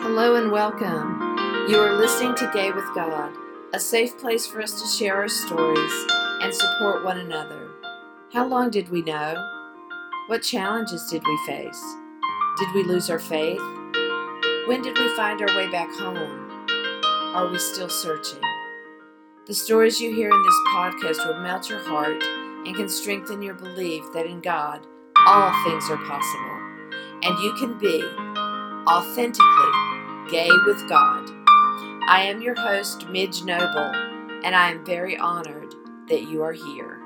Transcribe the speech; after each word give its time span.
Hello 0.00 0.34
and 0.36 0.50
welcome. 0.50 1.20
You 1.68 1.78
are 1.78 1.96
listening 1.96 2.34
to 2.36 2.50
Gay 2.52 2.70
with 2.72 2.84
God, 2.94 3.32
a 3.72 3.80
safe 3.80 4.18
place 4.18 4.46
for 4.46 4.60
us 4.62 4.80
to 4.80 4.88
share 4.88 5.16
our 5.16 5.28
stories 5.28 6.06
and 6.42 6.54
support 6.54 7.04
one 7.04 7.18
another. 7.18 7.70
How 8.32 8.46
long 8.46 8.70
did 8.70 8.88
we 8.88 9.02
know? 9.02 9.34
What 10.26 10.42
challenges 10.42 11.08
did 11.10 11.22
we 11.26 11.38
face? 11.46 11.82
Did 12.58 12.74
we 12.74 12.82
lose 12.84 13.10
our 13.10 13.18
faith? 13.18 13.60
When 14.66 14.82
did 14.82 14.98
we 14.98 15.16
find 15.16 15.40
our 15.40 15.56
way 15.56 15.70
back 15.70 15.90
home? 15.94 16.66
Are 17.34 17.48
we 17.50 17.58
still 17.58 17.88
searching? 17.88 18.42
The 19.46 19.54
stories 19.54 20.00
you 20.00 20.14
hear 20.14 20.30
in 20.30 20.42
this 20.42 20.60
podcast 20.68 21.26
will 21.26 21.40
melt 21.40 21.70
your 21.70 21.80
heart 21.80 22.22
and 22.66 22.74
can 22.74 22.88
strengthen 22.88 23.42
your 23.42 23.54
belief 23.54 24.04
that 24.12 24.26
in 24.26 24.40
God 24.40 24.86
all 25.26 25.64
things 25.64 25.88
are 25.88 25.96
possible 25.96 26.60
and 27.24 27.38
you 27.38 27.54
can 27.54 27.78
be 27.78 28.02
authentically 28.86 29.73
gay 30.30 30.50
with 30.66 30.88
God. 30.88 31.30
I 32.08 32.26
am 32.28 32.40
your 32.40 32.54
host, 32.54 33.08
Midge 33.08 33.44
Noble, 33.44 33.92
and 34.44 34.54
I 34.54 34.70
am 34.70 34.84
very 34.84 35.16
honored 35.16 35.74
that 36.08 36.22
you 36.22 36.42
are 36.42 36.52
here. 36.52 37.03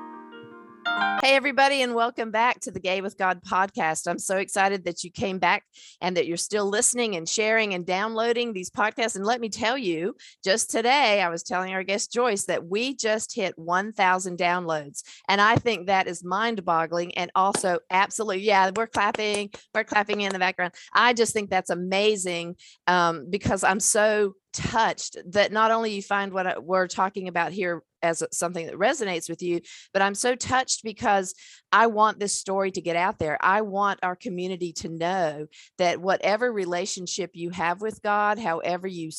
Hey, 0.99 1.35
everybody, 1.35 1.81
and 1.81 1.93
welcome 1.93 2.31
back 2.31 2.59
to 2.61 2.71
the 2.71 2.79
Gay 2.79 3.01
with 3.01 3.17
God 3.17 3.41
podcast. 3.43 4.07
I'm 4.07 4.19
so 4.19 4.37
excited 4.37 4.85
that 4.85 5.03
you 5.03 5.11
came 5.11 5.37
back 5.37 5.63
and 6.01 6.17
that 6.17 6.25
you're 6.25 6.37
still 6.37 6.65
listening 6.65 7.15
and 7.15 7.27
sharing 7.27 7.73
and 7.73 7.85
downloading 7.85 8.53
these 8.53 8.69
podcasts. 8.69 9.15
And 9.15 9.25
let 9.25 9.41
me 9.41 9.49
tell 9.49 9.77
you, 9.77 10.15
just 10.43 10.71
today, 10.71 11.21
I 11.21 11.29
was 11.29 11.43
telling 11.43 11.73
our 11.73 11.83
guest 11.83 12.11
Joyce 12.11 12.45
that 12.45 12.65
we 12.65 12.95
just 12.95 13.35
hit 13.35 13.57
1,000 13.59 14.37
downloads. 14.37 15.03
And 15.27 15.39
I 15.39 15.57
think 15.57 15.87
that 15.87 16.07
is 16.07 16.23
mind 16.23 16.63
boggling 16.65 17.15
and 17.17 17.29
also 17.35 17.79
absolutely, 17.91 18.43
yeah, 18.43 18.71
we're 18.75 18.87
clapping, 18.87 19.51
we're 19.75 19.83
clapping 19.83 20.21
in 20.21 20.31
the 20.31 20.39
background. 20.39 20.73
I 20.93 21.13
just 21.13 21.33
think 21.33 21.49
that's 21.49 21.69
amazing 21.69 22.55
um, 22.87 23.29
because 23.29 23.63
I'm 23.63 23.79
so 23.81 24.35
touched 24.53 25.17
that 25.27 25.51
not 25.51 25.71
only 25.71 25.91
you 25.91 26.01
find 26.01 26.33
what 26.33 26.63
we're 26.63 26.87
talking 26.87 27.27
about 27.27 27.51
here 27.51 27.83
as 28.01 28.23
something 28.31 28.65
that 28.65 28.75
resonates 28.75 29.29
with 29.29 29.41
you 29.41 29.59
but 29.93 30.01
i'm 30.01 30.15
so 30.15 30.35
touched 30.35 30.83
because 30.83 31.35
i 31.71 31.87
want 31.87 32.19
this 32.19 32.33
story 32.33 32.71
to 32.71 32.81
get 32.81 32.95
out 32.95 33.19
there. 33.19 33.37
I 33.41 33.61
want 33.61 33.99
our 34.01 34.15
community 34.15 34.73
to 34.73 34.89
know 34.89 35.47
that 35.77 36.01
whatever 36.01 36.51
relationship 36.51 37.31
you 37.33 37.51
have 37.51 37.81
with 37.81 38.01
god 38.01 38.39
however 38.39 38.87
you 38.87 39.11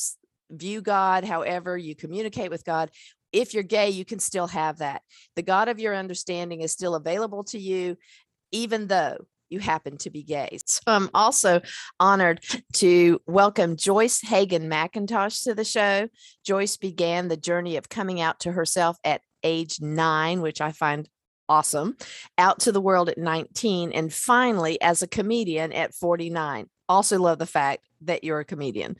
view 0.49 0.81
god 0.81 1.23
however 1.23 1.77
you 1.77 1.95
communicate 1.95 2.49
with 2.49 2.65
god 2.65 2.91
if 3.31 3.53
you're 3.53 3.63
gay 3.63 3.89
you 3.91 4.03
can 4.03 4.19
still 4.19 4.47
have 4.47 4.79
that. 4.79 5.01
The 5.35 5.43
god 5.43 5.69
of 5.69 5.79
your 5.79 5.95
understanding 5.95 6.61
is 6.61 6.71
still 6.71 6.95
available 6.95 7.43
to 7.45 7.59
you 7.59 7.97
even 8.51 8.87
though 8.87 9.25
you 9.51 9.59
happen 9.59 9.97
to 9.97 10.09
be 10.09 10.23
gay. 10.23 10.57
So 10.71 10.81
I'm 10.87 11.09
also 11.13 11.61
honored 11.99 12.43
to 12.75 13.21
welcome 13.27 13.75
Joyce 13.75 14.21
Hagan 14.21 14.69
McIntosh 14.69 15.43
to 15.43 15.53
the 15.53 15.65
show. 15.65 16.07
Joyce 16.45 16.77
began 16.77 17.27
the 17.27 17.37
journey 17.37 17.75
of 17.75 17.89
coming 17.89 18.21
out 18.21 18.39
to 18.41 18.53
herself 18.53 18.97
at 19.03 19.21
age 19.43 19.81
nine, 19.81 20.41
which 20.41 20.61
I 20.61 20.71
find 20.71 21.09
awesome, 21.49 21.97
out 22.37 22.59
to 22.61 22.71
the 22.71 22.79
world 22.79 23.09
at 23.09 23.17
19, 23.17 23.91
and 23.91 24.13
finally 24.13 24.81
as 24.81 25.01
a 25.01 25.07
comedian 25.07 25.73
at 25.73 25.93
49. 25.93 26.69
Also, 26.87 27.19
love 27.19 27.39
the 27.39 27.45
fact 27.45 27.85
that 28.01 28.23
you're 28.23 28.39
a 28.39 28.45
comedian. 28.45 28.95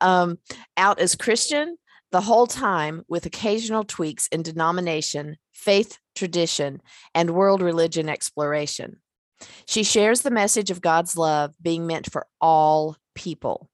Um, 0.00 0.38
out 0.76 1.00
as 1.00 1.16
Christian, 1.16 1.76
the 2.12 2.20
whole 2.20 2.46
time 2.46 3.02
with 3.08 3.26
occasional 3.26 3.84
tweaks 3.84 4.28
in 4.28 4.42
denomination, 4.42 5.36
faith 5.52 5.98
tradition, 6.14 6.80
and 7.14 7.30
world 7.30 7.62
religion 7.62 8.08
exploration. 8.08 9.00
She 9.66 9.82
shares 9.82 10.22
the 10.22 10.30
message 10.30 10.70
of 10.70 10.80
God's 10.80 11.16
love 11.16 11.54
being 11.60 11.86
meant 11.86 12.10
for 12.10 12.26
all 12.40 12.96
people. 13.14 13.68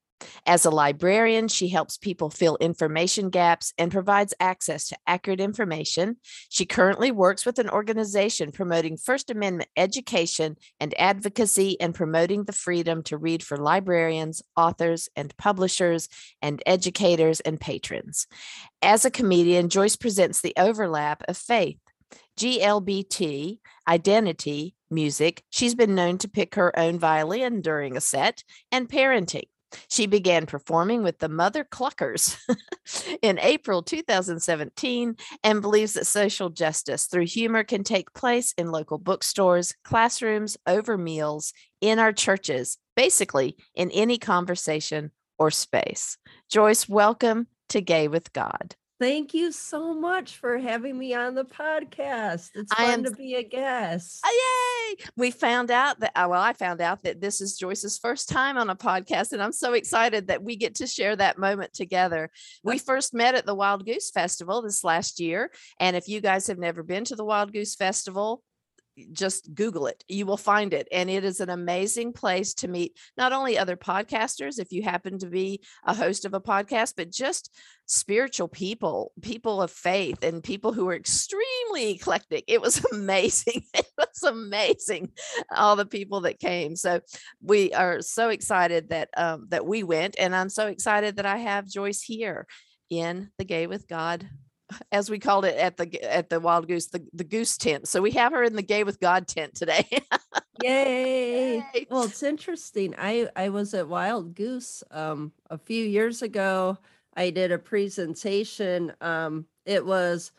As 0.46 0.64
a 0.64 0.70
librarian, 0.70 1.48
she 1.48 1.68
helps 1.68 1.98
people 1.98 2.30
fill 2.30 2.56
information 2.56 3.30
gaps 3.30 3.72
and 3.78 3.90
provides 3.90 4.34
access 4.40 4.88
to 4.88 4.96
accurate 5.06 5.40
information. 5.40 6.16
She 6.48 6.66
currently 6.66 7.10
works 7.10 7.46
with 7.46 7.58
an 7.58 7.70
organization 7.70 8.52
promoting 8.52 8.96
First 8.96 9.30
Amendment 9.30 9.70
education 9.76 10.56
and 10.80 10.94
advocacy 10.98 11.80
and 11.80 11.94
promoting 11.94 12.44
the 12.44 12.52
freedom 12.52 13.02
to 13.04 13.16
read 13.16 13.42
for 13.42 13.56
librarians, 13.56 14.42
authors, 14.56 15.08
and 15.16 15.36
publishers, 15.36 16.08
and 16.40 16.62
educators 16.66 17.40
and 17.40 17.60
patrons. 17.60 18.26
As 18.80 19.04
a 19.04 19.10
comedian, 19.10 19.68
Joyce 19.68 19.96
presents 19.96 20.40
the 20.40 20.54
overlap 20.56 21.22
of 21.28 21.36
faith, 21.36 21.78
GLBT, 22.38 23.58
identity, 23.88 24.74
music. 24.90 25.42
She's 25.50 25.74
been 25.74 25.94
known 25.94 26.18
to 26.18 26.28
pick 26.28 26.54
her 26.54 26.78
own 26.78 26.98
violin 26.98 27.60
during 27.60 27.96
a 27.96 28.00
set, 28.00 28.44
and 28.70 28.88
parenting. 28.88 29.44
She 29.88 30.06
began 30.06 30.46
performing 30.46 31.02
with 31.02 31.18
the 31.18 31.28
Mother 31.28 31.64
Cluckers 31.64 32.36
in 33.22 33.38
April 33.38 33.82
2017 33.82 35.16
and 35.42 35.62
believes 35.62 35.94
that 35.94 36.06
social 36.06 36.50
justice 36.50 37.06
through 37.06 37.26
humor 37.26 37.64
can 37.64 37.84
take 37.84 38.12
place 38.12 38.52
in 38.58 38.70
local 38.70 38.98
bookstores, 38.98 39.74
classrooms, 39.84 40.56
over 40.66 40.98
meals, 40.98 41.52
in 41.80 41.98
our 41.98 42.12
churches, 42.12 42.78
basically 42.96 43.56
in 43.74 43.90
any 43.90 44.18
conversation 44.18 45.10
or 45.38 45.50
space. 45.50 46.18
Joyce, 46.50 46.88
welcome 46.88 47.46
to 47.70 47.80
Gay 47.80 48.08
with 48.08 48.32
God. 48.32 48.76
Thank 49.02 49.34
you 49.34 49.50
so 49.50 49.92
much 49.92 50.36
for 50.36 50.58
having 50.58 50.96
me 50.96 51.12
on 51.12 51.34
the 51.34 51.44
podcast. 51.44 52.50
It's 52.54 52.72
fun 52.72 52.88
am, 52.88 53.02
to 53.02 53.10
be 53.10 53.34
a 53.34 53.42
guest. 53.42 54.20
Oh, 54.24 54.94
yay! 54.96 55.04
We 55.16 55.32
found 55.32 55.72
out 55.72 55.98
that, 55.98 56.12
uh, 56.14 56.28
well, 56.30 56.40
I 56.40 56.52
found 56.52 56.80
out 56.80 57.02
that 57.02 57.20
this 57.20 57.40
is 57.40 57.58
Joyce's 57.58 57.98
first 57.98 58.28
time 58.28 58.56
on 58.56 58.70
a 58.70 58.76
podcast, 58.76 59.32
and 59.32 59.42
I'm 59.42 59.50
so 59.50 59.72
excited 59.72 60.28
that 60.28 60.44
we 60.44 60.54
get 60.54 60.76
to 60.76 60.86
share 60.86 61.16
that 61.16 61.36
moment 61.36 61.72
together. 61.72 62.30
We 62.62 62.78
first 62.78 63.12
met 63.12 63.34
at 63.34 63.44
the 63.44 63.56
Wild 63.56 63.84
Goose 63.84 64.12
Festival 64.12 64.62
this 64.62 64.84
last 64.84 65.18
year. 65.18 65.50
And 65.80 65.96
if 65.96 66.06
you 66.06 66.20
guys 66.20 66.46
have 66.46 66.58
never 66.58 66.84
been 66.84 67.02
to 67.06 67.16
the 67.16 67.24
Wild 67.24 67.52
Goose 67.52 67.74
Festival, 67.74 68.44
just 69.12 69.54
Google 69.54 69.86
it. 69.86 70.04
You 70.08 70.26
will 70.26 70.36
find 70.36 70.74
it. 70.74 70.88
And 70.92 71.08
it 71.08 71.24
is 71.24 71.40
an 71.40 71.50
amazing 71.50 72.12
place 72.12 72.54
to 72.54 72.68
meet 72.68 72.96
not 73.16 73.32
only 73.32 73.56
other 73.56 73.76
podcasters, 73.76 74.58
if 74.58 74.72
you 74.72 74.82
happen 74.82 75.18
to 75.18 75.26
be 75.26 75.62
a 75.84 75.94
host 75.94 76.24
of 76.24 76.34
a 76.34 76.40
podcast, 76.40 76.94
but 76.96 77.10
just 77.10 77.54
spiritual 77.86 78.48
people, 78.48 79.12
people 79.20 79.60
of 79.60 79.70
faith, 79.70 80.22
and 80.22 80.42
people 80.42 80.72
who 80.72 80.88
are 80.88 80.94
extremely 80.94 81.92
eclectic. 81.92 82.44
It 82.48 82.60
was 82.60 82.84
amazing. 82.92 83.64
It 83.74 83.86
was 83.96 84.22
amazing, 84.22 85.12
all 85.54 85.76
the 85.76 85.86
people 85.86 86.22
that 86.22 86.38
came. 86.38 86.76
So 86.76 87.00
we 87.42 87.72
are 87.72 88.00
so 88.00 88.28
excited 88.28 88.90
that 88.90 89.08
um, 89.16 89.46
that 89.48 89.66
we 89.66 89.82
went, 89.82 90.16
and 90.18 90.34
I'm 90.34 90.48
so 90.48 90.66
excited 90.66 91.16
that 91.16 91.26
I 91.26 91.38
have 91.38 91.66
Joyce 91.66 92.02
here 92.02 92.46
in 92.90 93.30
the 93.38 93.44
Gay 93.44 93.66
with 93.66 93.88
God 93.88 94.28
as 94.90 95.10
we 95.10 95.18
called 95.18 95.44
it 95.44 95.56
at 95.56 95.76
the 95.76 96.02
at 96.02 96.28
the 96.30 96.40
Wild 96.40 96.68
Goose, 96.68 96.86
the, 96.88 97.04
the 97.12 97.24
goose 97.24 97.56
tent. 97.56 97.88
So 97.88 98.00
we 98.02 98.12
have 98.12 98.32
her 98.32 98.42
in 98.42 98.56
the 98.56 98.62
Gay 98.62 98.84
with 98.84 99.00
God 99.00 99.26
tent 99.28 99.54
today. 99.54 99.86
Yay. 100.62 101.64
Yay. 101.74 101.86
Well, 101.90 102.04
it's 102.04 102.22
interesting. 102.22 102.94
I 102.98 103.28
I 103.36 103.48
was 103.48 103.74
at 103.74 103.88
Wild 103.88 104.34
Goose 104.34 104.82
um 104.90 105.32
a 105.50 105.58
few 105.58 105.84
years 105.84 106.22
ago. 106.22 106.78
I 107.16 107.30
did 107.30 107.52
a 107.52 107.58
presentation. 107.58 108.92
Um 109.00 109.46
it 109.66 109.84
was 109.84 110.32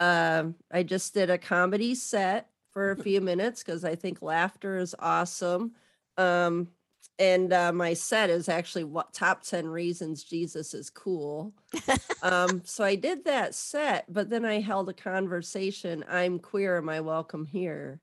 um 0.00 0.54
I 0.70 0.82
just 0.82 1.14
did 1.14 1.30
a 1.30 1.38
comedy 1.38 1.94
set 1.94 2.48
for 2.72 2.90
a 2.90 2.96
few 2.96 3.20
minutes 3.20 3.62
because 3.62 3.84
I 3.84 3.94
think 3.94 4.22
laughter 4.22 4.78
is 4.78 4.94
awesome. 4.98 5.72
Um 6.16 6.68
and 7.18 7.52
uh, 7.52 7.72
my 7.72 7.94
set 7.94 8.30
is 8.30 8.48
actually 8.48 8.84
what 8.84 9.12
top 9.12 9.42
10 9.42 9.68
reasons 9.68 10.22
jesus 10.22 10.74
is 10.74 10.90
cool 10.90 11.52
um, 12.22 12.62
so 12.64 12.84
i 12.84 12.94
did 12.94 13.24
that 13.24 13.54
set 13.54 14.04
but 14.12 14.30
then 14.30 14.44
i 14.44 14.60
held 14.60 14.88
a 14.88 14.94
conversation 14.94 16.04
i'm 16.08 16.38
queer 16.38 16.76
am 16.76 16.88
i 16.88 17.00
welcome 17.00 17.46
here 17.46 18.00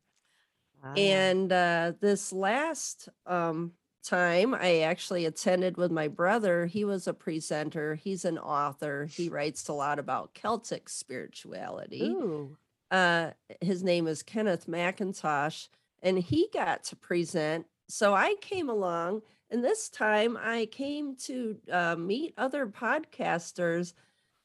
wow. 0.84 0.94
and 0.96 1.52
uh, 1.52 1.94
this 2.00 2.34
last 2.34 3.10
um, 3.26 3.72
time 4.04 4.54
i 4.54 4.80
actually 4.80 5.26
attended 5.26 5.78
with 5.78 5.92
my 5.92 6.08
brother 6.08 6.66
he 6.66 6.84
was 6.84 7.08
a 7.08 7.14
presenter 7.14 7.96
he's 7.96 8.26
an 8.26 8.38
author 8.38 9.08
he 9.12 9.30
writes 9.30 9.68
a 9.68 9.74
lot 9.74 10.00
about 10.00 10.34
celtic 10.34 10.90
spirituality. 10.90 12.16
Uh, 12.92 13.32
his 13.62 13.82
name 13.84 14.08
is 14.08 14.22
kenneth 14.22 14.68
mcintosh 14.68 15.68
and 16.04 16.20
he 16.20 16.50
got 16.54 16.84
to 16.84 16.96
present 16.96 17.66
so 17.88 18.14
I 18.14 18.36
came 18.42 18.70
along, 18.70 19.22
and 19.50 19.64
this 19.64 19.90
time 19.90 20.38
I 20.42 20.68
came 20.68 21.16
to 21.24 21.58
uh, 21.72 21.96
meet 21.96 22.34
other 22.38 22.68
podcasters. 22.68 23.94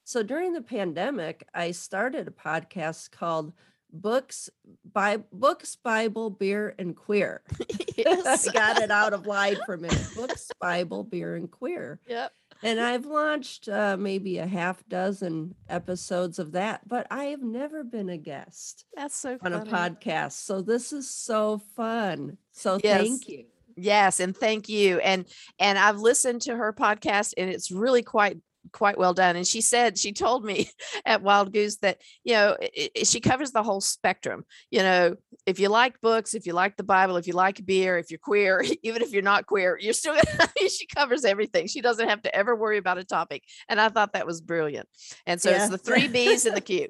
So 0.04 0.22
during 0.22 0.52
the 0.52 0.62
pandemic, 0.62 1.46
I 1.54 1.70
started 1.72 2.28
a 2.28 2.30
podcast 2.30 3.10
called 3.10 3.52
Books 3.92 4.50
by 4.92 5.18
Books, 5.32 5.76
Bible, 5.76 6.30
Beer, 6.30 6.74
and 6.78 6.96
Queer. 6.96 7.42
Yes. 7.98 8.46
I 8.46 8.52
got 8.52 8.80
it 8.80 8.92
out 8.92 9.12
of 9.12 9.26
line 9.26 9.56
for 9.66 9.74
a 9.74 9.78
minute. 9.78 10.06
Books, 10.14 10.50
Bible, 10.60 11.02
Beer, 11.02 11.34
and 11.34 11.50
Queer. 11.50 11.98
Yep. 12.06 12.32
And 12.62 12.80
I've 12.80 13.06
launched 13.06 13.68
uh, 13.68 13.96
maybe 13.98 14.38
a 14.38 14.46
half 14.46 14.86
dozen 14.88 15.54
episodes 15.68 16.38
of 16.38 16.52
that, 16.52 16.86
but 16.88 17.06
I 17.10 17.26
have 17.26 17.42
never 17.42 17.84
been 17.84 18.08
a 18.08 18.18
guest. 18.18 18.84
That's 18.96 19.16
so 19.16 19.38
on 19.42 19.52
a 19.52 19.64
podcast. 19.64 20.32
So 20.32 20.60
this 20.60 20.92
is 20.92 21.08
so 21.08 21.60
fun. 21.76 22.38
So 22.52 22.80
yes. 22.82 23.00
thank 23.00 23.28
you. 23.28 23.44
Yes, 23.76 24.18
and 24.18 24.36
thank 24.36 24.68
you. 24.68 24.98
And 24.98 25.24
and 25.60 25.78
I've 25.78 25.98
listened 25.98 26.42
to 26.42 26.56
her 26.56 26.72
podcast 26.72 27.34
and 27.36 27.48
it's 27.48 27.70
really 27.70 28.02
quite 28.02 28.38
quite 28.72 28.98
well 28.98 29.14
done. 29.14 29.36
And 29.36 29.46
she 29.46 29.60
said 29.60 29.98
she 29.98 30.12
told 30.12 30.44
me 30.44 30.70
at 31.06 31.22
Wild 31.22 31.52
Goose 31.52 31.76
that 31.78 32.00
you 32.24 32.34
know 32.34 32.56
it, 32.60 32.92
it, 32.94 33.06
she 33.06 33.20
covers 33.20 33.52
the 33.52 33.62
whole 33.62 33.80
spectrum. 33.80 34.44
You 34.70 34.80
know, 34.80 35.16
if 35.46 35.58
you 35.60 35.68
like 35.68 36.00
books, 36.00 36.34
if 36.34 36.46
you 36.46 36.52
like 36.52 36.76
the 36.76 36.84
Bible, 36.84 37.16
if 37.16 37.26
you 37.26 37.32
like 37.32 37.64
beer, 37.64 37.98
if 37.98 38.10
you're 38.10 38.18
queer, 38.18 38.64
even 38.82 39.02
if 39.02 39.12
you're 39.12 39.22
not 39.22 39.46
queer, 39.46 39.78
you're 39.80 39.92
still. 39.92 40.16
she 40.68 40.86
covers 40.86 41.24
everything. 41.24 41.66
She 41.66 41.80
doesn't 41.80 42.08
have 42.08 42.22
to 42.22 42.34
ever 42.34 42.54
worry 42.54 42.78
about 42.78 42.98
a 42.98 43.04
topic. 43.04 43.44
And 43.68 43.80
I 43.80 43.88
thought 43.88 44.12
that 44.12 44.26
was 44.26 44.40
brilliant. 44.40 44.88
And 45.26 45.40
so 45.40 45.50
yeah. 45.50 45.62
it's 45.62 45.70
the 45.70 45.78
three 45.78 46.08
B's 46.08 46.46
in 46.46 46.54
the 46.54 46.60
Q. 46.60 46.88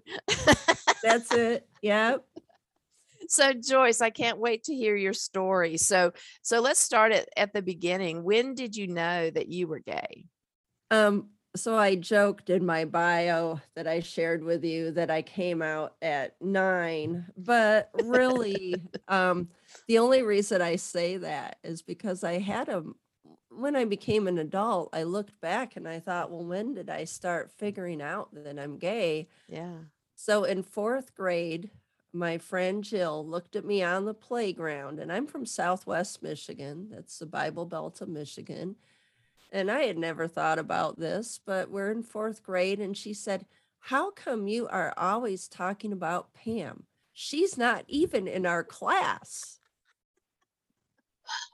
That's 1.02 1.32
it. 1.32 1.66
Yep 1.82 2.24
so 3.28 3.52
joyce 3.52 4.00
i 4.00 4.10
can't 4.10 4.38
wait 4.38 4.64
to 4.64 4.74
hear 4.74 4.96
your 4.96 5.12
story 5.12 5.76
so 5.76 6.12
so 6.42 6.60
let's 6.60 6.80
start 6.80 7.12
at, 7.12 7.28
at 7.36 7.52
the 7.52 7.62
beginning 7.62 8.24
when 8.24 8.54
did 8.54 8.74
you 8.74 8.88
know 8.88 9.30
that 9.30 9.48
you 9.48 9.68
were 9.68 9.80
gay 9.80 10.24
um 10.90 11.28
so 11.56 11.76
i 11.76 11.94
joked 11.94 12.50
in 12.50 12.64
my 12.64 12.84
bio 12.84 13.60
that 13.74 13.86
i 13.86 14.00
shared 14.00 14.44
with 14.44 14.64
you 14.64 14.90
that 14.90 15.10
i 15.10 15.22
came 15.22 15.62
out 15.62 15.94
at 16.02 16.34
nine 16.40 17.24
but 17.36 17.90
really 18.04 18.74
um 19.08 19.48
the 19.86 19.98
only 19.98 20.22
reason 20.22 20.60
i 20.60 20.76
say 20.76 21.16
that 21.16 21.58
is 21.64 21.82
because 21.82 22.22
i 22.22 22.38
had 22.38 22.68
a 22.68 22.84
when 23.50 23.74
i 23.74 23.84
became 23.84 24.28
an 24.28 24.38
adult 24.38 24.88
i 24.92 25.02
looked 25.02 25.40
back 25.40 25.76
and 25.76 25.88
i 25.88 25.98
thought 25.98 26.30
well 26.30 26.44
when 26.44 26.74
did 26.74 26.90
i 26.90 27.04
start 27.04 27.50
figuring 27.50 28.02
out 28.02 28.28
that 28.32 28.58
i'm 28.58 28.78
gay 28.78 29.26
yeah 29.48 29.78
so 30.14 30.44
in 30.44 30.62
fourth 30.62 31.14
grade 31.14 31.70
my 32.12 32.38
friend 32.38 32.82
Jill 32.82 33.26
looked 33.26 33.54
at 33.54 33.64
me 33.64 33.82
on 33.82 34.04
the 34.04 34.14
playground, 34.14 34.98
and 34.98 35.12
I'm 35.12 35.26
from 35.26 35.44
Southwest 35.44 36.22
Michigan. 36.22 36.88
That's 36.90 37.18
the 37.18 37.26
Bible 37.26 37.66
Belt 37.66 38.00
of 38.00 38.08
Michigan. 38.08 38.76
And 39.50 39.70
I 39.70 39.80
had 39.84 39.96
never 39.96 40.28
thought 40.28 40.58
about 40.58 40.98
this, 40.98 41.40
but 41.44 41.70
we're 41.70 41.90
in 41.90 42.02
fourth 42.02 42.42
grade, 42.42 42.80
and 42.80 42.96
she 42.96 43.14
said, 43.14 43.46
How 43.78 44.10
come 44.10 44.46
you 44.46 44.68
are 44.68 44.92
always 44.96 45.48
talking 45.48 45.92
about 45.92 46.34
Pam? 46.34 46.84
She's 47.12 47.56
not 47.56 47.84
even 47.88 48.28
in 48.28 48.46
our 48.46 48.62
class. 48.62 49.58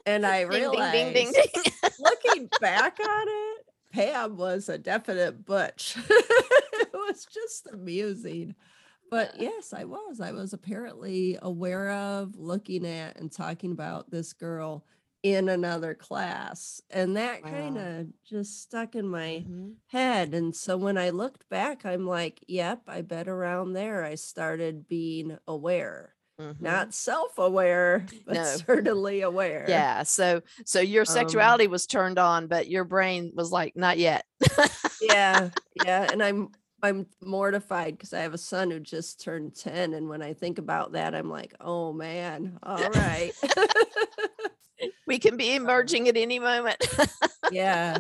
And 0.07 0.27
I 0.27 0.43
realized, 0.43 0.93
ding, 0.93 1.13
ding, 1.13 1.33
ding, 1.33 1.73
looking 2.01 2.49
back 2.61 2.99
on 3.01 3.27
it, 3.29 3.67
Pam 3.93 4.37
was 4.37 4.69
a 4.69 4.79
definite 4.79 5.45
butch. 5.45 5.97
it 6.09 6.93
was 6.93 7.27
just 7.33 7.69
amusing 7.73 8.55
but 9.15 9.41
yes, 9.41 9.73
I 9.73 9.85
was. 9.85 10.21
I 10.21 10.33
was 10.33 10.53
apparently 10.53 11.39
aware 11.41 11.91
of, 11.91 12.37
looking 12.37 12.85
at, 12.85 13.17
and 13.17 13.31
talking 13.31 13.71
about 13.71 14.11
this 14.11 14.33
girl 14.33 14.85
in 15.25 15.49
another 15.49 15.95
class. 15.95 16.83
And 16.91 17.17
that 17.17 17.43
wow. 17.43 17.51
kind 17.51 17.79
of 17.79 18.07
just 18.29 18.63
stuck 18.63 18.95
in 18.95 19.09
my 19.09 19.43
mm-hmm. 19.43 19.71
head. 19.89 20.35
And 20.35 20.55
so 20.55 20.77
when 20.77 20.99
I 20.99 21.11
looked 21.11 21.49
back, 21.49 21.87
I'm 21.87 22.07
like, 22.07 22.45
yep, 22.47 22.83
I 22.87 23.01
bet 23.01 23.27
around 23.27 23.73
there 23.73 24.05
I 24.05 24.17
started 24.17 24.87
being 24.87 25.39
aware. 25.49 26.15
Mm-hmm. 26.39 26.63
Not 26.63 26.93
self-aware, 26.93 28.05
but 28.27 28.35
no. 28.35 28.45
certainly 28.45 29.23
aware. 29.23 29.65
Yeah. 29.67 30.03
So 30.03 30.43
so 30.67 30.81
your 30.81 31.03
um 31.03 31.07
sexuality 31.07 31.67
um, 31.67 31.71
was 31.71 31.87
turned 31.87 32.19
on, 32.19 32.47
but 32.47 32.69
your 32.69 32.85
brain 32.85 33.33
was 33.35 33.51
like, 33.51 33.75
not 33.77 33.99
yet. 33.99 34.27
yeah. 35.01 35.49
Yeah. 35.85 36.07
And 36.13 36.23
I'm 36.23 36.51
I'm 36.85 37.07
mortified 37.21 37.97
because 37.97 38.13
I 38.13 38.21
have 38.21 38.35
a 38.35 38.39
son 38.39 38.71
who 38.71 38.79
just 38.79 39.21
turned 39.21 39.57
10. 39.57 39.95
And 39.95 40.09
when 40.09 40.23
I 40.23 40.35
think 40.35 40.59
about 40.59 40.93
that, 40.93 41.15
I'm 41.15 41.29
like, 41.29 41.55
oh 41.61 41.93
man, 41.93 42.59
all 42.63 42.91
right. 42.91 43.33
we 45.15 45.21
can 45.21 45.37
be 45.37 45.55
emerging 45.55 46.09
at 46.09 46.17
any 46.17 46.41
moment. 46.41 46.85
yeah. 47.53 47.99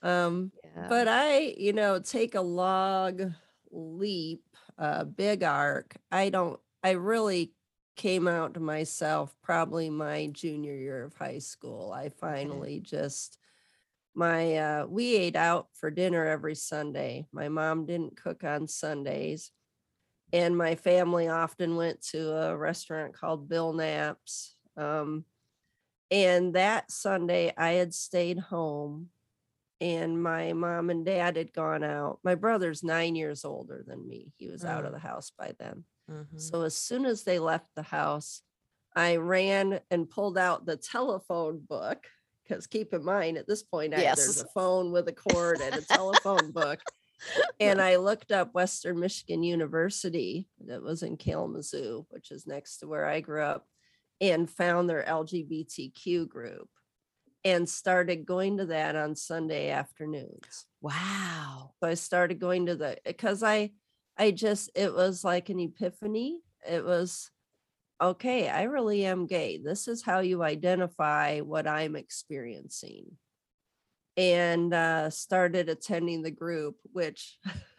Um, 0.00 0.50
yeah. 0.64 0.86
but 0.88 1.06
I, 1.06 1.54
you 1.58 1.74
know, 1.74 2.00
take 2.00 2.34
a 2.34 2.40
log 2.40 3.32
leap, 3.70 4.42
a 4.78 5.04
big 5.04 5.42
arc. 5.42 5.94
I 6.10 6.30
don't, 6.30 6.58
I 6.82 6.92
really 6.92 7.52
came 7.96 8.26
out 8.26 8.54
to 8.54 8.60
myself 8.60 9.36
probably 9.42 9.90
my 9.90 10.28
junior 10.32 10.74
year 10.74 11.04
of 11.04 11.14
high 11.14 11.38
school. 11.38 11.92
I 11.92 12.08
finally 12.08 12.80
just 12.80 13.36
my 14.14 14.56
uh, 14.56 14.86
we 14.86 15.14
ate 15.16 15.36
out 15.36 15.68
for 15.72 15.90
dinner 15.90 16.26
every 16.26 16.54
sunday 16.54 17.24
my 17.32 17.48
mom 17.48 17.86
didn't 17.86 18.14
cook 18.14 18.44
on 18.44 18.68
sundays 18.68 19.50
and 20.34 20.54
my 20.54 20.74
family 20.74 21.28
often 21.28 21.76
went 21.76 22.02
to 22.02 22.30
a 22.30 22.54
restaurant 22.54 23.14
called 23.14 23.48
bill 23.48 23.72
knapp's 23.72 24.54
um, 24.76 25.24
and 26.12 26.54
that 26.54 26.90
sunday 26.92 27.52
i 27.56 27.70
had 27.70 27.92
stayed 27.92 28.38
home 28.38 29.08
and 29.80 30.22
my 30.22 30.52
mom 30.52 30.90
and 30.90 31.04
dad 31.04 31.36
had 31.36 31.52
gone 31.52 31.82
out 31.82 32.20
my 32.22 32.36
brother's 32.36 32.84
nine 32.84 33.16
years 33.16 33.44
older 33.44 33.82
than 33.84 34.06
me 34.06 34.32
he 34.36 34.48
was 34.48 34.64
out 34.64 34.84
of 34.84 34.90
mm. 34.90 34.94
the 34.94 35.00
house 35.00 35.32
by 35.36 35.52
then 35.58 35.82
mm-hmm. 36.08 36.38
so 36.38 36.62
as 36.62 36.76
soon 36.76 37.06
as 37.06 37.24
they 37.24 37.38
left 37.38 37.66
the 37.74 37.82
house 37.82 38.42
i 38.94 39.16
ran 39.16 39.80
and 39.90 40.10
pulled 40.10 40.36
out 40.36 40.66
the 40.66 40.76
telephone 40.76 41.58
book 41.66 42.06
because 42.46 42.66
keep 42.66 42.92
in 42.92 43.02
mind 43.02 43.38
at 43.38 43.48
this 43.48 43.62
point 43.62 43.94
yes. 43.96 44.18
I, 44.18 44.22
there's 44.22 44.42
a 44.42 44.46
phone 44.48 44.92
with 44.92 45.08
a 45.08 45.12
cord 45.12 45.60
and 45.62 45.74
a 45.74 45.80
telephone 45.80 46.52
book 46.52 46.78
and 47.60 47.80
i 47.80 47.96
looked 47.96 48.32
up 48.32 48.52
western 48.52 49.00
michigan 49.00 49.42
university 49.42 50.46
that 50.66 50.82
was 50.82 51.02
in 51.02 51.16
kalamazoo 51.16 52.04
which 52.10 52.30
is 52.30 52.46
next 52.46 52.78
to 52.78 52.86
where 52.86 53.06
i 53.06 53.20
grew 53.20 53.42
up 53.42 53.66
and 54.20 54.48
found 54.48 54.88
their 54.88 55.04
lgbtq 55.04 56.28
group 56.28 56.68
and 57.44 57.68
started 57.68 58.24
going 58.24 58.58
to 58.58 58.66
that 58.66 58.94
on 58.94 59.16
sunday 59.16 59.70
afternoons 59.70 60.66
wow 60.80 61.72
so 61.82 61.88
i 61.88 61.94
started 61.94 62.38
going 62.38 62.66
to 62.66 62.76
the 62.76 62.96
because 63.04 63.42
i 63.42 63.70
i 64.18 64.30
just 64.30 64.70
it 64.74 64.94
was 64.94 65.24
like 65.24 65.48
an 65.48 65.58
epiphany 65.58 66.40
it 66.68 66.84
was 66.84 67.30
okay, 68.02 68.48
I 68.48 68.64
really 68.64 69.06
am 69.06 69.26
gay. 69.26 69.58
This 69.58 69.86
is 69.86 70.02
how 70.02 70.20
you 70.20 70.42
identify 70.42 71.38
what 71.40 71.68
I'm 71.68 71.94
experiencing. 71.94 73.06
And 74.16 74.74
uh, 74.74 75.08
started 75.08 75.68
attending 75.68 76.22
the 76.22 76.30
group, 76.30 76.76
which 76.92 77.38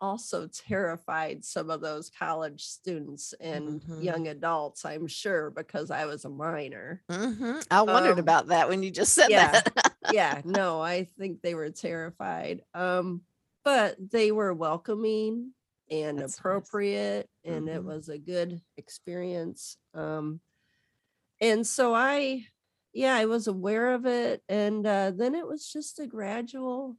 also 0.00 0.46
terrified 0.48 1.44
some 1.44 1.70
of 1.70 1.80
those 1.80 2.10
college 2.10 2.64
students 2.64 3.34
and 3.40 3.80
mm-hmm. 3.80 4.02
young 4.02 4.28
adults, 4.28 4.84
I'm 4.84 5.06
sure, 5.06 5.50
because 5.50 5.90
I 5.90 6.04
was 6.04 6.24
a 6.24 6.30
minor. 6.30 7.02
Mm-hmm. 7.10 7.60
I 7.70 7.82
wondered 7.82 8.12
um, 8.12 8.18
about 8.18 8.48
that 8.48 8.68
when 8.68 8.82
you 8.82 8.90
just 8.90 9.14
said 9.14 9.30
yeah, 9.30 9.52
that. 9.52 9.92
yeah, 10.12 10.40
no, 10.44 10.80
I 10.80 11.04
think 11.04 11.42
they 11.42 11.54
were 11.54 11.70
terrified. 11.70 12.62
Um, 12.74 13.22
but 13.64 13.96
they 14.10 14.32
were 14.32 14.54
welcoming 14.54 15.52
and 15.90 16.18
That's 16.18 16.38
appropriate 16.38 17.28
nice. 17.44 17.54
and 17.54 17.66
mm-hmm. 17.66 17.76
it 17.76 17.84
was 17.84 18.08
a 18.08 18.18
good 18.18 18.60
experience 18.76 19.76
um 19.94 20.40
and 21.40 21.66
so 21.66 21.94
i 21.94 22.44
yeah 22.92 23.14
i 23.14 23.26
was 23.26 23.46
aware 23.46 23.94
of 23.94 24.06
it 24.06 24.42
and 24.48 24.86
uh, 24.86 25.10
then 25.10 25.34
it 25.34 25.46
was 25.46 25.70
just 25.70 25.98
a 25.98 26.06
gradual 26.06 26.96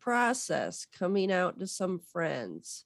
process 0.00 0.86
coming 0.98 1.30
out 1.32 1.58
to 1.58 1.66
some 1.66 1.98
friends 1.98 2.84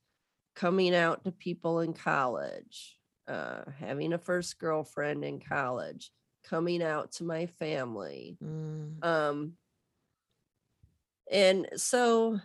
coming 0.54 0.94
out 0.94 1.24
to 1.24 1.32
people 1.32 1.80
in 1.80 1.92
college 1.92 2.98
uh, 3.26 3.62
having 3.78 4.12
a 4.12 4.18
first 4.18 4.58
girlfriend 4.58 5.24
in 5.24 5.40
college 5.40 6.10
coming 6.44 6.82
out 6.82 7.10
to 7.12 7.24
my 7.24 7.46
family 7.46 8.36
mm. 8.42 9.04
um 9.04 9.54
and 11.30 11.68
so 11.76 12.38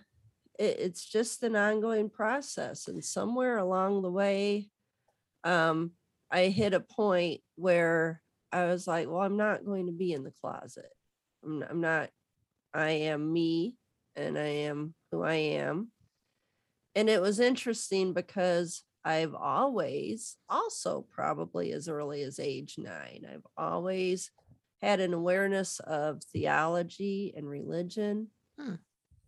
it, 0.59 0.77
it's 0.79 1.05
just 1.05 1.41
an 1.43 1.55
ongoing 1.55 2.09
process. 2.09 2.87
And 2.87 3.03
somewhere 3.03 3.57
along 3.57 4.01
the 4.01 4.11
way, 4.11 4.69
um, 5.43 5.91
I 6.29 6.47
hit 6.47 6.73
a 6.73 6.79
point 6.79 7.41
where 7.55 8.21
I 8.51 8.65
was 8.65 8.85
like, 8.85 9.07
well, 9.07 9.21
I'm 9.21 9.37
not 9.37 9.65
going 9.65 9.87
to 9.87 9.91
be 9.91 10.13
in 10.13 10.23
the 10.23 10.33
closet. 10.41 10.91
I'm, 11.43 11.63
I'm 11.67 11.81
not, 11.81 12.09
I 12.73 12.89
am 12.89 13.31
me 13.31 13.77
and 14.19 14.37
I 14.37 14.47
am 14.47 14.93
who 15.11 15.23
I 15.23 15.35
am. 15.35 15.91
And 16.95 17.09
it 17.09 17.21
was 17.21 17.39
interesting 17.39 18.13
because 18.13 18.83
I've 19.05 19.33
always, 19.33 20.35
also 20.49 21.05
probably 21.09 21.71
as 21.71 21.87
early 21.87 22.21
as 22.23 22.39
age 22.39 22.75
nine, 22.77 23.25
I've 23.31 23.45
always 23.57 24.31
had 24.81 24.99
an 24.99 25.13
awareness 25.13 25.79
of 25.79 26.21
theology 26.23 27.33
and 27.35 27.49
religion. 27.49 28.27
Hmm. 28.59 28.75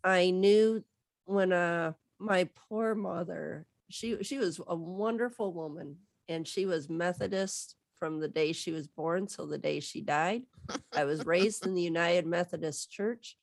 I 0.03 0.31
knew 0.31 0.83
when 1.25 1.53
uh 1.53 1.93
my 2.19 2.49
poor 2.69 2.95
mother 2.95 3.65
she 3.89 4.21
she 4.23 4.37
was 4.37 4.59
a 4.67 4.75
wonderful 4.75 5.53
woman 5.53 5.97
and 6.27 6.47
she 6.47 6.65
was 6.65 6.89
methodist 6.89 7.75
from 7.99 8.19
the 8.19 8.27
day 8.27 8.51
she 8.51 8.71
was 8.71 8.87
born 8.87 9.27
till 9.27 9.47
the 9.47 9.57
day 9.57 9.79
she 9.79 10.01
died 10.01 10.43
i 10.95 11.03
was 11.03 11.25
raised 11.25 11.65
in 11.65 11.73
the 11.73 11.81
united 11.81 12.25
methodist 12.25 12.91
church 12.91 13.37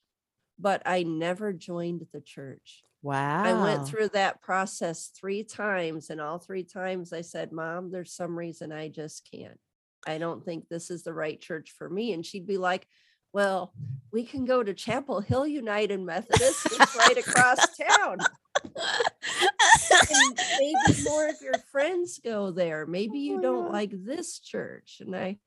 but 0.59 0.83
i 0.87 1.03
never 1.03 1.53
joined 1.53 2.07
the 2.13 2.21
church 2.21 2.85
wow 3.03 3.45
i 3.45 3.53
went 3.53 3.87
through 3.87 4.09
that 4.09 4.41
process 4.41 5.11
three 5.19 5.45
times 5.45 6.11
and 6.11 6.21
all 6.21 6.39
three 6.39 6.65
times 6.65 7.13
i 7.13 7.21
said 7.21 7.53
mom 7.53 7.91
there's 7.91 8.13
some 8.13 8.37
reason 8.37 8.73
i 8.73 8.89
just 8.89 9.29
can't 9.31 9.59
I 10.07 10.19
don't 10.19 10.45
think 10.45 10.69
this 10.69 10.91
is 10.91 11.03
the 11.03 11.13
right 11.13 11.41
church 11.41 11.75
for 11.77 11.89
me. 11.89 12.13
And 12.13 12.25
she'd 12.25 12.47
be 12.47 12.59
like, 12.59 12.87
Well, 13.33 13.73
we 14.13 14.25
can 14.25 14.45
go 14.45 14.63
to 14.63 14.75
Chapel 14.75 15.21
Hill 15.21 15.47
United 15.47 16.01
Methodist. 16.01 16.67
It's 16.67 16.97
right 16.97 17.19
across 17.19 17.59
town. 17.77 18.19
and 18.65 20.41
maybe 20.59 21.03
more 21.05 21.29
of 21.29 21.37
your 21.43 21.59
friends 21.71 22.21
go 22.23 22.51
there. 22.51 22.87
Maybe 22.87 23.19
you 23.19 23.41
don't 23.41 23.69
oh. 23.69 23.73
like 23.73 23.91
this 23.93 24.39
church. 24.39 24.99
And 25.01 25.15
I 25.15 25.39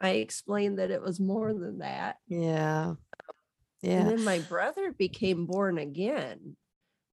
I 0.00 0.10
explained 0.10 0.78
that 0.78 0.90
it 0.90 1.00
was 1.00 1.20
more 1.20 1.54
than 1.54 1.78
that. 1.78 2.16
Yeah. 2.26 2.94
And 3.86 4.10
then 4.10 4.24
my 4.24 4.38
brother 4.40 4.92
became 4.92 5.46
born 5.46 5.78
again 5.78 6.56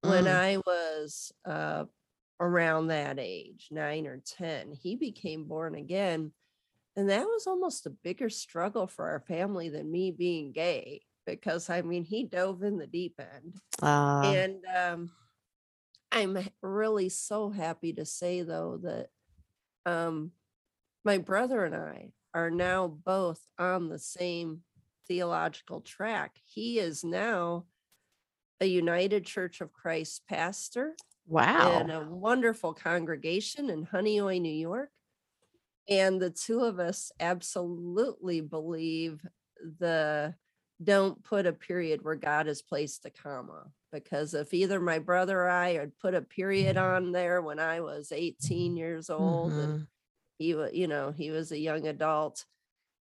when 0.02 0.26
Mm. 0.26 0.28
I 0.28 0.58
was 0.58 1.32
uh, 1.46 1.86
around 2.40 2.88
that 2.88 3.20
age, 3.20 3.68
nine 3.72 4.08
or 4.08 4.18
10. 4.18 4.72
He 4.74 4.96
became 4.96 5.46
born 5.46 5.76
again. 5.76 6.34
And 6.96 7.10
that 7.10 7.26
was 7.26 7.48
almost 7.48 7.86
a 7.86 7.92
bigger 7.92 8.30
struggle 8.30 8.88
for 8.88 9.10
our 9.10 9.22
family 9.22 9.70
than 9.70 9.92
me 9.92 10.12
being 10.12 10.52
gay 10.52 11.02
because 11.26 11.70
I 11.70 11.82
mean, 11.82 12.04
he 12.04 12.26
dove 12.26 12.64
in 12.64 12.78
the 12.78 12.88
deep 12.88 13.20
end. 13.20 13.56
Uh, 13.82 14.34
and 14.34 14.66
um, 14.76 15.12
I'm 16.12 16.38
really 16.62 17.10
so 17.10 17.50
happy 17.50 17.94
to 17.94 18.06
say, 18.06 18.42
though, 18.42 18.80
that 18.84 19.10
um, 19.86 20.32
my 21.06 21.18
brother 21.18 21.64
and 21.64 21.76
I 21.76 22.12
are 22.34 22.52
now 22.52 22.88
both 22.88 23.42
on 23.58 23.90
the 23.90 24.00
same 24.00 24.62
theological 25.12 25.82
track. 25.82 26.38
He 26.46 26.80
is 26.80 27.04
now 27.04 27.66
a 28.62 28.66
United 28.66 29.26
Church 29.26 29.60
of 29.60 29.74
Christ 29.74 30.22
pastor 30.26 30.96
wow. 31.28 31.82
in 31.82 31.90
a 31.90 32.10
wonderful 32.10 32.74
congregation 32.74 33.70
in 33.70 33.86
Honeoye, 33.88 34.40
New 34.40 34.50
York. 34.50 34.92
And 35.90 36.22
the 36.22 36.30
two 36.30 36.62
of 36.62 36.80
us 36.80 37.12
absolutely 37.20 38.40
believe 38.40 39.20
the 39.80 40.34
don't 40.82 41.22
put 41.24 41.46
a 41.46 41.52
period 41.52 42.04
where 42.04 42.16
God 42.16 42.46
has 42.48 42.62
placed 42.62 43.06
a 43.06 43.10
comma. 43.10 43.66
Because 43.92 44.34
if 44.34 44.54
either 44.54 44.80
my 44.80 45.00
brother 45.00 45.42
or 45.42 45.50
I 45.50 45.74
had 45.74 46.00
put 46.00 46.16
a 46.16 46.22
period 46.22 46.78
on 46.78 47.12
there 47.12 47.42
when 47.42 47.60
I 47.60 47.82
was 47.82 48.14
18 48.14 48.78
years 48.78 49.10
old 49.10 49.58
and 49.58 49.82
Mhm. 49.82 49.88
he 50.40 50.56
was, 50.56 50.72
you 50.74 50.88
know, 50.88 51.12
he 51.12 51.32
was 51.32 51.52
a 51.52 51.60
young 51.60 51.86
adult, 51.86 52.46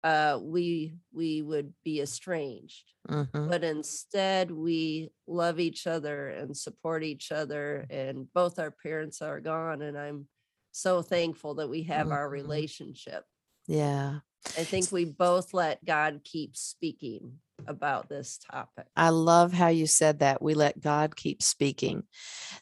uh, 0.04 0.38
we 0.40 0.94
we 1.12 1.42
would 1.42 1.72
be 1.84 2.00
estranged 2.00 2.92
Mhm. 3.08 3.48
but 3.48 3.64
instead 3.64 4.50
we 4.50 5.10
love 5.26 5.58
each 5.60 5.86
other 5.86 6.28
and 6.28 6.56
support 6.56 7.02
each 7.02 7.32
other 7.32 7.86
and 7.90 8.32
both 8.32 8.58
our 8.58 8.70
parents 8.70 9.20
are 9.22 9.40
gone 9.40 9.82
and 9.82 9.98
i'm 9.98 10.26
so 10.72 11.02
thankful 11.02 11.54
that 11.56 11.68
we 11.68 11.82
have 11.84 12.10
our 12.12 12.28
Mhm. 12.28 12.32
relationship 12.32 13.24
Yeah. 13.66 14.20
i 14.56 14.64
think 14.64 14.90
we 14.92 15.04
both 15.04 15.52
let 15.52 15.84
god 15.84 16.20
keep 16.24 16.56
speaking 16.56 17.40
about 17.66 18.08
this 18.08 18.38
topic 18.38 18.86
I 18.96 19.10
love 19.10 19.52
how 19.52 19.68
you 19.68 19.86
said 19.86 20.20
that. 20.20 20.40
We 20.42 20.54
let 20.54 20.80
God 20.80 21.14
keep 21.14 21.42
speaking. 21.42 22.04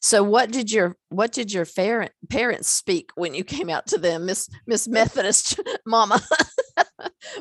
So 0.00 0.22
what 0.24 0.50
did 0.50 0.70
your 0.72 0.96
what 1.08 1.32
did 1.32 1.52
your 1.52 1.64
parent 1.64 2.12
parents 2.28 2.68
speak 2.68 3.10
when 3.14 3.32
you 3.34 3.44
came 3.44 3.70
out 3.70 3.86
to 3.88 3.98
them, 3.98 4.26
Miss 4.26 4.48
Miss 4.66 4.88
Methodist 4.88 5.58
Mama? 5.86 6.20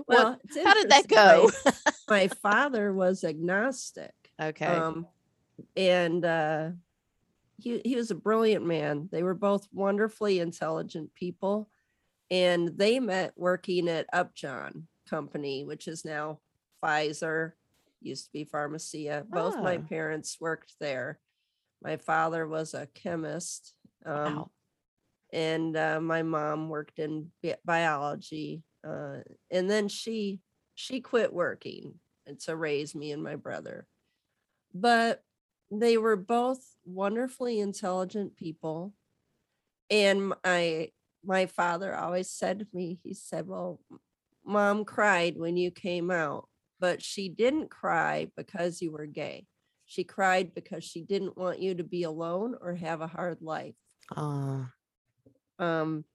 What, 0.06 0.18
well 0.18 0.40
how 0.64 0.74
did 0.74 0.90
that 0.90 1.08
go? 1.08 1.50
my, 2.10 2.28
father 2.28 2.94
was 2.94 3.24
agnostic 3.24 4.14
okay. 4.42 4.66
um 4.66 5.08
and 5.76 6.24
uh 6.26 6.70
he, 7.60 7.82
he 7.84 7.96
was 7.96 8.12
a 8.12 8.16
brilliant 8.16 8.66
man 8.66 9.10
they 9.12 9.24
were 9.24 9.34
both 9.34 9.68
wonderfully 9.74 10.40
intelligent 10.40 11.14
people 11.16 11.70
and 12.30 12.78
they 12.78 13.00
met 13.00 13.34
working 13.36 13.88
at 13.90 14.06
upjohn 14.14 14.88
company 15.10 15.64
which 15.64 15.88
is 15.88 16.06
now 16.06 16.40
pfizer 16.84 17.54
used 18.02 18.26
to 18.26 18.32
be 18.32 18.44
pharmacia 18.44 19.26
both 19.28 19.56
my 19.58 19.78
Oh. 19.78 19.86
parents 19.90 20.38
worked 20.40 20.74
there 20.80 21.20
my 21.82 21.98
father 21.98 22.46
was 22.48 22.74
a 22.74 22.88
chemist 22.94 23.74
um, 24.06 24.36
wow. 24.36 24.52
and 25.34 25.76
uh, 25.76 26.00
my 26.00 26.22
mom 26.24 26.70
worked 26.70 27.00
in 27.00 27.32
bi- 27.42 27.58
biology 27.66 28.62
uh, 28.88 29.18
and 29.52 29.70
then 29.70 29.88
she 29.88 30.40
she 30.76 31.02
quit 31.02 31.34
working 31.34 31.96
and 32.26 32.40
to 32.40 32.56
raise 32.56 32.94
me 32.96 33.12
and 33.12 33.24
my 33.24 33.36
brother. 33.36 33.88
But 34.74 35.24
they 35.72 35.98
were 35.98 36.16
both 36.16 36.60
wonderfully 36.86 37.60
intelligent 37.60 38.38
people. 38.38 38.94
And 39.90 40.34
my 40.44 40.90
my 41.26 41.46
father 41.48 41.96
always 41.96 42.30
said 42.30 42.60
to 42.60 42.68
me 42.74 43.00
he 43.04 43.14
said 43.14 43.48
well 43.48 43.80
mom 44.46 44.86
cried 44.86 45.38
when 45.38 45.58
you 45.58 45.72
came 45.72 46.12
out. 46.12 46.48
But 46.80 47.02
she 47.02 47.28
didn't 47.28 47.72
cry 47.72 48.30
because 48.38 48.82
you 48.82 48.92
were 48.92 49.08
gay. 49.08 49.48
She 49.86 50.04
cried 50.04 50.54
because 50.54 50.84
she 50.84 51.02
didn't 51.02 51.38
want 51.38 51.60
you 51.60 51.74
to 51.76 51.84
be 51.84 52.04
alone 52.04 52.56
or 52.62 52.76
have 52.76 53.02
a 53.02 53.08
hard 53.08 53.42
life. 53.42 53.74
Oh, 54.16 54.68
um, 55.60 56.06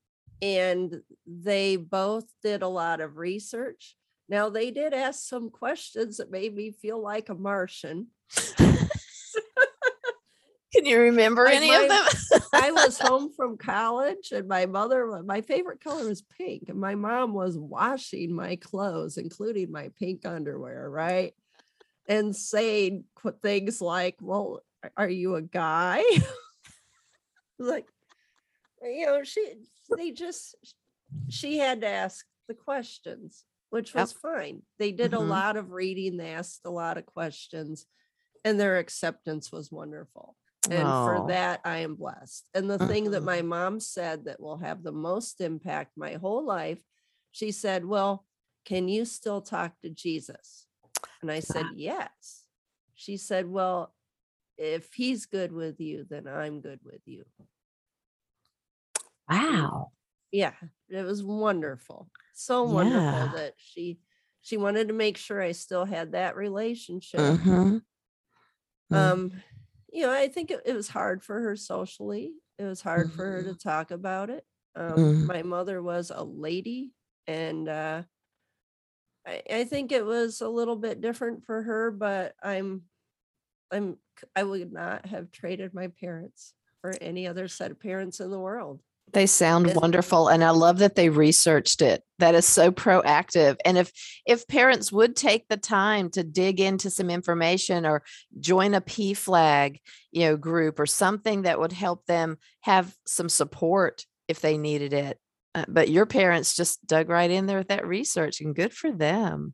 and 0.43 1.01
they 1.25 1.77
both 1.77 2.27
did 2.43 2.63
a 2.63 2.69
lot 2.69 3.01
of 3.01 3.17
research. 3.17 3.97
Now 4.29 4.51
they 4.51 4.73
did 4.73 4.93
ask 4.93 5.29
some 5.29 5.51
questions 5.51 6.17
that 6.17 6.31
made 6.33 6.55
me 6.55 6.73
feel 6.73 7.01
like 7.01 7.29
a 7.29 7.35
Martian. 7.35 8.09
can 10.73 10.85
you 10.85 10.99
remember 10.99 11.47
any 11.47 11.73
of 11.73 11.89
them? 11.89 12.05
I 12.53 12.73
was 12.73 12.99
home 13.01 13.31
from 13.37 13.57
college, 13.57 14.33
and 14.33 14.49
my 14.49 14.67
mother, 14.67 15.23
my 15.25 15.43
favorite 15.43 15.81
color 15.83 16.09
was 16.09 16.23
pink, 16.23 16.65
and 16.69 16.81
my 16.81 16.97
mom 16.97 17.35
was 17.35 17.57
washing 17.57 18.35
my 18.35 18.57
clothes, 18.57 19.19
including 19.19 19.71
my 19.71 19.91
pink 19.99 20.27
underwear, 20.27 20.91
right? 20.91 21.35
And 22.09 22.35
saying 22.35 23.05
things 23.43 23.81
like, 23.81 24.17
"Well, 24.21 24.63
are 24.97 25.09
you 25.09 25.37
a 25.37 25.43
guy?" 25.43 26.03
like, 27.59 27.87
you 28.83 29.07
know, 29.07 29.23
she 29.23 29.55
they 29.97 30.11
just 30.11 30.55
she 31.29 31.59
had 31.59 31.81
to 31.83 31.87
ask 31.89 32.27
the 32.49 32.55
questions, 32.55 33.45
which 33.71 33.95
Yep. 33.95 34.03
was 34.03 34.13
fine. 34.13 34.63
They 34.79 34.93
did 34.93 35.15
a 35.15 35.19
Mhm. 35.19 35.29
lot 35.29 35.57
of 35.57 35.71
reading, 35.71 36.17
they 36.17 36.33
asked 36.35 36.61
a 36.65 36.71
lot 36.71 36.99
of 36.99 37.07
questions, 37.07 37.87
and 38.45 38.59
their 38.59 38.79
acceptance 38.79 39.51
was 39.53 39.71
wonderful. 39.71 40.37
And 40.71 40.89
for 40.89 41.19
Oh. 41.21 41.27
that, 41.27 41.61
I 41.65 41.79
am 41.79 41.97
blessed. 41.97 42.49
And 42.55 42.71
the 42.71 42.79
thing 42.79 43.11
that 43.13 43.23
Mhm. 43.23 43.27
my 43.27 43.43
mom 43.43 43.81
said 43.81 44.25
that 44.25 44.41
will 44.41 44.59
have 44.59 44.83
the 44.83 44.93
most 44.93 45.41
impact 45.41 45.97
my 45.97 46.15
whole 46.15 46.45
life, 46.45 46.85
she 47.31 47.51
said, 47.51 47.85
Well, 47.85 48.27
can 48.65 48.89
you 48.89 49.05
still 49.05 49.41
talk 49.43 49.81
to 49.81 49.91
Jesus? 49.91 50.67
And 51.21 51.31
I 51.31 51.41
said, 51.41 51.71
Yes. 51.75 52.47
She 52.95 53.17
said, 53.17 53.49
Well, 53.49 53.95
if 54.57 54.93
he's 54.95 55.27
good 55.27 55.51
with 55.51 55.81
you, 55.81 56.05
then 56.05 56.29
I'm 56.29 56.61
good 56.61 56.81
with 56.85 57.03
you. 57.07 57.25
Wow. 59.33 59.93
Yeah, 60.31 60.55
it 60.89 61.03
was 61.03 61.23
wonderful. 61.23 62.11
So 62.33 62.65
wonderful 62.65 63.29
Yeah. 63.29 63.35
that 63.35 63.55
she 63.59 64.01
she 64.41 64.57
wanted 64.57 64.89
to 64.89 64.95
make 64.95 65.17
sure 65.17 65.41
I 65.41 65.53
still 65.53 65.85
had 65.85 66.13
that 66.13 66.37
relationship. 66.37 67.29
Mhm. 67.29 67.81
Mm. 68.91 69.13
Um, 69.13 69.33
you 69.93 70.03
know, 70.03 70.13
I 70.13 70.29
think 70.29 70.51
it, 70.51 70.61
it 70.65 70.75
was 70.75 70.89
hard 70.89 71.23
for 71.23 71.41
her 71.41 71.57
socially. 71.57 72.35
It 72.59 72.65
was 72.65 72.83
hard 72.83 73.13
for 73.13 73.25
her 73.25 73.43
to 73.45 73.55
talk 73.55 73.91
about 73.91 74.31
it. 74.31 74.47
Um, 74.75 75.01
Mhm. 75.03 75.27
my 75.27 75.43
mother 75.43 75.83
was 75.83 76.11
a 76.11 76.23
lady, 76.23 76.95
and 77.27 77.69
uh, 77.69 78.03
I, 79.27 79.43
I 79.51 79.65
think 79.65 79.93
it 79.93 80.05
was 80.05 80.41
a 80.41 80.49
little 80.49 80.77
bit 80.77 81.01
different 81.01 81.45
for 81.45 81.63
her. 81.63 81.91
But 81.91 82.35
I'm, 82.43 82.85
I'm, 83.71 83.99
I 84.37 84.45
would 84.45 84.73
not 84.73 85.07
have 85.07 85.33
traded 85.33 85.75
my 85.75 85.89
parents 85.89 86.55
for 86.81 86.93
any 87.01 87.27
other 87.27 87.49
set 87.49 87.71
of 87.73 87.81
parents 87.81 88.21
in 88.21 88.31
the 88.31 88.41
world. 88.41 88.83
They 89.13 89.27
sound 89.27 89.75
wonderful 89.75 90.29
and 90.29 90.43
I 90.43 90.51
love 90.51 90.79
that 90.79 90.95
they 90.95 91.11
researched 91.11 91.83
it. 91.83 92.03
That 92.19 92.35
is 92.35 92.47
so 92.47 92.71
proactive. 92.73 93.57
And 93.65 93.77
if 93.77 93.93
if 94.27 94.49
parents 94.49 94.91
would 94.91 95.17
take 95.17 95.49
the 95.49 95.59
time 95.59 96.09
to 96.11 96.25
dig 96.25 96.61
into 96.61 96.89
some 96.91 97.11
information 97.11 97.85
or 97.85 98.03
join 98.41 98.73
a 98.73 98.81
PFLAG, 98.81 99.81
you 100.13 100.21
know, 100.23 100.37
group 100.37 100.81
or 100.81 100.87
something 100.87 101.43
that 101.43 101.61
would 101.61 101.73
help 101.73 102.07
them 102.07 102.39
have 102.63 102.95
some 103.07 103.29
support 103.29 104.07
if 104.29 104.41
they 104.41 104.57
needed 104.57 104.95
it. 104.95 105.19
Uh, 105.55 105.67
but 105.69 105.91
your 105.91 106.07
parents 106.07 106.57
just 106.57 106.87
dug 106.87 107.11
right 107.11 107.31
in 107.31 107.45
there 107.45 107.59
with 107.59 107.69
that 107.69 107.87
research 107.87 108.41
and 108.41 108.55
good 108.55 108.73
for 108.73 108.91
them. 108.91 109.53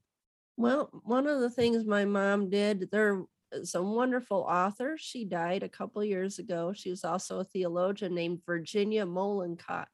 Well, 0.57 0.89
one 1.05 1.27
of 1.27 1.41
the 1.41 1.51
things 1.51 1.85
my 1.85 2.05
mom 2.05 2.51
did, 2.51 2.91
there 2.93 3.23
Uh, 3.55 3.61
is 3.61 3.75
a 3.75 3.83
wonderful 3.83 4.47
author. 4.49 4.97
She 4.99 5.25
died 5.25 5.63
a 5.63 5.69
couple 5.69 6.03
years 6.05 6.39
ago. 6.39 6.73
She 6.75 6.91
was 6.91 7.05
also 7.05 7.41
a 7.41 7.45
theologian 7.45 8.15
named 8.15 8.43
Virginia 8.45 9.07
Mollenkott. 9.07 9.87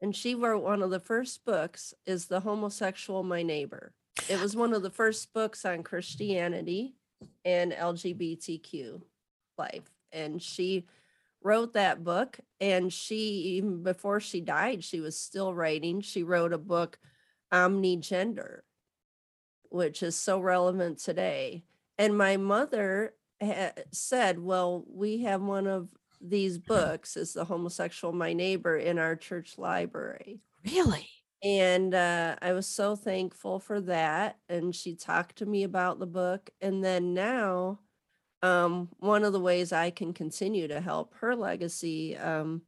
And 0.00 0.14
she 0.14 0.34
wrote 0.34 0.62
one 0.62 0.82
of 0.82 0.90
the 0.90 1.00
first 1.00 1.44
books 1.44 1.92
is 2.06 2.26
The 2.26 2.40
Homosexual 2.40 3.24
My 3.24 3.42
Neighbor. 3.42 3.92
It 4.28 4.40
was 4.40 4.54
one 4.54 4.72
of 4.72 4.82
the 4.82 4.90
first 4.90 5.32
books 5.32 5.64
on 5.64 5.82
Christianity 5.82 6.94
and 7.44 7.72
LGBTQ 7.72 9.02
life. 9.56 9.90
And 10.12 10.40
she 10.40 10.86
wrote 11.42 11.74
that 11.74 12.02
book 12.02 12.38
and 12.60 12.92
she 12.92 13.16
even 13.56 13.82
before 13.82 14.20
she 14.20 14.40
died 14.40 14.82
she 14.82 15.00
was 15.00 15.18
still 15.18 15.54
writing 15.54 16.00
she 16.00 16.22
wrote 16.22 16.52
a 16.52 16.58
book 16.58 16.98
omnigender 17.52 18.60
which 19.70 20.02
is 20.02 20.16
so 20.16 20.40
relevant 20.40 20.98
today 20.98 21.62
and 21.98 22.16
my 22.16 22.36
mother 22.36 23.14
ha- 23.42 23.72
said 23.92 24.38
well 24.38 24.84
we 24.88 25.22
have 25.22 25.42
one 25.42 25.66
of 25.66 25.90
these 26.20 26.58
books 26.58 27.16
is 27.16 27.32
the 27.34 27.44
homosexual 27.44 28.12
my 28.12 28.32
neighbor 28.32 28.76
in 28.76 28.98
our 28.98 29.14
church 29.16 29.58
library 29.58 30.40
Really? 30.64 31.06
and 31.42 31.94
uh, 31.94 32.34
I 32.42 32.52
was 32.52 32.66
so 32.66 32.96
thankful 32.96 33.60
for 33.60 33.80
that. 33.82 34.38
And 34.48 34.74
she 34.74 34.96
talked 34.96 35.36
to 35.36 35.46
me 35.46 35.62
about 35.62 36.00
the 36.00 36.06
book. 36.06 36.50
And 36.60 36.82
then 36.84 37.14
now, 37.14 37.78
um, 38.42 38.88
one 38.98 39.22
of 39.24 39.32
the 39.32 39.40
ways 39.40 39.72
I 39.72 39.90
can 39.90 40.12
continue 40.12 40.66
to 40.68 40.80
help 40.80 41.14
her 41.20 41.36
legacy, 41.36 42.16
um, 42.16 42.62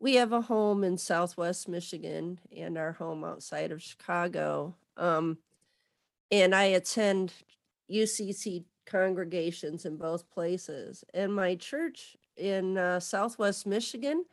we 0.00 0.14
have 0.16 0.32
a 0.32 0.40
home 0.40 0.82
in 0.82 0.98
Southwest 0.98 1.68
Michigan 1.68 2.40
and 2.56 2.76
our 2.76 2.92
home 2.92 3.22
outside 3.22 3.70
of 3.70 3.80
Chicago. 3.82 4.74
Um, 4.96 5.38
and 6.30 6.54
I 6.54 6.64
attend 6.64 7.32
UCC 7.92 8.64
congregations 8.86 9.84
in 9.84 9.96
both 9.96 10.28
places. 10.30 11.04
And 11.14 11.34
my 11.34 11.54
church 11.56 12.16
in 12.36 12.78
uh, 12.78 13.00
Southwest 13.00 13.66
Michigan 13.66 14.24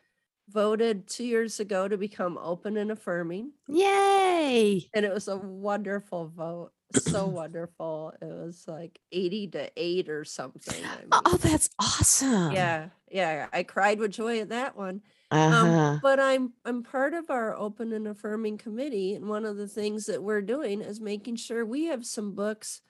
voted 0.50 1.08
two 1.08 1.24
years 1.26 1.60
ago 1.60 1.88
to 1.88 1.98
become 1.98 2.38
open 2.42 2.78
and 2.78 2.92
affirming. 2.92 3.52
Yay. 3.68 4.90
And 4.94 5.06
it 5.06 5.14
was 5.14 5.28
a 5.28 5.38
wonderful 5.38 6.28
vote. 6.36 6.72
So 6.96 7.28
wonderful. 7.28 8.14
It 8.22 8.26
was 8.26 8.66
like 8.68 9.00
80 9.12 9.48
to 9.50 9.70
8 9.78 10.10
or 10.10 10.24
something. 10.26 10.84
I 10.84 10.96
mean, 10.98 11.08
Oh, 11.12 11.38
that's 11.38 11.70
awesome. 11.80 12.52
yeah. 12.52 12.90
Yeah. 13.12 13.48
I 13.54 13.64
cried 13.64 14.00
with 14.00 14.12
joy 14.12 14.40
at 14.40 14.50
that 14.50 14.76
one. 14.76 15.02
Uh-huh. 15.32 15.68
Um, 15.68 16.00
but 16.02 16.20
I'm 16.20 16.54
I'm 16.66 16.82
part 16.82 17.14
of 17.14 17.30
our 17.30 17.56
open 17.56 17.94
and 17.94 18.08
affirming 18.08 18.58
committee, 18.58 19.14
and 19.14 19.30
one 19.30 19.46
of 19.46 19.58
the 19.58 19.68
things 19.68 20.08
that 20.08 20.24
we're 20.24 20.42
doing 20.42 20.82
is 20.82 21.00
making 21.00 21.36
sure 21.36 21.64
we 21.64 21.86
have 21.86 22.04
some 22.04 22.32
books. 22.34 22.82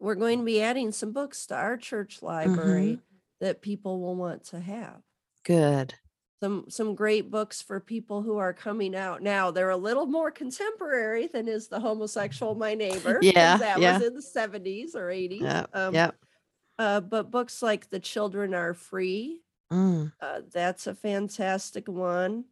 We're 0.00 0.14
going 0.16 0.38
to 0.40 0.44
be 0.44 0.62
adding 0.62 0.92
some 0.92 1.12
books 1.12 1.46
to 1.46 1.54
our 1.56 1.76
church 1.76 2.22
library 2.22 3.00
that 3.40 3.60
people 3.62 4.00
will 4.00 4.16
want 4.16 4.44
to 4.46 4.60
have. 4.60 5.02
Good. 5.44 5.94
Some 6.42 6.66
some 6.70 6.94
great 6.94 7.30
books 7.30 7.60
for 7.60 7.80
people 7.80 8.22
who 8.22 8.38
are 8.38 8.54
coming 8.54 8.94
out 8.96 9.22
now. 9.22 9.50
They're 9.50 9.68
a 9.70 9.76
little 9.76 10.06
more 10.06 10.30
contemporary 10.30 11.26
than 11.26 11.48
is 11.48 11.68
the 11.68 11.78
homosexual 11.80 12.54
my 12.54 12.74
neighbor. 12.74 13.18
Yeah, 13.22 13.58
that 13.58 13.78
yeah. 13.78 13.98
was 13.98 14.06
in 14.06 14.14
the 14.14 14.22
70s 14.22 14.94
or 14.94 15.08
80s. 15.08 15.40
Yeah, 15.42 15.66
Um, 15.74 15.94
Yep. 15.94 16.16
uh, 16.78 17.00
but 17.02 17.30
books 17.30 17.60
like 17.62 17.90
The 17.90 18.00
Children 18.00 18.54
Are 18.54 18.72
Free, 18.74 19.42
Mm. 19.70 20.12
uh, 20.20 20.40
that's 20.50 20.86
a 20.86 20.94
fantastic 20.94 21.86
one. 21.86 22.46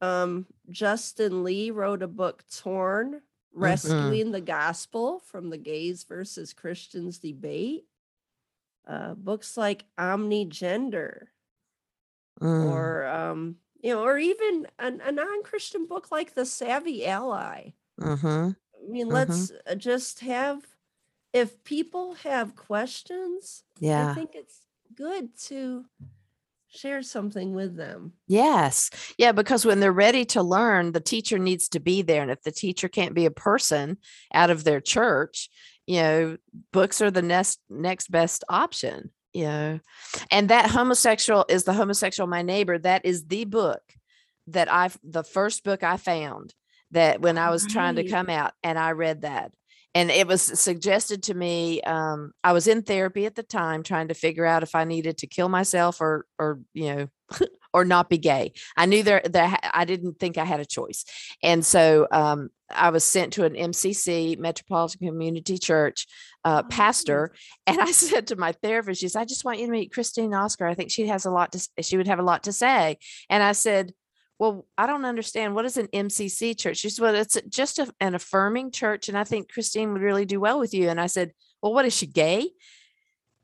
Um, 0.00 0.46
Justin 0.68 1.44
Lee 1.44 1.70
wrote 1.70 2.02
a 2.02 2.08
book, 2.08 2.42
Torn 2.54 3.22
Rescuing 3.52 4.30
the 4.32 4.40
Gospel 4.40 5.20
from 5.20 5.50
the 5.50 5.58
Gays 5.58 6.04
versus 6.04 6.52
Christians 6.52 7.18
Debate. 7.18 7.86
Uh, 8.86 9.14
books 9.14 9.56
like 9.56 9.84
Omnigender, 9.98 11.26
Mm. 12.40 12.64
or, 12.64 13.06
um, 13.06 13.56
you 13.82 13.92
know, 13.94 14.02
or 14.02 14.16
even 14.18 14.66
a, 14.78 14.86
a 14.86 15.12
non 15.12 15.42
Christian 15.42 15.86
book 15.86 16.10
like 16.10 16.34
The 16.34 16.46
Savvy 16.46 17.04
Ally. 17.06 17.72
Mhm. 18.00 18.56
I 18.56 18.86
mean, 18.90 19.06
Mhm. 19.08 19.12
let's 19.12 19.52
uh, 19.66 19.74
just 19.74 20.20
have, 20.20 20.66
if 21.32 21.62
people 21.64 22.14
have 22.14 22.56
questions, 22.56 23.64
Yeah, 23.78 24.10
I 24.10 24.14
think 24.14 24.34
it's 24.34 24.62
good 24.94 25.36
to 25.40 25.84
share 26.70 27.02
something 27.02 27.54
with 27.54 27.76
them. 27.76 28.12
Yes. 28.26 28.90
Yeah, 29.18 29.32
because 29.32 29.64
when 29.64 29.80
they're 29.80 29.92
ready 29.92 30.24
to 30.26 30.42
learn, 30.42 30.92
the 30.92 31.00
teacher 31.00 31.38
needs 31.38 31.68
to 31.70 31.80
be 31.80 32.02
there. 32.02 32.22
And 32.22 32.30
if 32.30 32.42
the 32.42 32.52
teacher 32.52 32.88
can't 32.88 33.14
be 33.14 33.26
a 33.26 33.30
person 33.30 33.98
out 34.32 34.50
of 34.50 34.64
their 34.64 34.80
church, 34.80 35.50
you 35.86 36.00
know, 36.00 36.36
books 36.72 37.02
are 37.02 37.10
the 37.10 37.22
next 37.22 37.60
next 37.68 38.10
best 38.10 38.44
option, 38.48 39.10
you 39.32 39.44
know. 39.44 39.80
And 40.30 40.50
that 40.50 40.70
homosexual 40.70 41.44
is 41.48 41.64
the 41.64 41.72
homosexual 41.72 42.28
my 42.28 42.42
neighbor. 42.42 42.78
That 42.78 43.04
is 43.04 43.26
the 43.26 43.44
book 43.44 43.82
that 44.46 44.72
I've 44.72 44.98
the 45.02 45.24
first 45.24 45.64
book 45.64 45.82
I 45.82 45.96
found 45.96 46.54
that 46.92 47.20
when 47.20 47.38
I 47.38 47.50
was 47.50 47.66
trying 47.66 47.96
to 47.96 48.08
come 48.08 48.28
out 48.28 48.52
and 48.62 48.78
I 48.78 48.92
read 48.92 49.22
that. 49.22 49.52
And 49.94 50.10
it 50.10 50.26
was 50.26 50.42
suggested 50.42 51.24
to 51.24 51.34
me. 51.34 51.80
Um, 51.82 52.32
I 52.44 52.52
was 52.52 52.68
in 52.68 52.82
therapy 52.82 53.26
at 53.26 53.34
the 53.34 53.42
time, 53.42 53.82
trying 53.82 54.08
to 54.08 54.14
figure 54.14 54.46
out 54.46 54.62
if 54.62 54.74
I 54.74 54.84
needed 54.84 55.18
to 55.18 55.26
kill 55.26 55.48
myself 55.48 56.00
or, 56.00 56.26
or 56.38 56.60
you 56.74 56.94
know, 56.94 57.08
or 57.72 57.84
not 57.84 58.08
be 58.08 58.18
gay. 58.18 58.52
I 58.76 58.86
knew 58.86 59.02
there 59.02 59.22
that 59.24 59.70
I 59.72 59.84
didn't 59.84 60.18
think 60.18 60.38
I 60.38 60.44
had 60.44 60.60
a 60.60 60.64
choice, 60.64 61.04
and 61.42 61.64
so 61.64 62.06
um, 62.10 62.50
I 62.70 62.90
was 62.90 63.04
sent 63.04 63.34
to 63.34 63.44
an 63.44 63.54
MCC 63.54 64.38
Metropolitan 64.38 65.06
Community 65.06 65.58
Church 65.58 66.06
uh, 66.44 66.62
Oh, 66.64 66.68
pastor, 66.68 67.32
and 67.66 67.80
I 67.80 67.92
said 67.92 68.28
to 68.28 68.36
my 68.36 68.52
therapist, 68.52 69.00
"She 69.00 69.08
said, 69.08 69.20
I 69.20 69.24
just 69.24 69.44
want 69.44 69.58
you 69.60 69.66
to 69.66 69.72
meet 69.72 69.92
Christine 69.92 70.34
Oscar. 70.34 70.66
I 70.66 70.74
think 70.74 70.90
she 70.90 71.06
has 71.08 71.24
a 71.24 71.30
lot 71.30 71.52
to. 71.52 71.82
She 71.82 71.96
would 71.96 72.08
have 72.08 72.18
a 72.18 72.24
lot 72.24 72.44
to 72.44 72.52
say." 72.52 72.98
And 73.28 73.42
I 73.42 73.52
said. 73.52 73.94
Well, 74.40 74.66
I 74.78 74.86
don't 74.86 75.04
understand. 75.04 75.54
What 75.54 75.66
is 75.66 75.76
an 75.76 75.88
MCC 75.88 76.58
church? 76.58 76.78
She 76.78 76.88
said, 76.88 77.02
Well, 77.02 77.14
it's 77.14 77.36
just 77.50 77.78
a, 77.78 77.92
an 78.00 78.14
affirming 78.14 78.70
church. 78.70 79.10
And 79.10 79.18
I 79.18 79.22
think 79.22 79.52
Christine 79.52 79.92
would 79.92 80.00
really 80.00 80.24
do 80.24 80.40
well 80.40 80.58
with 80.58 80.72
you. 80.72 80.88
And 80.88 80.98
I 80.98 81.08
said, 81.08 81.32
Well, 81.60 81.74
what 81.74 81.84
is 81.84 81.94
she 81.94 82.06
gay? 82.06 82.48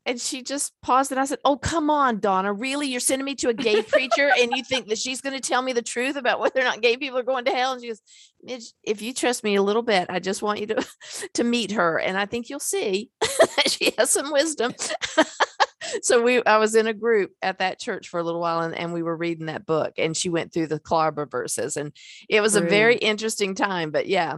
And 0.07 0.19
she 0.19 0.41
just 0.41 0.73
paused 0.81 1.11
and 1.11 1.19
I 1.19 1.25
said, 1.25 1.37
Oh, 1.45 1.55
come 1.55 1.91
on, 1.91 2.19
Donna. 2.19 2.51
Really? 2.51 2.87
You're 2.87 2.99
sending 2.99 3.25
me 3.25 3.35
to 3.35 3.49
a 3.49 3.53
gay 3.53 3.83
preacher 3.83 4.31
and 4.39 4.51
you 4.55 4.63
think 4.63 4.87
that 4.87 4.97
she's 4.97 5.21
going 5.21 5.39
to 5.39 5.39
tell 5.39 5.61
me 5.61 5.71
the 5.71 5.83
truth 5.83 6.15
about 6.15 6.39
whether 6.39 6.61
or 6.61 6.63
not 6.63 6.81
gay 6.81 6.97
people 6.97 7.19
are 7.19 7.23
going 7.23 7.45
to 7.45 7.51
hell? 7.51 7.73
And 7.73 7.81
she 7.81 7.89
goes, 7.89 8.01
"Midge, 8.41 8.73
If 8.81 9.03
you 9.03 9.13
trust 9.13 9.43
me 9.43 9.53
a 9.53 9.61
little 9.61 9.83
bit, 9.83 10.07
I 10.09 10.17
just 10.17 10.41
want 10.41 10.61
you 10.61 10.65
to, 10.67 10.87
to 11.35 11.43
meet 11.43 11.73
her. 11.73 11.99
And 11.99 12.17
I 12.17 12.25
think 12.25 12.49
you'll 12.49 12.59
see 12.59 13.11
she 13.67 13.93
has 13.99 14.09
some 14.09 14.31
wisdom. 14.31 14.73
so 16.01 16.21
we 16.21 16.43
I 16.43 16.57
was 16.57 16.75
in 16.75 16.87
a 16.87 16.93
group 16.93 17.31
at 17.41 17.59
that 17.59 17.79
church 17.79 18.09
for 18.09 18.19
a 18.19 18.23
little 18.23 18.41
while 18.41 18.61
and, 18.61 18.75
and 18.75 18.93
we 18.93 19.03
were 19.03 19.15
reading 19.15 19.47
that 19.47 19.65
book 19.65 19.93
and 19.97 20.15
she 20.15 20.29
went 20.29 20.53
through 20.53 20.67
the 20.67 20.79
clobber 20.79 21.25
verses 21.25 21.77
and 21.77 21.91
it 22.29 22.41
was 22.41 22.55
a 22.55 22.61
very 22.61 22.95
interesting 22.95 23.55
time. 23.55 23.91
But 23.91 24.07
yeah. 24.07 24.37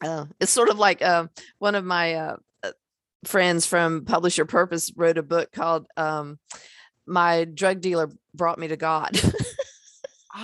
Uh, 0.00 0.26
it's 0.40 0.52
sort 0.52 0.68
of 0.68 0.78
like 0.78 1.02
uh, 1.02 1.26
one 1.58 1.74
of 1.74 1.84
my 1.84 2.14
uh, 2.14 2.36
uh, 2.62 2.70
friends 3.24 3.66
from 3.66 4.04
Publish 4.04 4.38
Your 4.38 4.46
Purpose 4.46 4.92
wrote 4.94 5.18
a 5.18 5.24
book 5.24 5.50
called 5.50 5.88
um, 5.96 6.38
My 7.04 7.44
Drug 7.44 7.80
Dealer 7.80 8.08
Brought 8.32 8.60
Me 8.60 8.68
to 8.68 8.76
God. 8.76 9.20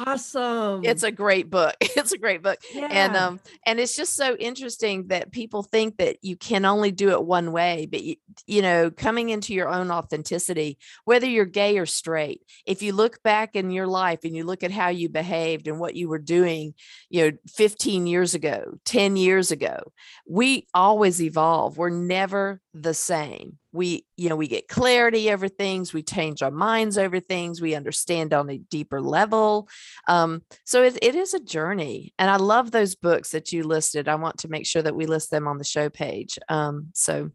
Awesome. 0.06 0.84
it's 0.84 1.02
a 1.02 1.10
great 1.12 1.50
book. 1.50 1.74
It's 1.96 2.12
a 2.12 2.18
great 2.18 2.42
book. 2.42 2.58
And 2.74 3.16
um 3.16 3.40
and 3.64 3.78
it's 3.78 3.96
just 3.96 4.14
so 4.14 4.34
interesting 4.36 5.06
that 5.08 5.30
people 5.32 5.62
think 5.62 5.96
that 5.98 6.16
you 6.22 6.36
can 6.36 6.64
only 6.64 6.90
do 6.90 7.10
it 7.10 7.24
one 7.24 7.52
way, 7.52 7.86
but 7.90 8.02
you, 8.02 8.16
you 8.46 8.62
know, 8.62 8.90
coming 8.90 9.30
into 9.30 9.54
your 9.54 9.68
own 9.68 9.90
authenticity, 9.90 10.76
whether 11.04 11.26
you're 11.26 11.44
gay 11.44 11.78
or 11.78 11.86
straight, 11.86 12.42
if 12.66 12.82
you 12.82 12.92
look 12.92 13.22
back 13.22 13.54
in 13.56 13.70
your 13.70 13.86
life 13.86 14.20
and 14.24 14.36
you 14.36 14.44
look 14.44 14.62
at 14.64 14.70
how 14.70 14.88
you 14.88 15.08
behaved 15.08 15.68
and 15.68 15.78
what 15.78 15.94
you 15.94 16.08
were 16.08 16.18
doing, 16.18 16.74
you 17.08 17.30
know, 17.30 17.36
15 17.48 18.06
years 18.06 18.34
ago, 18.34 18.74
10 18.84 19.16
years 19.16 19.50
ago, 19.50 19.92
we 20.28 20.66
always 20.74 21.22
evolve. 21.22 21.78
We're 21.78 21.90
never 21.90 22.60
the 22.74 22.94
same. 22.94 23.58
We, 23.74 24.06
you 24.16 24.28
know, 24.28 24.36
we 24.36 24.46
get 24.46 24.68
clarity 24.68 25.32
over 25.32 25.48
things, 25.48 25.92
we 25.92 26.02
change 26.02 26.42
our 26.42 26.50
minds 26.52 26.96
over 26.96 27.18
things, 27.18 27.60
we 27.60 27.74
understand 27.74 28.32
on 28.32 28.48
a 28.48 28.58
deeper 28.58 29.00
level. 29.00 29.68
Um, 30.06 30.42
so 30.64 30.84
it, 30.84 30.96
it 31.02 31.16
is 31.16 31.34
a 31.34 31.40
journey. 31.40 32.14
And 32.18 32.30
I 32.30 32.36
love 32.36 32.70
those 32.70 32.94
books 32.94 33.30
that 33.30 33.52
you 33.52 33.64
listed. 33.64 34.08
I 34.08 34.14
want 34.14 34.38
to 34.38 34.48
make 34.48 34.64
sure 34.64 34.82
that 34.82 34.94
we 34.94 35.06
list 35.06 35.32
them 35.32 35.48
on 35.48 35.58
the 35.58 35.64
show 35.64 35.90
page. 35.90 36.38
Um, 36.48 36.90
so 36.94 37.32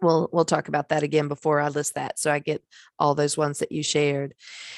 we'll 0.00 0.28
we'll 0.32 0.44
talk 0.44 0.68
about 0.68 0.88
that 0.88 1.02
again 1.02 1.28
before 1.28 1.60
I 1.60 1.68
list 1.68 1.94
that. 1.94 2.18
So 2.18 2.32
I 2.32 2.38
get 2.38 2.62
all 2.98 3.14
those 3.14 3.36
ones 3.36 3.60
that 3.60 3.72
you 3.72 3.82
shared. 3.82 4.34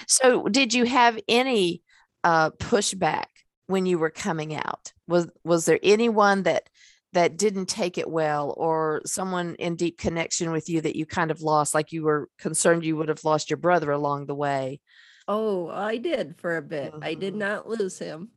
So 0.07 0.45
did 0.49 0.75
you 0.75 0.85
have 0.85 1.19
any 1.29 1.83
uh 2.23 2.51
pushback 2.51 3.27
when 3.67 3.87
you 3.87 3.99
were 3.99 4.11
coming 4.11 4.55
out? 4.55 4.93
Was 5.09 5.29
was 5.45 5.65
there 5.65 5.81
anyone 5.83 6.43
that 6.45 6.69
that 7.15 7.37
didn't 7.39 7.67
take 7.67 7.97
it 7.99 8.11
well 8.11 8.53
or 8.57 9.01
someone 9.07 9.55
in 9.57 9.77
deep 9.77 9.99
connection 9.99 10.51
with 10.53 10.69
you 10.69 10.81
that 10.81 10.97
you 10.97 11.07
kind 11.07 11.31
of 11.31 11.41
lost 11.43 11.75
like 11.75 11.93
you 11.93 12.03
were 12.05 12.29
concerned 12.39 12.85
you 12.85 12.97
would 12.97 13.09
have 13.09 13.25
lost 13.25 13.49
your 13.51 13.57
brother 13.57 13.91
along 13.91 14.27
the 14.27 14.35
way 14.35 14.81
oh, 15.27 15.69
I 15.71 15.97
did 15.97 16.37
for 16.37 16.59
a 16.59 16.63
bit. 16.63 16.93
I 17.01 17.15
did 17.15 17.33
Mhm. 17.33 17.39
not 17.39 17.67
lose 17.67 17.99
him. 17.99 18.29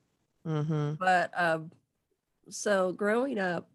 mm-hmm. 0.47 0.93
But 0.93 1.31
um, 1.35 1.69
so 2.49 2.93
growing 2.93 3.37
up 3.37 3.69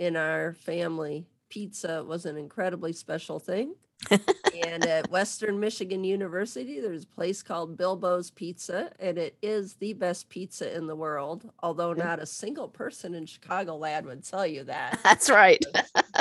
in 0.00 0.16
our 0.16 0.54
family, 0.54 1.28
pizza 1.48 2.02
was 2.02 2.26
an 2.26 2.36
incredibly 2.36 2.92
special 2.92 3.38
thing. 3.38 3.76
And 4.10 4.86
at 4.86 5.10
Western 5.10 5.58
Michigan 5.58 6.04
University, 6.04 6.80
there's 6.80 7.04
a 7.04 7.08
place 7.08 7.42
called 7.42 7.76
Bilbo's 7.76 8.30
Pizza, 8.30 8.92
and 9.00 9.18
it 9.18 9.36
is 9.42 9.74
the 9.74 9.94
best 9.94 10.28
pizza 10.28 10.76
in 10.76 10.86
the 10.86 10.96
world. 10.96 11.50
Although 11.62 11.92
not 11.92 12.20
a 12.20 12.26
single 12.26 12.68
person 12.68 13.14
in 13.14 13.26
Chicagoland 13.26 14.04
would 14.04 14.24
tell 14.24 14.46
you 14.46 14.64
that. 14.64 15.00
that's 15.04 15.30
right 15.30 15.64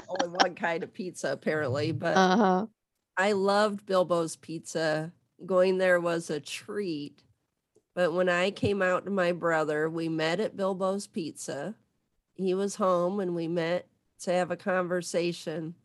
Only 0.07 0.37
one 0.37 0.55
kind 0.55 0.83
of 0.83 0.93
pizza, 0.93 1.31
apparently. 1.31 1.91
But 1.91 2.17
uh-huh 2.17 2.65
I 3.17 3.31
loved 3.31 3.85
Bilbo's 3.85 4.35
Pizza 4.35 5.11
going 5.45 5.77
there 5.77 5.99
was 5.99 6.29
a 6.29 6.39
treat. 6.39 7.23
But 7.93 8.13
when 8.13 8.27
I 8.27 8.51
came 8.51 8.81
out 8.81 9.05
to 9.05 9.11
my 9.11 9.31
brother, 9.31 9.89
we 9.89 10.09
met 10.09 10.41
at 10.41 10.57
Bilbo's 10.57 11.07
Pizza. 11.07 11.75
He 12.33 12.53
was 12.53 12.75
home 12.75 13.21
and 13.21 13.33
we 13.33 13.47
met 13.47 13.87
to 14.21 14.33
have 14.33 14.51
a 14.51 14.57
conversation. 14.57 15.75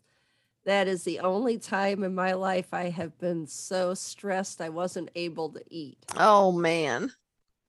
That 0.66 0.88
is 0.88 1.04
the 1.04 1.20
only 1.20 1.58
time 1.58 2.04
in 2.04 2.14
my 2.14 2.34
life 2.34 2.72
I 2.72 2.90
have 2.90 3.18
been 3.18 3.46
so 3.46 3.94
stressed 3.94 4.60
I 4.60 4.68
wasn't 4.68 5.10
able 5.14 5.48
to 5.50 5.62
eat. 5.70 5.98
Oh 6.16 6.52
man. 6.52 7.12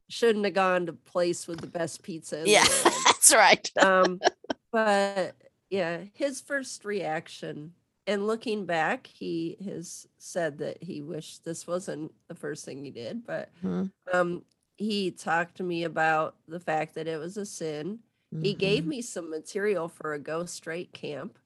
Shouldn't 0.10 0.44
have 0.44 0.54
gone 0.54 0.88
to 0.88 0.94
place 0.94 1.48
with 1.48 1.62
the 1.62 1.68
best 1.68 2.04
pizza. 2.04 2.44
Yeah, 2.46 2.66
that's 3.06 3.34
right. 3.34 3.72
um, 3.82 4.20
but 4.74 5.36
yeah, 5.70 6.02
his 6.14 6.42
first 6.42 6.84
reaction, 6.84 7.74
and 8.08 8.28
looking 8.28 8.66
back, 8.66 9.08
he 9.08 9.58
has 9.64 10.06
said 10.18 10.58
that 10.58 10.84
he 10.84 11.02
wished 11.02 11.46
this 11.46 11.66
wasn't 11.66 12.12
the 12.28 12.36
first 12.36 12.66
thing 12.66 12.84
he 12.84 12.92
did, 12.92 13.26
but 13.26 13.50
Mhm. 13.64 13.90
um, 14.12 14.44
he 14.76 15.12
talked 15.12 15.56
to 15.58 15.64
me 15.64 15.86
about 15.86 16.36
the 16.48 16.60
fact 16.60 16.96
that 16.96 17.08
it 17.08 17.18
was 17.20 17.38
a 17.38 17.46
sin. 17.46 18.00
He 18.42 18.54
gave 18.54 18.84
Mhm. 18.84 18.88
me 18.88 19.02
some 19.02 19.30
material 19.30 19.88
for 19.88 20.14
a 20.14 20.20
go 20.20 20.46
straight 20.46 20.92
camp. 20.92 21.38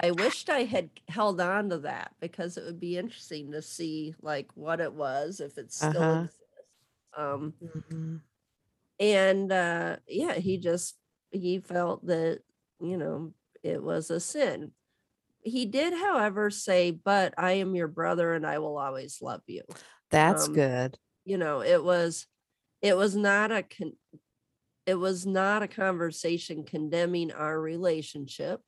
I 0.00 0.10
wished 0.12 0.48
I 0.50 0.64
had 0.64 0.90
held 1.08 1.40
on 1.40 1.70
to 1.70 1.78
that 1.78 2.12
because 2.20 2.56
it 2.56 2.64
would 2.64 2.80
be 2.80 2.96
interesting 2.98 3.52
to 3.52 3.62
see 3.62 4.14
like 4.22 4.48
what 4.54 4.80
it 4.80 4.92
was 4.92 5.40
if 5.40 5.58
it 5.58 5.72
still 5.72 6.02
Uh-huh. 6.02 6.22
exists. 6.22 6.38
Um, 7.16 7.54
Mhm. 7.62 8.20
and 9.00 9.50
uh 9.50 9.96
yeah 10.06 10.34
he 10.34 10.58
just 10.58 10.96
he 11.30 11.58
felt 11.58 12.06
that 12.06 12.40
you 12.80 12.96
know 12.96 13.32
it 13.62 13.82
was 13.82 14.10
a 14.10 14.20
sin 14.20 14.72
he 15.42 15.64
did 15.66 15.92
however 15.94 16.50
say 16.50 16.90
but 16.90 17.34
i 17.38 17.52
am 17.52 17.74
your 17.74 17.88
brother 17.88 18.34
and 18.34 18.46
i 18.46 18.58
will 18.58 18.76
always 18.78 19.20
love 19.22 19.42
you 19.46 19.62
That's 20.10 20.46
Um, 20.48 20.54
good. 20.54 20.98
you 21.24 21.38
know 21.38 21.62
it 21.62 21.82
was 21.82 22.26
it 22.82 22.96
was 22.96 23.16
not 23.16 23.50
a 23.50 23.62
con- 23.62 23.96
it 24.86 24.94
was 24.96 25.26
not 25.26 25.62
a 25.62 25.68
conversation 25.68 26.64
condemning 26.64 27.32
our 27.32 27.58
relationship 27.60 28.60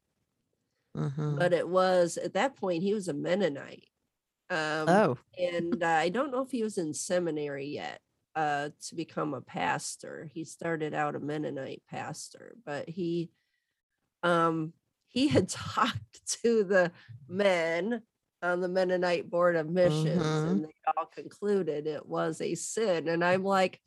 Mhm. 0.96 1.38
but 1.38 1.52
it 1.52 1.68
was 1.68 2.16
at 2.18 2.34
that 2.34 2.56
point 2.56 2.82
he 2.82 2.94
was 2.94 3.08
a 3.08 3.14
mennonite 3.14 3.88
um 4.50 4.88
oh, 4.88 5.18
and 5.38 5.82
uh, 5.82 5.86
I 5.88 6.10
don't 6.10 6.32
know 6.32 6.42
if 6.42 6.50
he 6.52 6.62
was 6.64 6.78
in 6.78 6.94
seminary 6.94 7.66
yet 7.68 8.00
uh, 8.36 8.70
to 8.88 8.94
become 8.96 9.34
a 9.34 9.40
pastor. 9.42 10.30
He 10.34 10.44
started 10.44 10.94
out 10.94 11.16
a 11.16 11.20
Mennonite 11.20 11.82
pastor, 11.88 12.56
but 12.66 12.88
he 12.88 13.30
um, 14.22 14.72
he 15.08 15.28
had 15.28 15.48
talked 15.50 16.26
to 16.42 16.64
the 16.64 16.92
men 17.28 18.02
on 18.42 18.60
the 18.60 18.68
Mennonite 18.68 19.30
Board 19.30 19.56
of 19.56 19.68
Missions, 19.70 20.44
Mhm. 20.44 20.52
and 20.52 20.64
they 20.64 20.74
all 20.96 21.06
concluded 21.06 21.86
it 21.86 22.06
was 22.06 22.40
a 22.40 22.54
sin. 22.54 23.08
And 23.08 23.24
I'm 23.24 23.44
like, 23.44 23.80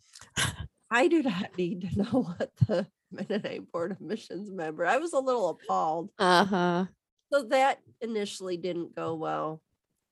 I 0.91 1.08
do 1.08 1.24
not 1.24 1.58
need 1.58 1.82
to 1.82 1.98
know 2.04 2.24
what 2.24 2.56
the 2.68 2.88
Mennonite 3.15 3.71
Board 3.71 3.91
of 3.91 4.01
Missions 4.01 4.51
member. 4.51 4.86
I 4.86 4.97
was 4.97 5.13
a 5.13 5.19
little 5.19 5.49
appalled. 5.49 6.12
uh 6.19 6.45
huh. 6.45 6.86
So 7.34 7.43
that 7.45 7.80
initially 8.01 8.56
didn't 8.58 8.95
go 8.95 9.15
well. 9.15 9.62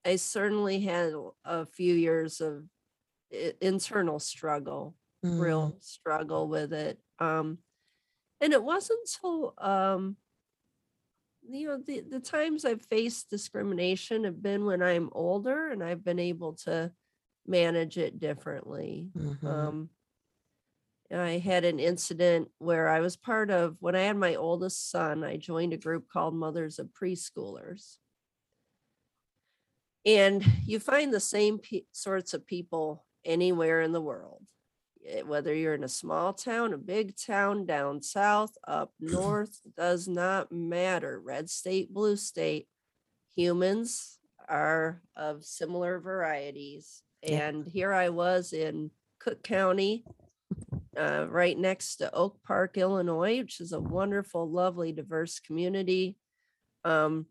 I 0.05 0.15
certainly 0.17 0.79
had 0.81 1.13
a 1.45 1.65
few 1.65 1.93
years 1.93 2.41
of 2.41 2.65
internal 3.61 4.19
struggle, 4.19 4.95
Mm. 5.25 5.39
real 5.39 5.77
struggle 5.79 6.47
with 6.49 6.73
it. 6.73 6.99
Um, 7.19 7.59
and 8.41 8.51
it 8.51 8.61
wasn't 8.61 8.99
until 9.07 9.53
um, 9.57 10.17
you 11.47 11.67
know 11.67 11.77
the 11.77 12.01
the 12.01 12.19
times 12.19 12.65
I've 12.65 12.81
faced 12.81 13.29
discrimination 13.29 14.23
have 14.25 14.41
been 14.41 14.65
when 14.65 14.81
I'm 14.81 15.09
older 15.13 15.69
and 15.69 15.81
I've 15.83 16.03
been 16.03 16.19
able 16.19 16.53
to 16.65 16.91
manage 17.47 17.97
it 17.97 18.19
differently. 18.19 19.09
Mhm. 19.17 19.45
Um, 19.47 19.89
I 21.21 21.37
had 21.37 21.65
an 21.65 21.79
incident 21.79 22.49
where 22.57 22.87
I 22.87 22.99
was 22.99 23.15
part 23.15 23.51
of 23.51 23.77
when 23.79 23.95
I 23.95 24.01
had 24.01 24.17
my 24.17 24.35
oldest 24.35 24.89
son, 24.89 25.23
I 25.23 25.37
joined 25.37 25.73
a 25.73 25.77
group 25.77 26.09
called 26.09 26.33
Mothers 26.33 26.79
of 26.79 26.87
Preschoolers. 26.87 27.97
And 30.05 30.43
you 30.65 30.79
find 30.79 31.13
the 31.13 31.19
same 31.19 31.59
pe- 31.59 31.83
sorts 31.91 32.33
of 32.33 32.45
people 32.45 33.05
anywhere 33.23 33.81
in 33.81 33.91
the 33.91 34.01
world, 34.01 34.43
eh, 35.07 35.21
whether 35.21 35.53
you're 35.53 35.75
in 35.75 35.83
a 35.83 35.89
small 35.89 36.33
town, 36.33 36.73
a 36.73 36.77
big 36.77 37.15
town, 37.15 37.65
down 37.65 38.01
south, 38.01 38.57
up 38.67 38.91
north, 38.99 39.61
does 39.77 40.07
not 40.07 40.51
matter. 40.51 41.21
Red 41.23 41.49
state, 41.49 41.93
blue 41.93 42.15
state, 42.17 42.67
humans 43.35 44.19
are 44.49 45.01
of 45.15 45.45
similar 45.45 45.99
varieties. 45.99 47.01
Yeah. 47.21 47.47
And 47.47 47.65
here 47.65 47.93
I 47.93 48.09
was 48.09 48.51
in 48.51 48.91
Cook 49.19 49.41
County, 49.43 50.03
uh, 50.97 51.25
right 51.29 51.57
next 51.57 51.97
to 51.97 52.13
Oak 52.13 52.41
Park, 52.43 52.77
Illinois, 52.77 53.39
which 53.39 53.59
is 53.59 53.71
a 53.71 53.79
wonderful, 53.79 54.49
lovely, 54.49 54.91
diverse 54.91 55.39
community. 55.39 56.17
Um, 56.83 57.27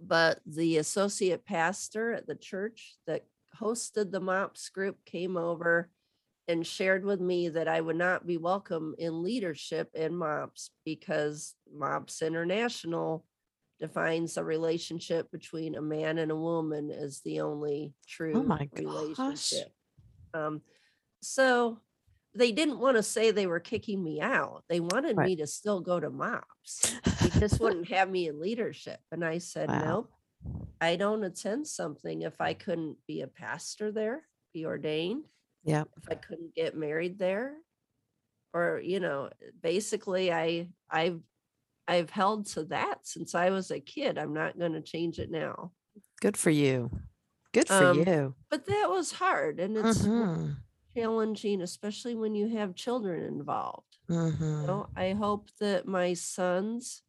but 0.00 0.40
the 0.46 0.76
associate 0.78 1.44
pastor 1.44 2.12
at 2.12 2.26
the 2.26 2.34
church 2.34 2.96
that 3.06 3.24
hosted 3.60 4.10
the 4.10 4.20
MOPS 4.20 4.68
group 4.68 4.98
came 5.06 5.36
over 5.36 5.90
and 6.48 6.66
shared 6.66 7.04
with 7.04 7.20
me 7.20 7.48
that 7.48 7.66
I 7.66 7.80
would 7.80 7.96
not 7.96 8.26
be 8.26 8.36
welcome 8.36 8.94
in 8.98 9.22
leadership 9.22 9.90
in 9.94 10.14
MOPS 10.14 10.70
because 10.84 11.54
MOPS 11.72 12.22
International 12.22 13.24
defines 13.80 14.36
a 14.36 14.44
relationship 14.44 15.30
between 15.30 15.74
a 15.74 15.82
man 15.82 16.18
and 16.18 16.30
a 16.30 16.36
woman 16.36 16.90
as 16.90 17.20
the 17.20 17.40
only 17.40 17.92
true 18.06 18.34
Oh 18.36 18.42
my 18.42 18.66
gosh. 18.74 18.84
relationship. 18.84 19.72
Um, 20.34 20.62
so 21.20 21.80
they 22.36 22.52
didn't 22.52 22.78
want 22.78 22.96
to 22.96 23.02
say 23.02 23.30
they 23.30 23.46
were 23.46 23.60
kicking 23.60 24.02
me 24.02 24.20
out. 24.20 24.64
They 24.68 24.80
wanted 24.80 25.16
Right. 25.16 25.26
me 25.26 25.36
to 25.36 25.46
still 25.46 25.80
go 25.80 25.98
to 26.00 26.10
MOPS. 26.10 26.94
They 27.22 27.40
just 27.40 27.60
wouldn't 27.60 27.88
have 27.88 28.10
me 28.10 28.28
in 28.28 28.40
leadership. 28.40 29.00
And 29.10 29.24
I 29.24 29.38
said, 29.38 29.68
Wow. 29.68 29.84
nope, 29.84 30.12
I 30.80 30.96
don't 30.96 31.24
attend 31.24 31.66
something 31.66 32.22
if 32.22 32.40
I 32.40 32.54
couldn't 32.54 32.98
be 33.06 33.22
a 33.22 33.26
pastor 33.28 33.90
there, 33.92 34.28
be 34.52 34.66
ordained, 34.66 35.24
Yeah. 35.64 35.84
if 35.96 36.04
I 36.10 36.14
couldn't 36.14 36.54
get 36.54 36.76
married 36.76 37.18
there. 37.18 37.56
Or, 38.54 38.80
you 38.82 39.00
know, 39.00 39.30
basically 39.62 40.32
I 40.32 40.70
I've 40.90 41.20
I've 41.88 42.10
held 42.10 42.46
to 42.48 42.64
that 42.66 43.06
since 43.06 43.34
I 43.34 43.50
was 43.50 43.70
a 43.70 43.80
kid. 43.80 44.18
I'm 44.18 44.32
not 44.34 44.58
going 44.58 44.72
to 44.72 44.80
change 44.80 45.18
it 45.20 45.30
now. 45.30 45.72
Good 46.20 46.36
for 46.36 46.50
you. 46.50 46.90
Good 47.52 47.68
for 47.68 47.84
Um, 47.84 47.98
you. 47.98 48.34
But 48.50 48.66
that 48.66 48.88
was 48.90 49.12
hard 49.12 49.60
and 49.60 49.76
it's 49.76 50.02
Mhm. 50.02 50.56
Challenging, 50.96 51.62
especially 51.62 52.14
when 52.14 52.34
you 52.34 52.48
have 52.48 52.74
children 52.74 53.22
involved. 53.24 53.98
Mhm. 54.08 54.60
You 54.62 54.66
know, 54.66 54.90
I 54.96 55.12
hope 55.12 55.50
that 55.60 55.86
my 55.86 56.14
sons 56.14 57.02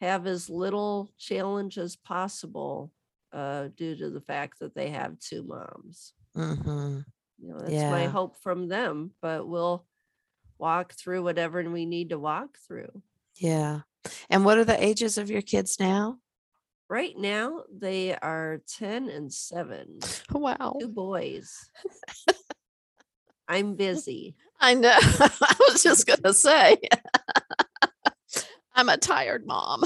have 0.00 0.26
as 0.26 0.50
little 0.50 1.10
challenge 1.16 1.78
as 1.78 1.96
possible 1.96 2.92
uh, 3.32 3.68
due 3.76 3.96
to 3.96 4.10
the 4.10 4.20
fact 4.20 4.58
that 4.58 4.74
they 4.74 4.90
have 4.90 5.18
two 5.18 5.42
moms. 5.42 6.12
Mhm. 6.36 7.04
You 7.38 7.48
know, 7.48 7.58
that's 7.58 7.72
my 7.90 8.06
hope 8.06 8.36
from 8.36 8.68
them, 8.68 9.14
but 9.22 9.48
we'll 9.48 9.86
walk 10.58 10.92
through 10.92 11.22
whatever 11.22 11.62
we 11.70 11.86
need 11.86 12.10
to 12.10 12.18
walk 12.18 12.58
through. 12.58 13.02
Yeah. 13.36 13.82
And 14.28 14.44
what 14.44 14.58
are 14.58 14.64
the 14.64 14.82
ages 14.82 15.16
of 15.18 15.30
your 15.30 15.42
kids 15.42 15.78
now? 15.80 16.20
Right 16.88 17.16
now, 17.16 17.64
they 17.72 18.14
are 18.16 18.58
10 18.66 19.08
and 19.08 19.32
7, 19.32 19.98
Wow. 20.30 20.76
two 20.78 20.88
boys. 20.88 21.70
I'm 23.52 23.74
busy. 23.76 24.34
I 24.60 24.74
know. 24.74 24.94
I 25.00 25.54
was 25.68 25.82
just 25.82 26.06
going 26.06 26.22
to 26.22 26.32
say, 26.34 26.78
I'm 28.74 28.88
a 28.88 28.96
tired 28.96 29.46
mom. 29.46 29.84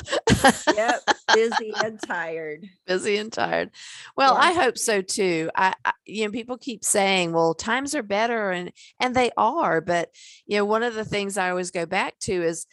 Yep, 0.77 1.01
busy 1.35 1.73
and 1.83 2.01
tired. 2.01 2.69
busy 2.87 3.17
and 3.17 3.33
tired. 3.33 3.71
Well, 4.17 4.35
Yeah. 4.35 4.41
I 4.41 4.53
hope 4.53 4.79
so 4.79 5.01
too. 5.03 5.51
I, 5.57 5.75
I 5.85 5.93
you 6.05 6.25
know 6.25 6.31
people 6.31 6.57
keep 6.57 6.85
saying, 6.85 7.33
"Well, 7.33 7.53
times 7.55 7.97
are 7.97 8.05
better," 8.05 8.53
and 8.53 8.71
and 9.01 9.17
they 9.17 9.33
are. 9.37 9.81
But 9.81 10.11
you 10.47 10.59
know, 10.59 10.65
one 10.65 10.85
of 10.85 10.95
the 10.95 11.05
things 11.05 11.37
I 11.37 11.51
always 11.51 11.73
go 11.73 11.85
back 11.85 12.19
to 12.21 12.33
is 12.33 12.67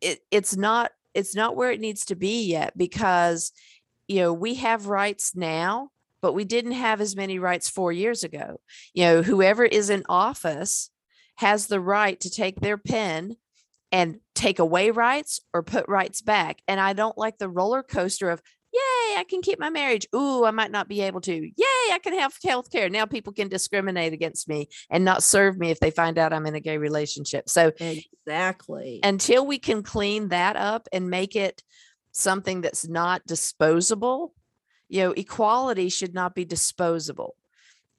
it. 0.00 0.20
It's 0.30 0.56
not. 0.56 0.92
It's 1.14 1.34
not 1.34 1.56
where 1.56 1.72
it 1.72 1.80
needs 1.80 2.04
to 2.06 2.14
be 2.14 2.44
yet 2.44 2.76
because 2.78 3.50
you 4.06 4.20
know 4.20 4.32
we 4.32 4.54
have 4.56 4.86
rights 4.86 5.34
now, 5.34 5.90
but 6.24 6.32
we 6.32 6.46
didn't 6.46 6.72
have 6.72 7.02
as 7.02 7.14
many 7.14 7.38
rights 7.38 7.68
four 7.68 7.92
years 7.92 8.24
ago. 8.24 8.58
You 8.94 9.04
know, 9.04 9.22
whoever 9.22 9.62
is 9.62 9.90
in 9.90 10.04
office 10.08 10.88
has 11.36 11.66
the 11.66 11.80
right 11.80 12.18
to 12.20 12.30
take 12.30 12.60
their 12.60 12.78
pen 12.78 13.36
and 13.92 14.20
take 14.34 14.58
away 14.58 14.88
rights 14.88 15.40
or 15.52 15.62
put 15.62 15.86
rights 15.86 16.22
back. 16.22 16.62
And 16.66 16.80
I 16.80 16.94
don't 16.94 17.18
like 17.18 17.36
the 17.36 17.50
roller 17.50 17.82
coaster 17.82 18.30
of, 18.30 18.40
yay, 18.72 19.18
I 19.18 19.26
can 19.28 19.42
keep 19.42 19.58
my 19.60 19.68
marriage. 19.68 20.06
Ooh, 20.16 20.46
I 20.46 20.50
might 20.50 20.70
not 20.70 20.88
be 20.88 21.02
able 21.02 21.20
to. 21.20 21.34
Yay, 21.34 21.92
I 21.92 22.00
can 22.02 22.18
have 22.18 22.34
health 22.42 22.72
care. 22.72 22.88
Now 22.88 23.04
people 23.04 23.34
can 23.34 23.48
discriminate 23.48 24.14
against 24.14 24.48
me 24.48 24.68
and 24.88 25.04
not 25.04 25.22
serve 25.22 25.58
me 25.58 25.70
if 25.70 25.78
they 25.78 25.90
find 25.90 26.16
out 26.16 26.32
I'm 26.32 26.46
in 26.46 26.54
a 26.54 26.60
gay 26.60 26.78
relationship. 26.78 27.50
So 27.50 27.70
Exactly. 27.78 29.00
until 29.02 29.46
we 29.46 29.58
can 29.58 29.82
clean 29.82 30.28
that 30.28 30.56
up 30.56 30.88
and 30.90 31.10
make 31.10 31.36
it 31.36 31.62
something 32.12 32.62
that's 32.62 32.88
not 32.88 33.26
disposable, 33.26 34.32
you 34.94 35.02
know 35.02 35.12
equality 35.12 35.88
should 35.88 36.14
not 36.14 36.34
be 36.34 36.44
disposable 36.44 37.36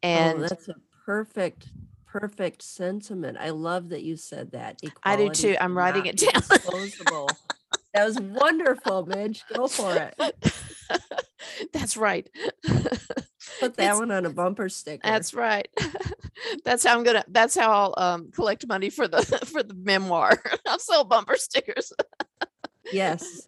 Oh, 0.05 0.07
and 0.07 0.43
that's 0.43 0.67
a 0.67 0.75
perfect, 1.05 1.67
perfect 2.05 2.61
sentiment. 2.61 3.37
I 3.39 3.49
love 3.49 3.89
that 3.89 4.03
you 4.03 4.17
said 4.17 4.51
that. 4.51 4.79
I 5.03 5.15
do 5.15 5.29
too. 5.29 5.55
I'm 5.59 5.75
writing 5.75 6.05
it 6.05 6.17
down. 6.31 6.33
Disposable. 6.33 7.29
That 7.93 8.05
was 8.05 8.19
wonderful, 8.19 9.07
Midge. 9.07 9.43
Go 9.53 9.67
for 9.67 9.95
it. 9.95 10.35
that's 11.73 11.95
right 11.95 12.29
Put 13.59 13.77
that 13.77 13.95
one 13.95 14.11
on 14.11 14.25
a 14.25 14.29
bumper 14.29 14.69
sticker. 14.69 15.01
That's 15.03 15.33
right. 15.33 15.67
that's 16.65 16.85
how 16.85 16.97
I'm 16.97 17.03
gonna. 17.03 17.23
That's 17.27 17.55
how 17.55 17.71
I'll 17.71 17.93
um, 17.97 18.31
collect 18.31 18.67
money 18.67 18.89
for 18.89 19.07
the 19.07 19.21
for 19.45 19.63
the 19.63 19.73
memoir. 19.73 20.43
I'll 20.67 20.79
sell 20.79 21.03
bumper 21.03 21.37
stickers. 21.37 21.93
yes. 22.91 23.47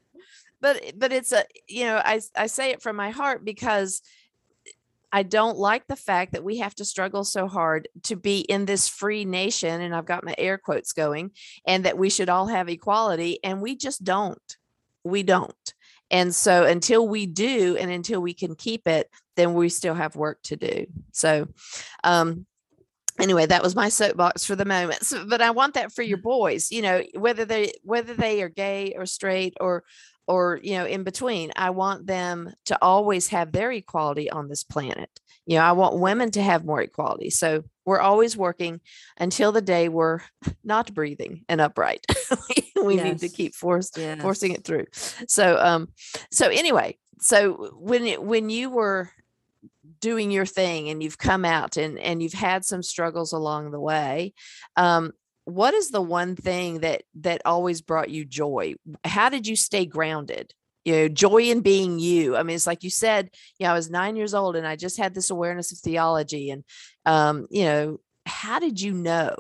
But 0.62 0.80
eh, 0.84 0.92
but 0.96 1.12
it's 1.12 1.32
a 1.32 1.44
you 1.68 1.86
know 1.86 2.02
I 2.04 2.22
I 2.36 2.48
say 2.48 2.72
it 2.72 2.82
from 2.82 2.96
my 2.96 3.10
heart 3.10 3.46
because 3.46 4.02
eh, 4.66 4.72
I 5.12 5.24
don't 5.24 5.58
like 5.58 5.88
the 5.88 5.96
fact 5.96 6.34
that 6.34 6.44
we 6.44 6.58
have 6.58 6.76
to 6.76 6.86
struggle 6.86 7.24
so 7.24 7.48
hard 7.48 7.88
to 8.04 8.16
be 8.16 8.40
in 8.42 8.66
this 8.66 8.88
free 8.88 9.26
nation, 9.26 9.82
and 9.82 9.96
I've 9.96 10.06
got 10.06 10.24
my 10.24 10.36
air 10.38 10.58
quotes 10.58 10.94
going, 10.94 11.32
and 11.66 11.86
that 11.86 11.98
we 11.98 12.10
should 12.10 12.30
all 12.30 12.48
have 12.48 12.70
equality, 12.70 13.40
and 13.44 13.62
we 13.62 13.76
just 13.76 14.04
don't. 14.04 14.58
We 15.04 15.24
don't. 15.24 15.74
And 16.10 16.34
so 16.34 16.66
until 16.66 17.08
we 17.08 17.26
do, 17.26 17.78
and 17.78 17.92
until 17.92 18.22
we 18.22 18.34
can 18.34 18.56
keep 18.56 18.88
it, 18.88 19.10
then 19.36 19.54
we 19.54 19.70
still 19.70 19.94
have 19.94 20.16
work 20.16 20.42
to 20.44 20.56
do. 20.56 20.86
So, 21.12 21.48
um, 22.04 22.46
anyway, 23.20 23.46
that 23.46 23.64
was 23.64 23.76
my 23.76 23.90
soapbox 23.90 24.46
for 24.46 24.56
the 24.56 24.66
moment. 24.66 25.04
So, 25.06 25.26
but 25.28 25.42
I 25.42 25.52
want 25.52 25.74
that 25.74 25.92
for 25.92 26.02
your 26.02 26.18
mm-hmm. 26.18 26.30
boys. 26.30 26.72
You 26.72 26.82
know, 26.82 27.04
whether 27.14 27.46
they 27.46 27.74
whether 27.84 28.14
they 28.14 28.42
are 28.42 28.50
gay 28.50 28.94
or 28.98 29.06
straight 29.06 29.56
or 29.60 29.84
or 30.28 30.60
you 30.62 30.78
know 30.78 30.86
in 30.86 31.04
between 31.04 31.52
i 31.56 31.70
want 31.70 32.06
them 32.06 32.54
to 32.66 32.78
always 32.82 33.30
have 33.30 33.52
their 33.52 33.72
equality 33.72 34.30
on 34.30 34.48
this 34.48 34.64
planet. 34.64 35.10
You 35.46 35.58
know 35.58 35.64
i 35.64 35.72
want 35.72 36.00
women 36.00 36.32
to 36.32 36.42
have 36.42 36.66
more 36.66 36.82
equality. 36.82 37.30
So 37.30 37.64
we're 37.86 38.02
always 38.02 38.36
working 38.36 38.82
until 39.18 39.52
the 39.52 39.62
day 39.62 39.88
we're 39.88 40.20
not 40.64 40.94
breathing 40.94 41.46
and 41.50 41.62
upright. 41.62 42.06
We 42.78 42.96
need 42.96 43.20
to 43.20 43.30
keep 43.30 43.56
force, 43.56 43.90
forcing 44.22 44.52
it 44.52 44.64
through. 44.64 44.86
So 45.28 45.58
um 45.58 45.90
so 46.32 46.48
anyway 46.48 46.98
so 47.20 47.72
when 47.78 48.06
it, 48.06 48.22
when 48.22 48.50
you 48.50 48.70
were 48.70 49.10
doing 50.00 50.32
your 50.32 50.46
thing 50.46 50.90
and 50.90 51.02
you've 51.02 51.18
come 51.18 51.46
out 51.46 51.78
and 51.78 51.98
and 52.00 52.22
you've 52.22 52.34
had 52.34 52.66
some 52.66 52.84
struggles 52.84 53.32
along 53.32 53.72
the 53.72 53.80
way 53.80 54.34
um 54.76 55.12
what 55.48 55.74
is 55.74 55.92
the 55.92 56.02
one 56.02 56.36
thing 56.36 56.82
that 56.82 57.04
that 57.16 57.42
always 57.46 57.82
brought 57.82 58.10
you 58.10 58.26
joy 58.26 58.76
how 59.06 59.30
did 59.30 59.48
you 59.48 59.56
stay 59.56 59.86
grounded 59.86 60.54
you 60.84 60.94
know 60.94 61.08
joy 61.08 61.38
in 61.44 61.62
being 61.62 62.00
you 62.00 62.36
i 62.36 62.44
mean 62.44 62.56
it's 62.56 62.68
like 62.68 62.84
you 62.84 62.90
said 62.90 63.30
you 63.58 63.66
know 63.66 63.72
i 63.72 63.74
was 63.74 63.90
nine 63.90 64.18
years 64.18 64.34
old 64.34 64.58
and 64.58 64.68
i 64.68 64.76
just 64.76 64.98
had 64.98 65.14
this 65.14 65.30
awareness 65.30 65.72
of 65.72 65.78
theology 65.78 66.50
and 66.50 66.66
um 67.06 67.48
you 67.50 67.64
know 67.64 67.98
how 68.26 68.60
did 68.60 68.82
you 68.82 68.92
know 68.94 69.36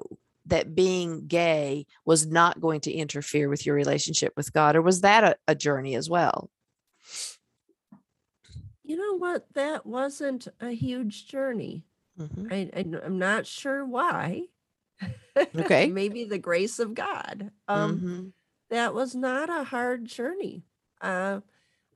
that 0.45 0.73
being 0.73 1.27
gay 1.27 1.85
was 2.05 2.25
not 2.25 2.61
going 2.61 2.79
to 2.79 2.91
interfere 2.91 3.49
with 3.49 3.65
your 3.65 3.75
relationship 3.75 4.31
with 4.37 4.53
god 4.53 4.77
or 4.77 4.81
was 4.81 5.01
that 5.01 5.25
a, 5.25 5.35
a 5.49 5.55
journey 5.55 5.93
as 5.95 6.09
well 6.09 6.49
You 8.87 8.95
know 8.95 9.17
what? 9.17 9.53
That 9.53 9.85
wasn't 9.85 10.47
a 10.61 10.71
huge 10.71 11.27
journey. 11.27 11.83
Mhm. 12.17 12.47
I, 12.49 12.69
I 12.73 13.05
am 13.05 13.19
not 13.19 13.45
sure 13.45 13.85
why. 13.85 14.43
Okay. 15.55 15.93
Maybe 15.93 16.25
the 16.25 16.39
grace 16.39 16.79
of 16.79 16.93
God. 16.93 17.51
Um, 17.67 18.03
Mhm. 18.03 18.33
that 18.69 18.93
was 18.93 19.15
not 19.15 19.49
a 19.49 19.65
hard 19.65 20.05
journey. 20.05 20.65
Uh, 21.01 21.41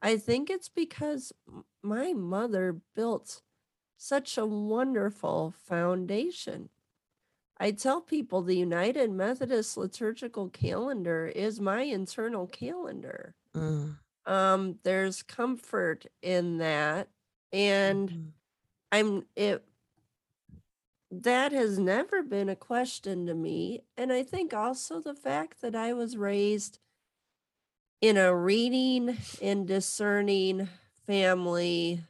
I 0.01 0.17
think 0.17 0.49
it's 0.49 0.69
because 0.69 1.33
my 1.83 2.13
mother 2.13 2.81
built 2.95 3.43
such 3.97 4.37
a 4.37 4.45
wonderful 4.45 5.51
foundation. 5.51 6.69
I 7.57 7.71
tell 7.71 8.01
people 8.01 8.41
the 8.41 8.57
United 8.57 9.11
Methodist 9.11 9.77
liturgical 9.77 10.49
calendar 10.49 11.27
is 11.27 11.59
my 11.61 11.83
internal 11.83 12.47
calendar. 12.47 13.35
Mm. 13.53 14.01
Um, 14.25 14.79
there's 14.83 15.23
comfort 15.23 16.05
in 16.21 16.57
that, 16.59 17.09
and 17.51 18.11
Mhm. 18.11 18.33
I'm 18.91 19.27
it 19.35 19.65
that 21.11 21.51
has 21.51 21.77
never 21.77 22.23
been 22.23 22.49
a 22.49 22.55
question 22.55 23.25
to 23.27 23.33
me. 23.33 23.83
And 23.97 24.11
I 24.13 24.23
think 24.23 24.53
also 24.53 25.01
the 25.01 25.13
fact 25.13 25.61
that 25.61 25.75
I 25.75 25.93
was 25.93 26.17
raised 26.17 26.79
in 28.01 28.17
a 28.17 28.35
reading 28.35 29.17
and 29.41 29.67
discerning 29.67 30.69
family 31.05 32.03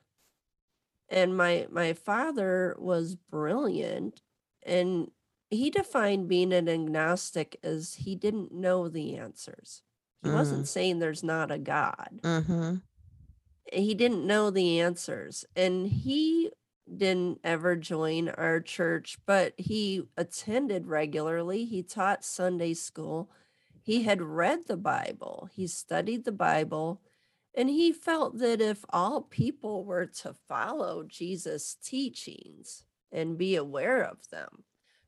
and 1.10 1.36
my 1.36 1.68
my 1.70 1.94
father 1.94 2.76
was 2.80 3.16
brilliant 3.16 4.22
and 4.64 5.12
he 5.50 5.70
defined 5.70 6.30
being 6.30 6.54
an 6.54 6.70
agnostic 6.70 7.58
as 7.64 7.96
he 7.96 8.16
didn't 8.16 8.54
know 8.54 8.88
the 8.88 9.18
answers. 9.18 9.82
He 10.24 10.30
wasn't 10.30 10.68
saying 10.68 11.00
there's 11.00 11.24
not 11.24 11.52
a 11.52 11.58
God 11.58 12.20
Mhm. 12.24 12.84
he 13.74 13.94
didn't 13.96 14.26
know 14.28 14.50
the 14.52 14.80
answers 14.80 15.46
and 15.56 15.88
he 15.88 16.52
didn't 16.96 17.40
ever 17.44 17.76
join 17.76 18.30
our 18.30 18.60
church 18.60 19.18
but 19.26 19.54
he 19.58 20.04
attended 20.18 20.88
regularly. 20.88 21.66
He 21.66 21.84
taught 21.84 22.26
sunday 22.26 22.74
school. 22.74 23.30
He 23.82 24.04
had 24.04 24.22
read 24.22 24.68
the 24.68 24.78
bible. 24.78 25.50
He 25.54 25.68
studied 25.68 26.26
the 26.26 26.32
bible 26.32 27.02
and 27.56 27.70
he 27.70 27.92
felt 27.92 28.38
that 28.40 28.62
if 28.62 28.86
all 28.90 29.22
people 29.22 29.84
were 29.86 30.06
to 30.06 30.34
follow 30.48 31.04
jesus 31.04 31.76
teachings 31.84 32.84
and 33.12 33.38
be 33.38 33.56
aware 33.56 34.02
of 34.04 34.30
them 34.30 34.64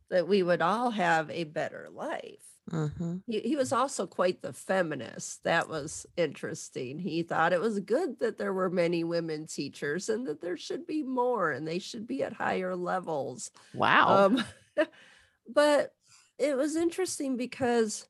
that 0.10 0.28
we 0.28 0.44
would 0.44 0.62
all 0.62 0.92
have 0.92 1.30
a 1.30 1.46
better 1.46 1.88
life 1.92 2.53
Mhm. 2.72 3.24
he, 3.28 3.40
he 3.42 3.56
was 3.56 3.72
also 3.72 4.08
quite 4.08 4.42
the 4.42 4.54
feminist. 4.54 5.44
That 5.44 5.68
was 5.70 6.06
interesting. 6.18 7.00
He 7.00 7.24
thought 7.24 7.54
it 7.54 7.62
was 7.62 7.80
good 7.80 8.20
that 8.20 8.38
there 8.38 8.54
were 8.54 8.70
many 8.70 9.04
women 9.04 9.48
teachers 9.48 10.10
and 10.10 10.26
that 10.28 10.42
there 10.42 10.58
should 10.58 10.86
be 10.86 11.04
more 11.04 11.52
and 11.52 11.68
they 11.68 11.80
should 11.80 12.08
be 12.08 12.24
at 12.24 12.34
higher 12.34 12.76
levels. 12.76 13.52
wow 13.74 14.26
Um, 14.26 14.44
but 15.48 15.94
it 16.38 16.58
was 16.58 16.76
interesting 16.76 17.38
because 17.38 18.08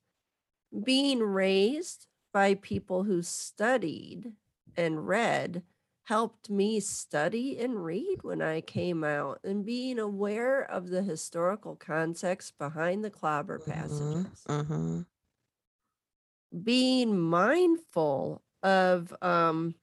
being 0.83 1.19
raised 1.21 2.07
by 2.33 2.55
people 2.55 3.03
who 3.03 3.21
studied 3.21 4.33
and 4.75 5.07
read 5.07 5.63
helped 6.03 6.49
me 6.49 6.79
study 6.79 7.59
and 7.59 7.83
read 7.83 8.19
when 8.23 8.41
I 8.41 8.61
came 8.61 9.03
out 9.03 9.39
and 9.43 9.65
being 9.65 9.99
aware 9.99 10.61
of 10.63 10.89
the 10.89 11.03
historical 11.03 11.75
context 11.75 12.57
behind 12.57 13.03
the 13.03 13.09
clobber 13.09 13.59
Mhm. 13.59 13.73
passages 13.73 14.47
Mhm. 14.47 15.05
being 16.63 17.19
mindful 17.19 18.43
of 18.61 19.13
um 19.21 19.75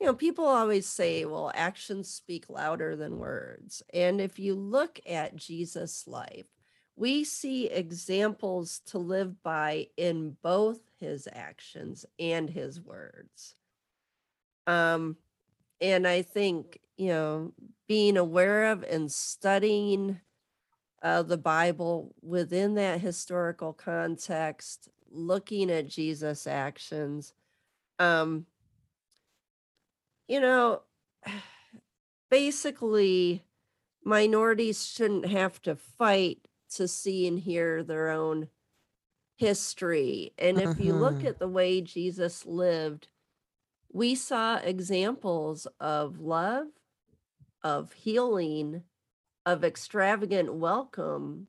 you 0.00 0.06
know 0.06 0.14
people 0.14 0.44
always 0.44 0.86
say 0.86 1.24
well 1.24 1.50
actions 1.54 2.08
speak 2.12 2.48
louder 2.48 2.94
than 2.96 3.18
words 3.18 3.82
and 3.92 4.20
if 4.20 4.38
you 4.38 4.54
look 4.54 5.00
at 5.06 5.34
jesus 5.36 6.06
life 6.06 6.46
we 6.96 7.24
see 7.24 7.66
examples 7.68 8.80
to 8.80 8.98
live 8.98 9.42
by 9.42 9.86
in 9.96 10.36
both 10.42 10.80
his 10.98 11.26
actions 11.32 12.04
and 12.18 12.50
his 12.50 12.80
words 12.80 13.54
um 14.66 15.16
and 15.80 16.06
i 16.06 16.22
think 16.22 16.78
you 16.96 17.08
know 17.08 17.52
being 17.88 18.16
aware 18.16 18.66
of 18.72 18.82
and 18.84 19.10
studying 19.10 20.20
uh, 21.02 21.22
the 21.22 21.38
bible 21.38 22.14
within 22.22 22.74
that 22.74 23.00
historical 23.00 23.72
context 23.72 24.88
looking 25.10 25.70
at 25.70 25.88
jesus 25.88 26.46
actions 26.46 27.34
um 27.98 28.46
you 30.28 30.40
know 30.40 30.82
basically 32.30 33.44
minorities 34.04 34.86
shouldn't 34.86 35.26
have 35.26 35.60
to 35.62 35.76
fight 35.76 36.48
to 36.70 36.88
see 36.88 37.26
and 37.26 37.40
hear 37.40 37.82
their 37.82 38.10
own 38.10 38.48
history 39.36 40.32
and 40.38 40.60
if 40.60 40.78
you 40.78 40.94
look 40.94 41.24
Mhm. 41.24 41.24
at 41.24 41.38
the 41.40 41.48
way 41.48 41.80
jesus 41.80 42.46
lived 42.46 43.08
we 43.92 44.14
saw 44.14 44.56
examples 44.56 45.66
of 45.80 46.20
love 46.20 46.66
of 47.62 47.92
healing 47.92 48.82
of 49.46 49.64
extravagant 49.64 50.54
welcome 50.54 51.48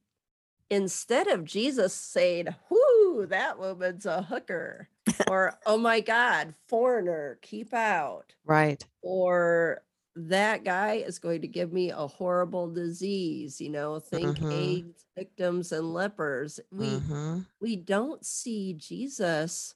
instead 0.69 1.27
of 1.27 1.45
Jesus 1.45 1.93
saying, 1.93 2.47
Whoo, 2.69 3.25
that 3.27 3.59
woman's 3.59 4.05
a 4.05 4.23
hooker, 4.23 4.89
or 5.29 5.57
oh 5.65 5.77
my 5.77 5.99
God, 5.99 6.53
foreigner, 6.67 7.37
keep 7.41 7.73
out, 7.73 8.33
right 8.45 8.85
or 9.03 9.81
that 10.15 10.63
guy 10.63 10.95
is 10.95 11.17
going 11.19 11.41
to 11.41 11.47
give 11.47 11.71
me 11.73 11.89
a 11.89 11.95
horrible 12.07 12.69
disease, 12.71 13.59
you 13.61 13.69
know, 13.69 13.97
think 13.99 14.37
Mhm. 14.39 14.51
AIDS 14.51 15.05
victims 15.17 15.71
and 15.71 15.93
lepers. 15.93 16.59
We 16.71 16.99
Mhm. 16.99 17.45
we 17.61 17.75
don't 17.77 18.25
see 18.25 18.73
Jesus 18.73 19.75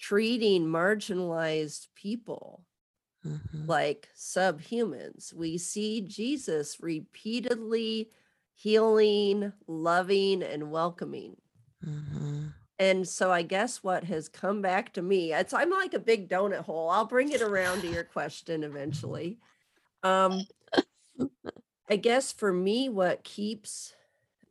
treating 0.00 0.64
marginalized 0.66 1.88
people 1.94 2.64
Mhm. 3.24 3.68
like 3.68 4.08
subhumans. 4.16 5.32
We 5.34 5.58
see 5.58 6.00
Jesus 6.00 6.80
repeatedly 6.80 8.10
healing, 8.54 9.52
loving, 9.66 10.42
and 10.42 10.70
welcoming. 10.70 11.36
Mhm. 11.84 12.54
And 12.78 13.06
so 13.06 13.30
I 13.30 13.42
guess 13.42 13.82
what 13.82 14.04
has 14.04 14.28
come 14.30 14.62
back 14.62 14.94
to 14.94 15.02
me, 15.02 15.34
it's 15.34 15.52
I'm 15.52 15.70
like 15.70 15.92
a 15.92 15.98
big 15.98 16.30
donut 16.30 16.62
hole. 16.64 16.88
I'll 16.88 17.04
bring 17.06 17.30
it 17.30 17.42
around 17.42 17.82
to 17.82 17.88
your 17.88 18.04
question 18.04 18.64
eventually. 18.64 19.38
Um 20.02 20.46
I 21.90 21.96
guess 21.96 22.32
for 22.32 22.52
me 22.52 22.88
what 22.88 23.24
keeps 23.24 23.94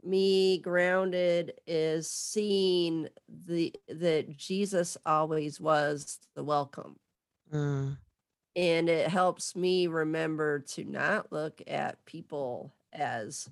me 0.04 0.60
grounded 0.60 1.60
is 1.68 2.10
seeing 2.12 3.10
the 3.28 3.74
that 3.88 4.36
Jesus 4.38 4.98
always 5.06 5.60
was 5.62 6.20
the 6.36 6.44
welcome. 6.44 7.00
Mm. 7.52 8.00
And 8.56 8.90
it 8.90 9.08
helps 9.10 9.56
me 9.56 9.88
remember 9.88 10.60
to 10.60 10.84
not 10.84 11.32
look 11.32 11.62
at 11.68 12.04
people 12.06 12.76
as 12.92 13.50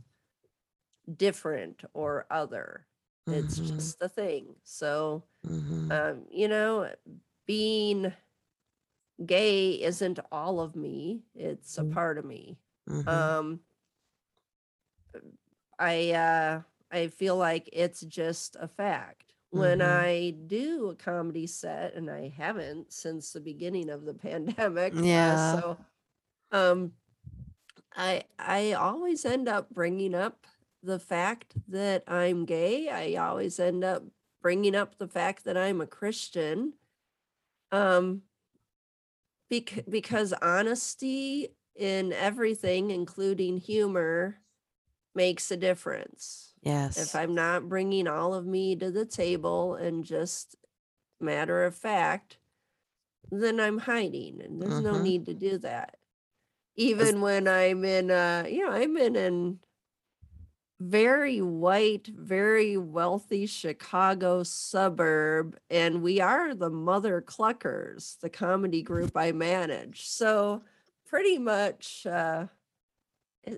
different 1.16 1.84
or 1.94 2.26
other. 2.30 2.88
It's 3.30 3.60
Mhm. 3.60 3.60
just 3.60 4.02
a 4.02 4.10
thing. 4.10 4.56
So, 4.64 5.24
Mhm. 5.44 5.92
um, 5.92 6.28
you 6.32 6.48
know, 6.48 6.94
being 7.48 8.14
gay 9.26 9.82
isn't 9.82 10.20
all 10.32 10.60
of 10.60 10.76
me, 10.76 11.24
it's 11.34 11.78
a 11.78 11.84
Mm. 11.84 11.86
part 11.86 12.18
of 12.18 12.26
me. 12.26 12.60
Mhm. 12.88 13.38
Um, 13.38 13.62
I 15.80 16.12
uh 16.12 16.62
I 16.92 17.08
feel 17.08 17.36
like 17.38 17.70
it's 17.74 18.02
just 18.02 18.56
a 18.60 18.68
fact. 18.68 19.34
When 19.52 19.80
Mhm. 19.80 19.82
I 19.82 20.30
do 20.48 20.90
a 20.90 20.96
comedy 20.96 21.48
set, 21.48 21.94
and 21.96 22.10
I 22.10 22.30
haven't 22.30 22.92
since 22.94 23.32
the 23.32 23.40
beginning 23.42 23.90
of 23.90 24.06
the 24.06 24.14
pandemic, 24.28 24.94
uh, 24.94 25.04
Yeah. 25.04 25.36
so 25.36 25.78
um 26.52 26.94
I 27.96 28.24
I 28.40 28.74
always 28.74 29.26
end 29.26 29.48
up 29.50 29.70
bringing 29.74 30.16
up 30.16 30.46
the 30.84 31.00
fact 31.00 31.56
that 31.70 32.04
I'm 32.08 32.46
gay. 32.46 32.90
I 32.90 33.16
always 33.16 33.60
end 33.60 33.84
up 33.84 34.04
bringing 34.42 34.76
up 34.76 34.98
the 34.98 35.08
fact 35.08 35.44
that 35.46 35.58
I'm 35.58 35.82
a 35.82 35.88
Christian. 35.88 36.74
Um 37.72 38.24
bec- 39.50 39.86
because 39.90 40.34
honesty 40.42 41.50
in 41.76 42.12
everything, 42.14 42.92
including 42.92 43.58
humor, 43.58 44.40
makes 45.18 45.52
a 45.52 45.58
difference. 45.58 46.54
Yes. 46.62 46.98
If 46.98 47.16
I'm 47.16 47.36
not 47.36 47.68
bringing 47.68 48.08
all 48.08 48.34
of 48.34 48.46
me 48.46 48.76
to 48.78 48.90
the 48.92 49.06
table 49.06 49.76
and 49.76 50.06
just 50.06 50.56
matter 51.20 51.66
of 51.66 51.76
fact, 51.76 52.38
then 53.30 53.60
I'm 53.60 53.80
hiding, 53.80 54.42
and 54.42 54.62
there's 54.62 54.80
no 54.80 54.94
Mhm. 54.94 55.04
need 55.04 55.26
to 55.26 55.34
do 55.34 55.58
that. 55.58 56.00
Even 56.76 57.20
when 57.20 57.48
I'm 57.48 57.84
in 57.84 58.10
a, 58.12 58.48
you 58.48 58.66
know, 58.66 58.72
I'm 58.72 58.96
in 58.96 59.16
an 59.18 59.60
very 60.80 61.42
white, 61.42 62.06
very 62.08 62.78
wealthy 62.78 63.48
Chicago 63.48 64.44
suburb, 64.44 65.60
and 65.72 66.04
we 66.04 66.22
are 66.22 66.54
the 66.54 66.70
Mother 66.70 67.20
Cluckers, 67.20 68.20
the 68.20 68.30
comedy 68.30 68.84
group 68.84 69.18
I 69.18 69.32
manage. 69.32 70.08
So 70.08 70.64
pretty 71.06 71.40
much, 71.40 72.06
uh, 72.06 72.48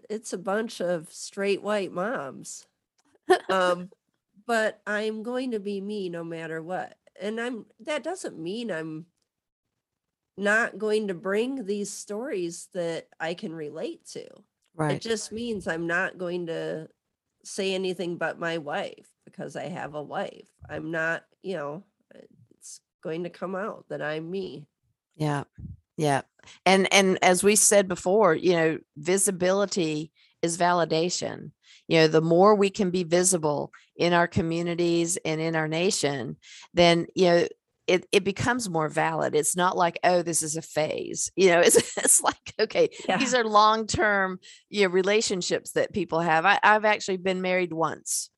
it's 0.09 0.33
a 0.33 0.37
bunch 0.37 0.81
of 0.81 1.11
straight 1.11 1.61
white 1.61 1.91
moms. 1.91 2.67
Um, 3.47 3.91
but 4.47 4.81
I'm 4.87 5.21
going 5.21 5.51
to 5.51 5.59
be 5.59 5.79
me 5.79 6.09
no 6.09 6.23
matter 6.23 6.63
what. 6.63 6.95
And 7.21 7.39
I'm 7.39 7.67
that 7.81 8.03
doesn't 8.03 8.39
mean 8.39 8.71
I'm 8.71 9.05
not 10.35 10.79
going 10.79 11.09
to 11.09 11.13
bring 11.13 11.65
these 11.65 11.91
stories 11.91 12.69
that 12.73 13.07
I 13.19 13.35
can 13.35 13.53
relate 13.53 14.07
to. 14.13 14.25
Right. 14.73 14.95
It 14.95 15.01
just 15.01 15.31
means 15.31 15.67
I'm 15.67 15.85
not 15.85 16.17
going 16.17 16.47
to 16.47 16.87
say 17.43 17.75
anything 17.75 18.17
but 18.17 18.39
my 18.39 18.57
wife 18.57 19.07
because 19.25 19.55
I 19.55 19.65
have 19.65 19.93
a 19.93 20.01
wife. 20.01 20.49
I'm 20.67 20.89
not, 20.89 21.23
you 21.43 21.55
know, 21.55 21.83
it's 22.57 22.81
going 23.03 23.23
to 23.23 23.29
come 23.29 23.55
out 23.55 23.85
that 23.89 24.01
I'm 24.01 24.31
me. 24.31 24.67
Yeah. 25.15 25.43
Yeah. 25.99 26.21
And 26.65 26.91
and 26.93 27.19
as 27.21 27.43
we 27.43 27.57
said 27.57 27.89
before, 27.89 28.33
you 28.33 28.53
know, 28.53 28.77
visibility 28.95 30.13
is 30.41 30.57
validation. 30.57 31.51
You 31.89 31.97
know, 31.97 32.07
the 32.07 32.21
more 32.21 32.55
we 32.55 32.69
can 32.69 32.89
be 32.89 33.03
visible 33.03 33.71
in 33.97 34.13
our 34.13 34.27
communities 34.27 35.17
and 35.25 35.41
in 35.41 35.57
our 35.57 35.67
nation, 35.67 36.37
then, 36.73 37.07
you 37.15 37.25
know, 37.25 37.47
it, 37.85 38.05
it 38.11 38.23
becomes 38.23 38.69
more 38.69 38.87
valid. 38.87 39.35
It's 39.35 39.57
not 39.57 39.75
like, 39.75 39.99
oh, 40.03 40.21
this 40.21 40.41
is 40.41 40.55
a 40.55 40.61
phase. 40.61 41.31
You 41.35 41.49
know, 41.49 41.59
it's 41.65 41.75
it's 41.97 42.21
like, 42.21 42.53
okay, 42.57 42.89
these 43.17 43.33
are 43.33 43.43
long-term, 43.43 44.39
you 44.69 44.83
know, 44.83 44.93
relationships 44.93 45.71
that 45.71 45.91
people 45.91 46.21
have. 46.21 46.45
I, 46.45 46.59
I've 46.63 46.85
actually 46.85 47.17
been 47.17 47.41
married 47.41 47.73
once 47.73 48.29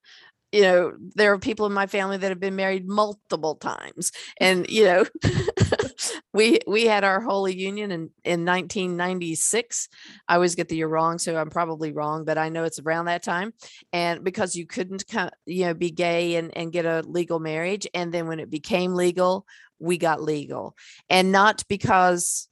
you 0.52 0.62
know 0.62 0.94
there 1.16 1.32
are 1.32 1.40
people 1.40 1.66
in 1.66 1.74
my 1.74 1.88
family 1.88 2.18
that 2.18 2.30
have 2.30 2.40
been 2.40 2.56
married 2.56 2.88
multiple 2.88 3.56
times 3.56 4.12
and 4.40 4.70
you 4.70 4.84
know 4.84 5.06
we 6.34 6.60
we 6.68 6.86
had 6.86 7.04
our 7.04 7.22
holy 7.22 7.56
union 7.56 7.92
in 7.92 8.10
in 8.24 8.46
1996 8.46 9.88
i 10.28 10.36
always 10.36 10.56
get 10.56 10.68
the 10.68 10.76
year 10.76 10.88
wrong 10.88 11.18
so 11.18 11.38
i'm 11.38 11.50
probably 11.50 11.92
wrong 11.92 12.26
but 12.26 12.38
i 12.38 12.50
know 12.50 12.64
it's 12.64 12.80
around 12.80 13.06
that 13.06 13.24
time 13.24 13.54
and 13.94 14.24
because 14.24 14.56
you 14.56 14.66
couldn't 14.66 15.04
you 15.46 15.66
know 15.66 15.74
be 15.74 15.92
gay 15.92 16.36
and 16.36 16.56
and 16.56 16.74
get 16.74 16.86
a 16.86 17.02
legal 17.08 17.40
marriage 17.40 17.88
and 17.94 18.14
then 18.14 18.28
when 18.28 18.40
it 18.40 18.50
became 18.50 18.94
legal 18.94 19.46
we 19.80 19.98
got 19.98 20.22
legal 20.22 20.76
and 21.10 21.32
not 21.32 21.64
because 21.68 22.48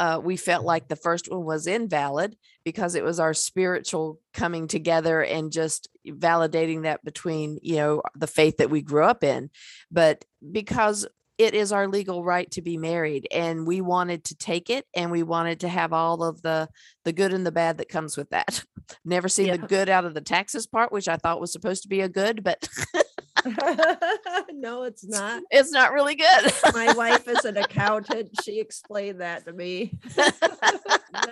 uh, 0.00 0.18
we 0.18 0.34
felt 0.34 0.64
like 0.64 0.88
the 0.88 0.96
first 0.96 1.30
one 1.30 1.44
was 1.44 1.66
invalid 1.66 2.34
because 2.64 2.94
it 2.94 3.04
was 3.04 3.20
our 3.20 3.34
spiritual 3.34 4.18
coming 4.32 4.66
together 4.66 5.22
and 5.22 5.52
just 5.52 5.88
validating 6.06 6.84
that 6.84 7.04
between 7.04 7.58
you 7.60 7.76
know 7.76 8.02
the 8.16 8.26
faith 8.26 8.56
that 8.56 8.70
we 8.70 8.80
grew 8.80 9.04
up 9.04 9.22
in. 9.22 9.50
But 9.90 10.24
because 10.52 11.06
it 11.36 11.52
is 11.52 11.70
our 11.70 11.86
legal 11.86 12.24
right 12.24 12.50
to 12.52 12.62
be 12.62 12.78
married 12.78 13.28
and 13.30 13.66
we 13.66 13.82
wanted 13.82 14.24
to 14.24 14.34
take 14.34 14.70
it 14.70 14.86
and 14.96 15.10
we 15.10 15.22
wanted 15.22 15.60
to 15.60 15.68
have 15.68 15.92
all 15.92 16.22
of 16.22 16.40
the 16.40 16.70
the 17.04 17.12
good 17.12 17.34
and 17.34 17.44
the 17.44 17.52
bad 17.52 17.76
that 17.76 17.90
comes 17.90 18.16
with 18.16 18.30
that. 18.30 18.64
Never 19.04 19.28
seen 19.28 19.50
the 19.50 19.58
good 19.58 19.90
out 19.90 20.06
of 20.06 20.14
the 20.14 20.22
taxes 20.22 20.66
part 20.66 20.90
which 20.90 21.08
i 21.08 21.16
thought 21.16 21.40
was 21.40 21.52
supposed 21.52 21.82
to 21.82 21.88
be 21.88 22.00
a 22.00 22.08
good 22.08 22.42
but 22.42 22.66
no, 24.52 24.84
it's 24.84 25.06
not. 25.06 25.42
it's 25.50 25.72
not 25.72 25.92
really 25.92 26.14
good 26.14 26.52
My 26.74 26.92
wife 26.92 27.26
is 27.28 27.44
an 27.44 27.56
accountant. 27.56 28.30
She 28.44 28.60
explained 28.60 29.20
that 29.20 29.44
to 29.46 29.52
me. 29.52 29.98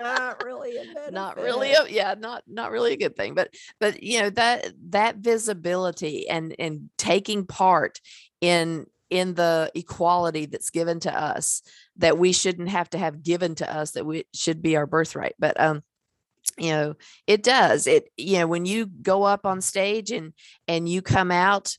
not 0.00 0.44
really 0.44 0.76
a 0.76 0.82
benefit. 0.82 1.12
not 1.12 1.36
really 1.36 1.72
a, 1.72 1.86
yeah 1.88 2.14
not 2.18 2.42
not 2.46 2.70
really 2.70 2.92
a 2.92 2.96
good 2.96 3.16
thing 3.16 3.34
but 3.34 3.54
but 3.80 4.02
you 4.02 4.20
know 4.20 4.30
that 4.30 4.72
that 4.90 5.16
visibility 5.16 6.28
and 6.28 6.54
and 6.58 6.90
taking 6.98 7.46
part 7.46 8.00
in 8.40 8.86
in 9.10 9.34
the 9.34 9.70
equality 9.74 10.46
that's 10.46 10.70
given 10.70 11.00
to 11.00 11.16
us 11.16 11.62
that 11.96 12.18
we 12.18 12.32
shouldn't 12.32 12.68
have 12.68 12.90
to 12.90 12.98
have 12.98 13.22
given 13.22 13.54
to 13.54 13.72
us 13.72 13.92
that 13.92 14.04
we 14.04 14.24
should 14.34 14.60
be 14.62 14.76
our 14.76 14.86
birthright 14.86 15.34
but 15.38 15.58
um 15.60 15.82
you 16.56 16.70
know 16.70 16.94
it 17.26 17.42
does 17.42 17.86
it 17.86 18.08
you 18.16 18.38
know 18.38 18.46
when 18.46 18.66
you 18.66 18.86
go 18.86 19.22
up 19.22 19.46
on 19.46 19.60
stage 19.60 20.10
and 20.10 20.32
and 20.66 20.88
you 20.88 21.02
come 21.02 21.30
out 21.30 21.76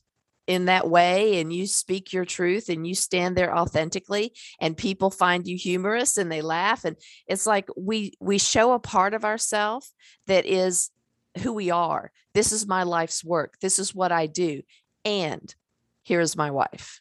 in 0.50 0.64
that 0.64 0.90
way 0.90 1.38
and 1.38 1.52
you 1.52 1.64
speak 1.64 2.12
your 2.12 2.24
truth 2.24 2.68
and 2.68 2.84
you 2.84 2.92
stand 2.92 3.36
there 3.36 3.56
authentically 3.56 4.32
and 4.60 4.76
people 4.76 5.08
find 5.08 5.46
you 5.46 5.56
humorous 5.56 6.18
and 6.18 6.30
they 6.30 6.42
laugh 6.42 6.84
and 6.84 6.96
it's 7.28 7.46
like 7.46 7.68
we 7.76 8.14
we 8.18 8.36
show 8.36 8.72
a 8.72 8.80
part 8.80 9.14
of 9.14 9.24
ourselves 9.24 9.94
that 10.26 10.44
is 10.46 10.90
who 11.38 11.52
we 11.52 11.70
are. 11.70 12.10
This 12.34 12.50
is 12.50 12.66
my 12.66 12.82
life's 12.82 13.24
work. 13.24 13.60
This 13.60 13.78
is 13.78 13.94
what 13.94 14.10
i 14.10 14.26
do 14.26 14.62
and 15.04 15.54
here's 16.02 16.36
my 16.36 16.50
wife. 16.50 17.00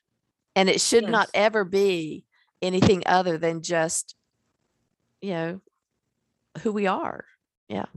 And 0.55 0.69
it 0.69 0.79
should 0.79 1.09
not 1.09 1.31
ever 1.33 1.63
be 1.63 2.25
anything 2.61 3.01
other 3.07 3.39
than 3.39 3.63
just 3.63 4.13
you 5.21 5.31
know 5.31 5.61
who 6.61 6.71
we 6.71 6.85
are. 6.85 7.25
Yeah. 7.67 7.87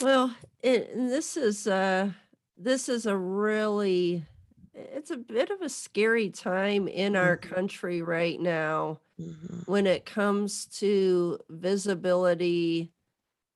Well, 0.00 0.32
it, 0.62 0.94
this 0.94 1.36
is 1.36 1.66
uh 1.66 2.10
this 2.58 2.88
is 2.88 3.06
a 3.06 3.16
really 3.16 4.26
it's 4.74 5.10
a 5.10 5.16
bit 5.16 5.50
of 5.50 5.60
a 5.62 5.68
scary 5.68 6.30
time 6.30 6.86
in 6.88 7.16
our 7.16 7.36
Mhm. 7.36 7.42
country 7.42 8.02
right 8.02 8.38
now 8.40 9.00
Mhm. 9.18 9.66
when 9.66 9.86
it 9.86 10.04
comes 10.04 10.66
to 10.78 11.38
visibility 11.48 12.92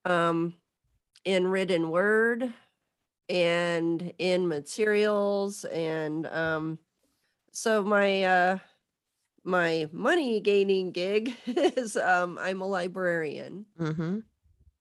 um 0.04 0.54
in 1.24 1.46
written 1.48 1.90
word 1.90 2.52
and 3.28 4.12
in 4.18 4.48
materials 4.48 5.64
and 5.66 6.26
um 6.26 6.78
so 7.52 7.82
my 7.84 8.24
uh 8.24 8.58
my 9.44 9.88
money 9.92 10.40
gaining 10.40 10.90
gig 10.92 11.36
is 11.46 11.96
um 11.96 12.38
I'm 12.38 12.60
a 12.62 12.66
librarian 12.66 13.66
Mhm. 13.78 14.24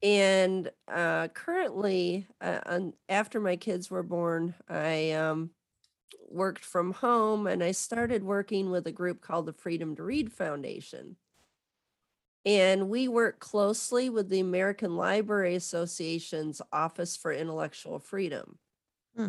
And 0.04 0.72
uh 0.88 1.28
currently 1.30 2.28
uh, 2.42 2.80
after 3.10 3.40
my 3.40 3.56
kids 3.56 3.92
were 3.92 4.04
born 4.04 4.56
i 4.70 5.12
um 5.12 5.52
worked 6.30 6.64
from 6.64 6.94
home 6.94 7.48
and 7.48 7.64
i 7.64 7.72
started 7.72 8.24
working 8.24 8.72
with 8.72 8.88
a 8.88 8.92
group 8.92 9.22
called 9.22 9.46
the 9.46 9.54
freedom 9.54 9.96
to 9.96 10.04
read 10.04 10.32
foundation 10.32 11.18
And 12.46 12.90
we 12.90 13.08
work 13.08 13.40
closely 13.40 14.10
with 14.10 14.30
the 14.30 14.40
American 14.40 14.96
Library 14.96 15.56
Association's 15.56 16.62
Office 16.74 17.16
for 17.16 17.32
Intellectual 17.32 18.00
Freedom. 18.00 18.58
Hmm. 19.16 19.28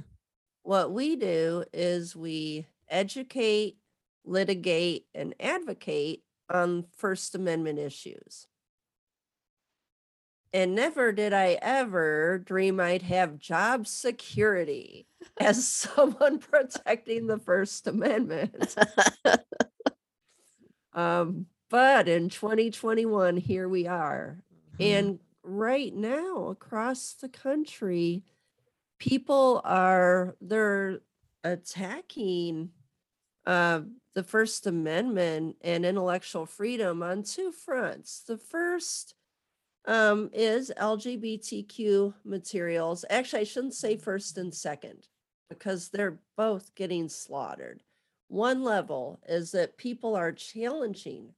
What 0.63 0.93
we 0.93 1.17
do 1.17 1.65
is 1.73 2.17
we 2.17 2.67
educate, 2.89 3.77
litigate, 4.25 5.07
and 5.15 5.35
advocate 5.41 6.23
on 6.49 6.87
First 6.97 7.35
Amendment 7.35 7.79
issues. 7.79 8.47
And 10.55 10.75
never 10.75 11.13
did 11.13 11.33
I 11.33 11.59
ever 11.63 12.39
dream 12.39 12.79
I'd 12.79 13.03
have 13.03 13.39
job 13.39 13.87
security 13.87 15.07
as 15.39 15.67
someone 15.69 16.39
protecting 16.51 17.27
the 17.27 17.39
First 17.39 17.87
Amendment. 17.87 18.75
Um, 20.95 21.47
but 21.71 22.09
in 22.09 22.29
2021, 22.29 23.39
here 23.39 23.69
we 23.69 23.87
are. 23.87 24.43
Mhm. 24.79 24.85
And 24.85 25.19
right 25.43 25.95
now, 25.95 26.49
across 26.49 27.15
the 27.15 27.29
country, 27.31 28.25
people 28.99 29.63
are 29.65 30.37
they're 30.41 31.01
attacking 31.45 32.71
uh, 33.47 33.81
the 34.15 34.23
First 34.23 34.67
Amendment 34.67 35.57
and 35.63 35.85
intellectual 35.87 36.47
freedom 36.47 37.03
on 37.03 37.23
two 37.23 37.51
fronts. 37.51 38.21
The 38.21 38.37
first 38.37 39.15
um, 39.87 40.31
is 40.33 40.73
LGBTQ 40.79 42.15
materials. 42.25 43.05
Actually, 43.11 43.41
I 43.41 43.45
shouldn't 43.45 43.75
say 43.75 43.97
first 43.97 44.39
and 44.39 44.55
second 44.55 45.09
because 45.49 45.89
they're 45.89 46.19
both 46.37 46.75
getting 46.75 47.09
slaughtered. 47.09 47.83
One 48.29 48.63
level 48.63 49.21
is 49.29 49.53
that 49.53 49.77
people 49.77 50.15
are 50.17 50.33
challenging 50.33 51.35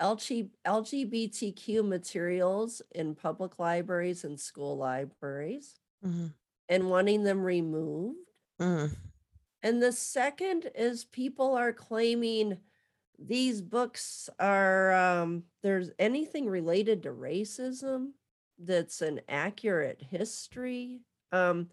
LGBTQ 0.00 1.86
materials 1.86 2.82
in 2.92 3.14
public 3.14 3.58
libraries 3.58 4.24
and 4.24 4.38
school 4.40 4.76
libraries 4.76 5.78
Mhm. 6.04 6.34
and 6.68 6.90
wanting 6.90 7.22
them 7.22 7.42
removed. 7.42 8.30
Mm. 8.60 8.96
And 9.62 9.82
the 9.82 9.92
second 9.92 10.70
is 10.74 11.04
people 11.04 11.54
are 11.54 11.72
claiming 11.72 12.58
these 13.18 13.62
books 13.62 14.28
are 14.38 14.92
um 14.92 15.44
there's 15.62 15.90
anything 15.98 16.48
related 16.48 17.02
to 17.02 17.10
racism 17.10 18.12
that's 18.58 19.02
an 19.02 19.20
accurate 19.28 20.02
history. 20.10 21.00
Um 21.32 21.70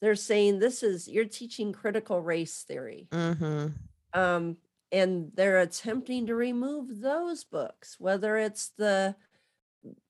they're 0.00 0.14
saying 0.14 0.58
this 0.58 0.82
is 0.82 1.08
you're 1.08 1.24
teaching 1.24 1.72
critical 1.72 2.20
race 2.22 2.62
theory. 2.62 3.08
Mhm. 3.10 3.74
Um 4.14 4.56
and 4.90 5.30
they're 5.34 5.60
attempting 5.60 6.26
to 6.26 6.34
remove 6.34 7.00
those 7.00 7.44
books, 7.44 7.96
whether 7.98 8.38
it's 8.38 8.70
the 8.78 9.16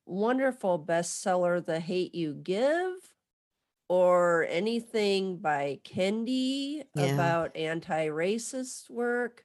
wonderful 0.06 0.78
bestseller 0.78 1.64
The 1.64 1.80
Hate 1.80 2.14
You 2.14 2.34
Give 2.34 2.92
or 3.88 4.46
anything 4.48 5.38
by 5.38 5.80
Kendi 5.84 6.84
Yeah. 6.94 7.14
about 7.14 7.56
anti-racist 7.56 8.88
work. 8.90 9.44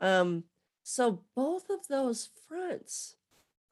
Um, 0.00 0.44
so 0.84 1.24
both 1.34 1.70
of 1.70 1.88
those 1.88 2.26
fronts 2.26 3.16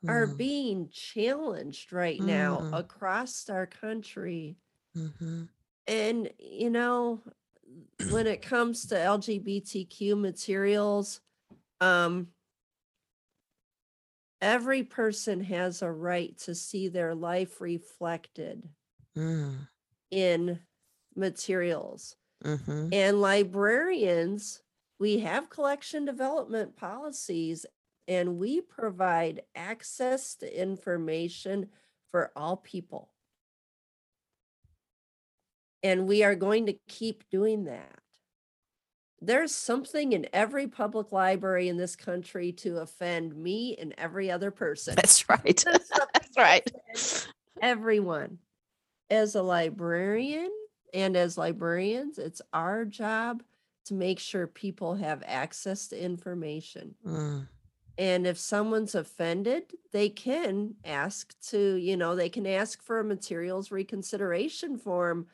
are 0.08 0.26
Mm. 0.26 0.36
being 0.36 0.88
challenged 0.90 1.92
right 1.92 2.20
now 2.20 2.58
Mm. 2.60 2.78
across 2.78 3.48
our 3.50 3.66
country. 3.66 4.58
Mhm. 4.94 5.48
And 5.86 6.32
you 6.38 6.70
know, 6.70 7.22
when 8.10 8.26
it 8.26 8.42
comes 8.42 8.86
to 8.86 8.98
LGBTQ 8.98 10.16
materials, 10.16 11.20
um, 11.80 12.34
every 14.40 14.82
person 14.82 15.40
has 15.44 15.82
a 15.82 15.90
right 15.90 16.36
to 16.38 16.54
see 16.54 16.88
their 16.88 17.14
life 17.14 17.60
reflected 17.60 18.68
Mm. 19.16 19.68
in 20.10 20.60
materials. 21.14 22.16
Mhm. 22.44 22.90
And 22.92 23.20
librarians, 23.20 24.62
we 25.02 25.18
have 25.18 25.50
collection 25.50 26.04
development 26.04 26.76
policies 26.76 27.66
and 28.06 28.38
we 28.38 28.60
provide 28.60 29.42
access 29.56 30.36
to 30.36 30.60
information 30.60 31.66
for 32.12 32.30
all 32.36 32.56
people. 32.56 33.10
And 35.82 36.06
we 36.06 36.22
are 36.22 36.36
going 36.36 36.66
to 36.66 36.78
keep 36.86 37.28
doing 37.30 37.64
that. 37.64 37.98
There's 39.20 39.52
something 39.52 40.12
in 40.12 40.28
every 40.32 40.68
public 40.68 41.10
library 41.10 41.66
in 41.66 41.76
this 41.76 41.96
country 41.96 42.52
to 42.52 42.78
offend 42.78 43.34
me 43.34 43.74
and 43.74 43.92
every 43.98 44.30
other 44.30 44.52
person. 44.52 44.94
That's 44.94 45.28
right. 45.28 45.64
That's 46.14 46.36
right. 46.38 46.70
Everyone. 47.60 48.38
As 49.10 49.34
a 49.34 49.42
librarian 49.42 50.52
and 50.94 51.16
as 51.16 51.36
librarians, 51.36 52.18
it's 52.18 52.40
our 52.52 52.84
job 52.84 53.42
to 53.86 53.94
make 53.94 54.18
sure 54.18 54.46
people 54.46 54.94
have 54.94 55.22
access 55.26 55.88
to 55.88 56.02
information. 56.02 56.94
Mm. 57.06 57.48
And 57.98 58.26
if 58.26 58.38
someone's 58.38 58.94
offended, 58.94 59.64
they 59.92 60.08
can 60.08 60.74
ask 60.84 61.38
to, 61.50 61.76
you 61.76 61.96
know, 61.96 62.16
they 62.16 62.28
can 62.28 62.46
ask 62.46 62.82
for 62.82 63.00
a 63.00 63.04
materials 63.04 63.70
reconsideration 63.70 64.78
form, 64.78 65.26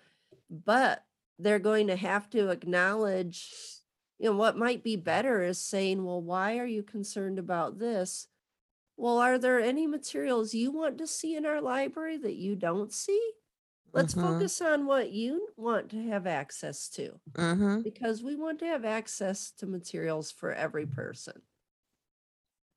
but 0.50 1.04
they're 1.38 1.60
going 1.60 1.86
to 1.86 1.96
have 1.96 2.28
to 2.30 2.48
acknowledge, 2.50 3.54
you 4.18 4.28
know, 4.28 4.36
what 4.36 4.56
might 4.56 4.82
be 4.82 4.96
better 4.96 5.42
is 5.42 5.60
saying, 5.60 6.04
well, 6.04 6.20
why 6.20 6.58
are 6.58 6.66
you 6.66 6.82
concerned 6.82 7.38
about 7.38 7.78
this? 7.78 8.26
Well, 8.96 9.18
are 9.18 9.38
there 9.38 9.60
any 9.60 9.86
materials 9.86 10.54
you 10.54 10.72
want 10.72 10.98
to 10.98 11.06
see 11.06 11.36
in 11.36 11.46
our 11.46 11.60
library 11.60 12.16
that 12.16 12.34
you 12.34 12.56
don't 12.56 12.92
see? 12.92 13.32
Let's 13.92 14.14
Mhm. 14.14 14.20
focus 14.20 14.60
on 14.60 14.86
what 14.86 15.12
you 15.12 15.52
want 15.56 15.90
to 15.90 16.02
have 16.08 16.26
access 16.26 16.88
to 16.90 17.20
Mhm. 17.36 17.82
because 17.84 18.22
we 18.22 18.36
want 18.36 18.58
to 18.60 18.66
have 18.66 18.84
access 18.84 19.52
to 19.52 19.66
materials 19.66 20.30
for 20.32 20.52
every 20.52 20.86
person. 20.86 21.42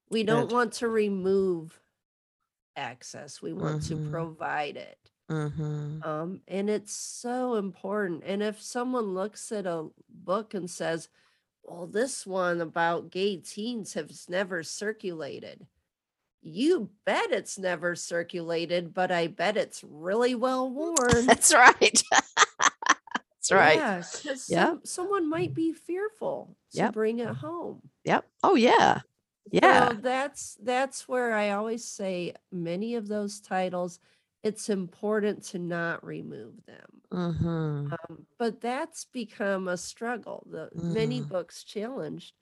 We 0.09 0.24
don't 0.24 0.47
Good. 0.47 0.51
want 0.51 0.74
to 0.74 0.88
remove 0.88 1.82
access. 2.76 3.41
We 3.41 3.53
want 3.53 3.82
to 3.84 3.97
provide 3.97 4.78
it. 4.78 5.12
Um, 6.01 6.41
and 6.47 6.70
it's 6.70 6.93
so 6.93 7.55
important. 7.55 8.24
And 8.26 8.41
if 8.43 8.62
someone 8.62 9.14
looks 9.14 9.51
at 9.51 9.68
a 9.68 9.89
book 10.09 10.53
and 10.53 10.70
says, 10.70 11.09
well, 11.64 11.88
this 11.88 12.26
one 12.26 12.62
about 12.62 13.12
gay 13.12 13.38
teens 13.38 13.93
has 13.93 14.30
never 14.30 14.64
circulated. 14.64 15.68
You 16.42 16.92
bet 17.06 17.32
it's 17.32 17.58
never 17.58 17.96
circulated, 17.96 18.94
but 18.94 19.12
I 19.12 19.28
bet 19.28 19.58
it's 19.58 19.84
really 19.84 20.36
well 20.36 20.70
worn. 20.72 21.38
That's 21.42 21.54
right. 21.54 22.02
That's 23.36 23.52
right. 23.52 23.84
Yeah, 23.84 24.04
because 24.12 24.48
Yeah. 24.48 24.76
someone 24.84 25.30
might 25.30 25.54
be 25.54 25.74
fearful 25.74 26.58
to 26.72 26.86
Yep. 26.86 26.88
bring 26.88 27.20
it 27.20 27.36
home. 27.36 27.92
Yep. 28.06 28.26
Oh 28.44 28.56
yeah. 28.56 29.02
Yeah. 29.52 29.89
So 29.89 30.00
that's 30.02 30.56
that's 30.64 31.08
where 31.08 31.34
I 31.34 31.52
always 31.52 31.86
say 31.86 32.36
many 32.52 32.96
of 32.96 33.08
those 33.08 33.39
titles, 33.42 34.00
it's 34.44 34.70
important 34.70 35.44
to 35.46 35.60
not 35.60 36.06
remove 36.06 36.66
them. 36.66 37.04
Mhm. 37.12 37.96
Um, 38.10 38.28
but 38.39 38.62
that's 38.62 39.06
become 39.06 39.68
a 39.68 39.78
struggle. 39.78 40.48
The 40.50 40.70
many 40.76 41.20
Mhm. 41.20 41.22
books 41.22 41.64
challenged. 41.64 42.34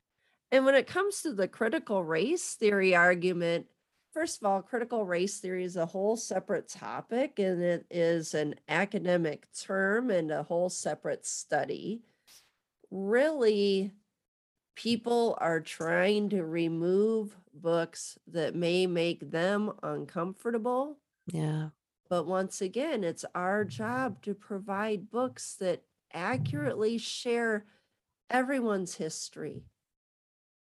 And 0.51 0.65
when 0.65 0.75
it 0.75 0.87
comes 0.87 1.21
to 1.23 1.33
the 1.33 1.47
critical 1.47 2.03
race 2.05 2.55
theory 2.55 2.95
argument, 2.95 3.67
first 4.19 4.41
of 4.41 4.47
all, 4.47 4.61
critical 4.61 5.05
race 5.05 5.39
theory 5.39 5.63
is 5.63 5.77
a 5.77 5.85
whole 5.85 6.17
separate 6.17 6.67
topic 6.67 7.39
and 7.39 7.63
it 7.63 7.85
is 7.89 8.33
an 8.33 8.53
academic 8.67 9.47
term 9.57 10.09
and 10.09 10.29
a 10.29 10.43
whole 10.43 10.69
separate 10.69 11.25
study. 11.25 12.01
Really, 12.91 13.93
people 14.75 15.37
are 15.39 15.61
trying 15.61 16.27
to 16.31 16.43
remove 16.43 17.37
books 17.53 18.17
that 18.27 18.53
may 18.55 18.85
make 18.87 19.31
them 19.31 19.71
uncomfortable. 19.83 20.97
Yeah. 21.31 21.69
But 22.09 22.27
once 22.27 22.59
again, 22.59 23.05
it's 23.05 23.23
our 23.33 23.63
job 23.63 24.21
to 24.23 24.33
provide 24.33 25.09
books 25.09 25.55
that 25.61 25.83
accurately 26.13 26.97
share 26.97 27.63
everyone's 28.29 28.95
history. 28.95 29.63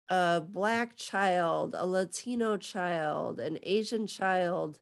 A 0.09 0.41
Black 0.41 0.97
child, 0.97 1.75
a 1.77 1.87
Latino 1.87 2.57
child, 2.57 3.41
an 3.41 3.59
Asian 3.63 4.07
child, 4.07 4.79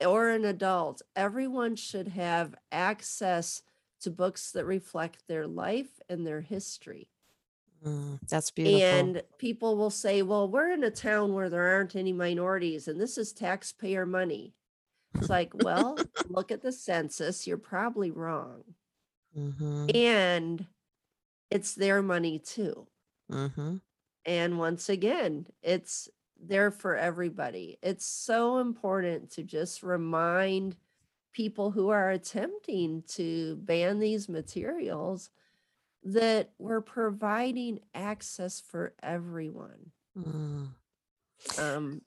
or 0.00 0.30
an 0.30 0.44
adult, 0.44 1.02
everyone 1.14 1.76
should 1.76 2.08
have 2.08 2.54
access 2.70 3.62
to 4.00 4.10
books 4.10 4.52
that 4.52 4.64
reflect 4.66 5.26
their 5.26 5.46
life 5.46 6.00
and 6.08 6.26
their 6.26 6.42
history. 6.42 7.08
Mm, 7.84 8.18
that's 8.28 8.50
beautiful. 8.50 8.98
And 8.98 9.22
people 9.38 9.76
will 9.76 9.90
say, 9.90 10.22
well, 10.22 10.48
we're 10.48 10.70
in 10.72 10.82
a 10.84 10.90
town 10.90 11.34
where 11.34 11.48
there 11.48 11.68
aren't 11.68 11.94
any 11.96 12.12
minorities 12.12 12.88
and 12.88 13.00
this 13.00 13.16
is 13.16 13.32
taxpayer 13.32 14.04
money. 14.04 14.54
It's 15.18 15.30
like, 15.30 15.54
well, 15.54 16.04
look 16.28 16.50
at 16.50 16.62
the 16.62 16.72
census. 16.72 17.46
You're 17.46 17.58
probably 17.58 18.10
wrong. 18.10 18.74
Mhm. 19.34 19.90
And 19.94 20.66
it's 21.50 21.74
their 21.74 22.02
money 22.02 22.38
too. 22.38 22.88
Mhm. 23.28 23.80
And 24.26 24.58
once 24.58 24.88
again, 24.88 25.46
it's 25.62 26.08
there 26.38 26.70
for 26.70 26.96
everybody. 26.96 27.78
It's 27.82 28.04
so 28.04 28.58
important 28.58 29.30
to 29.32 29.42
just 29.42 29.82
remind 29.82 30.76
people 31.32 31.70
who 31.70 31.90
are 31.90 32.10
attempting 32.10 33.04
to 33.06 33.56
ban 33.56 34.00
these 34.00 34.28
materials 34.28 35.30
that 36.02 36.50
we're 36.58 36.80
providing 36.80 37.80
access 37.94 38.60
for 38.60 38.94
everyone. 39.02 39.92
Mm. 40.18 40.68
Um, 41.58 42.02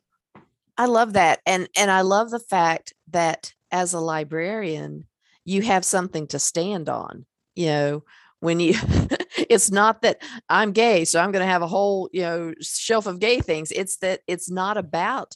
I 0.77 0.85
love 0.85 1.13
that. 1.13 1.39
And 1.45 1.67
and 1.77 1.91
I 1.91 2.01
love 2.01 2.31
the 2.31 2.39
fact 2.39 2.93
that 3.11 3.53
as 3.71 3.93
a 3.93 3.99
librarian, 3.99 5.05
you 5.45 5.61
have 5.61 5.85
something 5.85 6.27
to 6.27 6.39
stand 6.39 6.89
on. 6.89 7.25
You 7.55 7.65
know, 7.67 8.03
when 8.39 8.59
you 8.59 8.75
it's 9.49 9.71
not 9.71 10.01
that 10.01 10.21
I'm 10.49 10.71
gay, 10.71 11.05
so 11.05 11.19
I'm 11.19 11.31
going 11.31 11.45
to 11.45 11.51
have 11.51 11.61
a 11.61 11.67
whole, 11.67 12.09
you 12.11 12.21
know, 12.21 12.53
shelf 12.61 13.05
of 13.07 13.19
gay 13.19 13.39
things. 13.41 13.71
It's 13.71 13.97
that 13.97 14.21
it's 14.27 14.49
not 14.49 14.77
about 14.77 15.35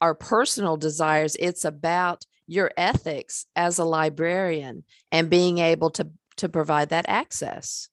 our 0.00 0.14
personal 0.14 0.76
desires, 0.76 1.36
it's 1.40 1.64
about 1.64 2.24
your 2.46 2.70
ethics 2.76 3.46
as 3.56 3.78
a 3.78 3.84
librarian 3.84 4.84
and 5.12 5.30
being 5.30 5.58
able 5.58 5.90
to 5.90 6.08
to 6.36 6.48
provide 6.48 6.90
that 6.90 7.06
access. 7.08 7.88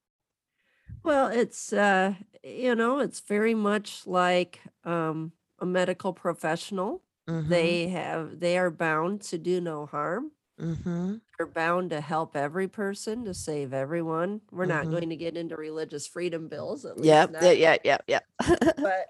well, 1.04 1.28
it's 1.28 1.74
uh, 1.74 2.14
you 2.43 2.76
know, 2.76 2.99
it's 2.99 3.20
very 3.22 3.54
much 3.56 4.06
like 4.08 4.62
um, 4.84 5.32
a 5.60 5.66
medical 5.66 6.14
professional. 6.14 7.01
Mhm, 7.28 7.49
They 7.49 7.88
have 7.89 8.39
they 8.39 8.58
are 8.58 8.72
bound 8.72 9.22
to 9.24 9.38
do 9.38 9.60
no 9.62 9.86
harm. 9.86 10.32
Mhm, 10.64 11.22
They're 11.38 11.47
bound 11.47 11.89
to 11.91 12.01
help 12.01 12.36
every 12.36 12.68
person 12.68 13.26
to 13.26 13.34
save 13.34 13.74
everyone. 13.74 14.41
We're 14.51 14.66
not 14.68 14.89
Mhm. 14.89 14.89
going 14.89 15.09
to 15.09 15.16
get 15.16 15.38
into 15.38 15.55
religious 15.57 16.07
freedom 16.07 16.47
bills, 16.47 16.86
at 16.86 16.97
Yep. 17.01 17.32
not 17.32 17.41
Yeah. 17.41 17.51
Yeah. 17.51 17.78
Yeah. 17.84 17.97
Yeah. 18.07 18.20
but 18.82 19.07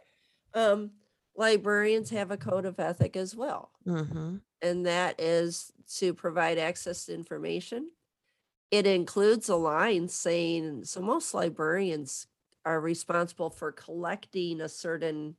um 0.54 0.92
librarians 1.36 2.10
have 2.12 2.32
a 2.32 2.38
code 2.38 2.66
of 2.66 2.80
ethic 2.80 3.16
as 3.16 3.36
well 3.36 3.72
hmm 3.86 4.44
and 4.62 4.86
that 4.86 5.20
is 5.20 5.74
to 5.88 6.14
provide 6.14 6.58
access 6.60 7.06
to 7.06 7.14
information 7.14 7.92
it 8.72 8.88
includes 8.88 9.50
a 9.50 9.56
line 9.58 10.08
saying 10.10 10.86
so 10.86 11.02
most 11.02 11.34
librarians 11.34 12.28
are 12.66 12.82
responsible 12.82 13.50
for 13.52 13.72
collecting 13.72 14.62
a 14.62 14.70
certain 14.70 15.38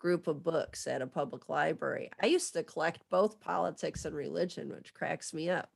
group 0.00 0.26
of 0.26 0.42
books 0.42 0.88
at 0.88 1.02
a 1.02 1.06
public 1.06 1.48
library 1.48 2.10
i 2.20 2.26
used 2.26 2.52
to 2.52 2.64
collect 2.64 3.08
both 3.10 3.38
politics 3.38 4.04
and 4.04 4.16
religion 4.16 4.68
which 4.68 4.92
cracks 4.92 5.32
me 5.32 5.48
up 5.48 5.70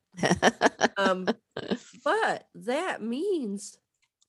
um 0.97 1.25
but 2.03 2.47
that 2.53 3.01
means 3.01 3.77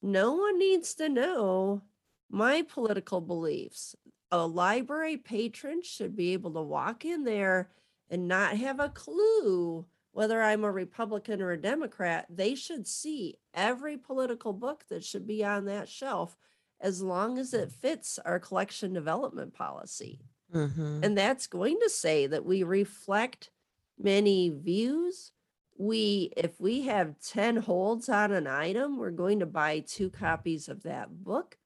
no 0.02 0.34
one 0.34 0.58
needs 0.58 0.94
to 0.94 1.08
know 1.08 1.82
my 2.30 2.62
political 2.62 3.20
beliefs. 3.20 3.96
A 4.30 4.46
library 4.46 5.16
patron 5.16 5.82
should 5.82 6.16
be 6.16 6.32
able 6.32 6.52
to 6.54 6.62
walk 6.62 7.04
in 7.04 7.24
there 7.24 7.70
and 8.10 8.28
not 8.28 8.56
have 8.56 8.80
a 8.80 8.88
clue 8.88 9.86
whether 10.12 10.40
I'm 10.42 10.64
a 10.64 10.72
Republican 10.72 11.42
or 11.42 11.50
a 11.50 11.60
Democrat. 11.60 12.26
They 12.30 12.54
should 12.54 12.86
see 12.86 13.36
every 13.52 13.98
political 13.98 14.54
book 14.54 14.84
that 14.88 15.04
should 15.04 15.26
be 15.26 15.44
on 15.44 15.66
that 15.66 15.90
shelf 15.90 16.36
as 16.80 17.02
long 17.02 17.38
as 17.38 17.54
it 17.54 17.72
fits 17.72 18.18
our 18.24 18.38
collection 18.38 18.92
development 18.92 19.54
policy. 19.54 20.20
hmm 20.52 21.00
And 21.02 21.16
that's 21.16 21.46
going 21.46 21.78
to 21.82 21.90
say 21.90 22.26
that 22.26 22.44
we 22.44 22.62
reflect 22.62 23.50
many 23.98 24.50
views. 24.50 25.32
We, 25.78 26.32
if 26.36 26.60
we 26.60 26.82
have 26.82 27.18
10 27.20 27.56
holds 27.56 28.08
on 28.08 28.32
an 28.32 28.46
item, 28.46 28.96
we're 28.98 29.10
going 29.10 29.40
to 29.40 29.46
buy 29.46 29.80
two 29.80 30.10
copies 30.10 30.68
of 30.68 30.82
that 30.84 31.22
book. 31.24 31.58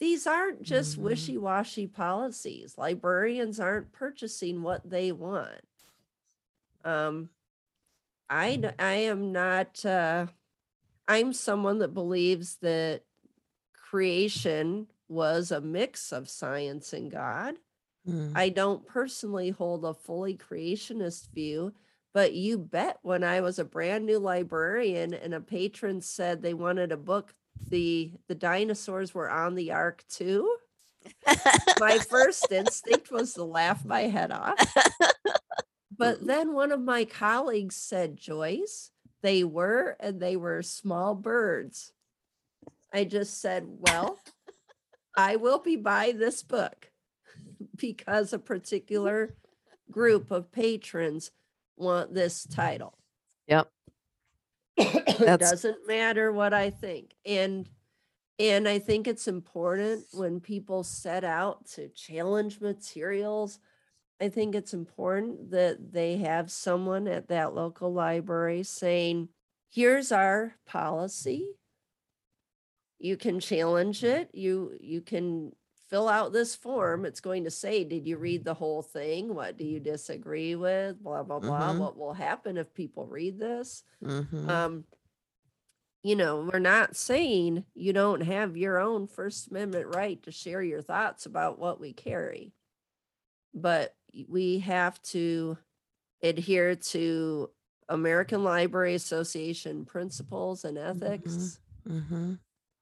These 0.00 0.26
aren't 0.26 0.62
just 0.62 0.96
Mhm. 0.96 1.02
wishy 1.02 1.36
washy 1.38 1.86
policies. 1.86 2.78
Librarians 2.78 3.58
aren't 3.58 3.92
purchasing 3.92 4.62
what 4.62 4.88
they 4.88 5.10
want. 5.12 5.60
Um, 6.84 7.30
I, 8.30 8.52
n- 8.52 8.74
I 8.78 8.94
am 8.94 9.32
not, 9.32 9.84
uh, 9.84 10.26
I'm 11.08 11.32
someone 11.32 11.78
that 11.78 11.94
believes 11.94 12.56
that 12.56 13.02
creation 13.90 14.86
was 15.08 15.50
a 15.50 15.60
mix 15.60 16.12
of 16.12 16.28
science 16.28 16.92
and 16.92 17.10
God. 17.10 17.54
Mm. 18.06 18.32
I 18.34 18.50
don't 18.50 18.86
personally 18.86 19.50
hold 19.50 19.84
a 19.84 19.94
fully 19.94 20.36
creationist 20.36 21.32
view, 21.32 21.72
but 22.12 22.34
you 22.34 22.58
bet 22.58 22.98
when 23.02 23.24
I 23.24 23.40
was 23.40 23.58
a 23.58 23.64
brand 23.64 24.06
new 24.06 24.18
librarian 24.18 25.14
and 25.14 25.34
a 25.34 25.40
patron 25.40 26.00
said 26.00 26.42
they 26.42 26.54
wanted 26.54 26.92
a 26.92 26.96
book, 26.96 27.34
the 27.68 28.12
the 28.28 28.34
dinosaurs 28.34 29.14
were 29.14 29.30
on 29.30 29.54
the 29.54 29.72
ark 29.72 30.04
too. 30.08 30.54
My 31.80 31.98
first 32.10 32.50
instinct 32.52 33.10
was 33.10 33.34
to 33.34 33.44
laugh 33.44 33.84
my 33.84 34.02
head 34.02 34.30
off. 34.30 34.58
But 35.96 36.24
then 36.24 36.52
one 36.52 36.70
of 36.70 36.80
my 36.80 37.04
colleagues 37.04 37.74
said, 37.74 38.16
Joyce, 38.16 38.92
they 39.20 39.42
were, 39.42 39.96
and 39.98 40.20
they 40.20 40.36
were 40.36 40.62
small 40.62 41.16
birds. 41.16 41.92
I 42.92 43.04
just 43.04 43.40
said, 43.40 43.64
Well, 43.66 44.18
I 45.16 45.36
will 45.36 45.58
be 45.58 45.76
by 45.76 46.12
this 46.12 46.42
book 46.42 46.90
because 47.76 48.32
a 48.32 48.38
particular 48.38 49.34
group 49.90 50.30
of 50.30 50.52
patrons 50.52 51.30
want 51.76 52.14
this 52.14 52.44
title. 52.44 52.98
Yep. 53.46 53.70
it 54.76 55.40
doesn't 55.40 55.86
matter 55.86 56.30
what 56.32 56.54
I 56.54 56.70
think. 56.70 57.14
And 57.26 57.68
and 58.38 58.68
I 58.68 58.78
think 58.78 59.08
it's 59.08 59.26
important 59.26 60.04
when 60.12 60.38
people 60.38 60.84
set 60.84 61.24
out 61.24 61.66
to 61.70 61.88
challenge 61.88 62.60
materials. 62.60 63.58
I 64.20 64.28
think 64.28 64.54
it's 64.54 64.74
important 64.74 65.50
that 65.50 65.92
they 65.92 66.18
have 66.18 66.50
someone 66.50 67.08
at 67.08 67.28
that 67.28 67.54
local 67.54 67.92
library 67.92 68.62
saying, 68.62 69.28
here's 69.70 70.12
our 70.12 70.54
policy. 70.66 71.48
You 72.98 73.16
can 73.16 73.40
challenge 73.40 74.02
it. 74.04 74.30
You 74.34 74.76
you 74.80 75.00
can 75.00 75.52
fill 75.88 76.08
out 76.08 76.32
this 76.32 76.54
form. 76.54 77.06
It's 77.06 77.20
going 77.20 77.44
to 77.44 77.50
say, 77.50 77.82
did 77.84 78.06
you 78.06 78.18
read 78.18 78.44
the 78.44 78.52
whole 78.54 78.82
thing? 78.82 79.34
What 79.34 79.56
do 79.56 79.64
you 79.64 79.80
disagree 79.80 80.54
with? 80.54 81.02
Blah 81.02 81.22
blah 81.22 81.38
blah. 81.38 81.72
Mhm. 81.72 81.78
What 81.78 81.96
will 81.96 82.12
happen 82.12 82.56
if 82.58 82.74
people 82.74 83.06
read 83.06 83.38
this? 83.38 83.84
Mhm. 84.02 84.48
um 84.48 84.84
you 86.04 86.14
know 86.14 86.48
we're 86.52 86.60
not 86.60 86.96
saying 86.96 87.64
you 87.74 87.92
don't 87.92 88.20
have 88.20 88.56
your 88.56 88.78
own 88.78 89.06
first 89.08 89.48
amendment 89.50 89.92
right 89.94 90.22
to 90.22 90.30
share 90.30 90.62
your 90.62 90.80
thoughts 90.80 91.26
about 91.26 91.58
what 91.58 91.80
we 91.80 91.92
carry 91.92 92.52
but 93.52 93.96
we 94.28 94.60
have 94.60 95.02
to 95.02 95.58
adhere 96.22 96.76
to 96.76 97.50
american 97.88 98.44
library 98.44 98.94
association 98.94 99.84
principles 99.84 100.64
and 100.64 100.78
ethics 100.78 101.58
Mhm. 101.84 102.38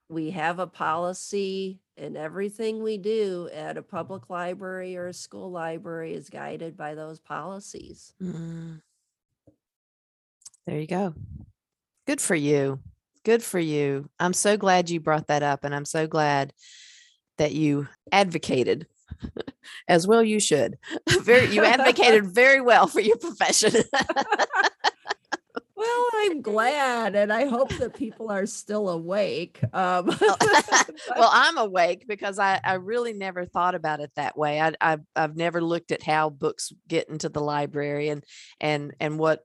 We 0.09 0.31
have 0.31 0.59
a 0.59 0.67
policy 0.67 1.81
and 1.97 2.17
everything 2.17 2.83
we 2.83 2.99
do 2.99 3.49
at 3.53 3.77
a 3.77 3.83
public 3.83 4.29
library 4.29 4.97
or 4.97 5.07
a 5.09 5.13
school 5.13 5.51
library 5.51 6.15
is 6.15 6.31
guided 6.31 6.77
by 6.77 6.95
those 6.95 7.19
policies 7.19 8.13
Mm. 8.23 8.81
There 10.67 10.81
you 10.81 10.87
go. 10.89 11.15
Good 12.07 12.21
for 12.21 12.35
you. 12.35 12.81
Good 13.25 13.43
for 13.43 13.59
you. 13.59 14.09
I'm 14.19 14.33
so 14.33 14.57
glad 14.57 14.91
you 14.91 15.01
brought 15.01 15.29
that 15.29 15.43
up, 15.43 15.65
and 15.65 15.75
I'm 15.75 15.85
so 15.85 16.07
glad 16.07 16.53
that 17.39 17.53
you 17.53 17.89
advocated, 18.11 18.87
as 19.89 20.07
well 20.07 20.25
you 20.25 20.41
should. 20.41 20.79
Very, 21.23 21.47
you 21.55 21.65
advocated 21.65 22.27
very 22.35 22.61
well 22.61 22.87
for 22.87 23.01
your 23.01 23.17
profession. 23.17 23.75
Well, 25.87 26.07
I'm 26.15 26.43
glad, 26.43 27.15
and 27.17 27.33
I 27.33 27.47
hope 27.47 27.77
that 27.79 27.95
people 27.95 28.31
are 28.31 28.47
still 28.47 28.89
awake. 28.89 29.61
Um, 29.73 30.07
well, 31.17 31.31
I'm 31.33 31.59
awake 31.59 32.07
because 32.09 32.39
I, 32.39 32.61
I 32.63 32.75
really 32.75 33.13
never 33.13 33.45
thought 33.45 33.75
about 33.75 34.01
it 34.01 34.11
that 34.17 34.37
way. 34.37 34.61
I, 34.61 34.73
I've 34.81 35.03
I've 35.15 35.37
never 35.37 35.63
looked 35.63 35.93
at 35.93 36.03
how 36.03 36.31
books 36.31 36.73
get 36.89 37.09
into 37.09 37.29
the 37.29 37.41
library 37.41 38.09
and 38.09 38.25
and 38.61 38.95
and 39.01 39.19
what 39.19 39.41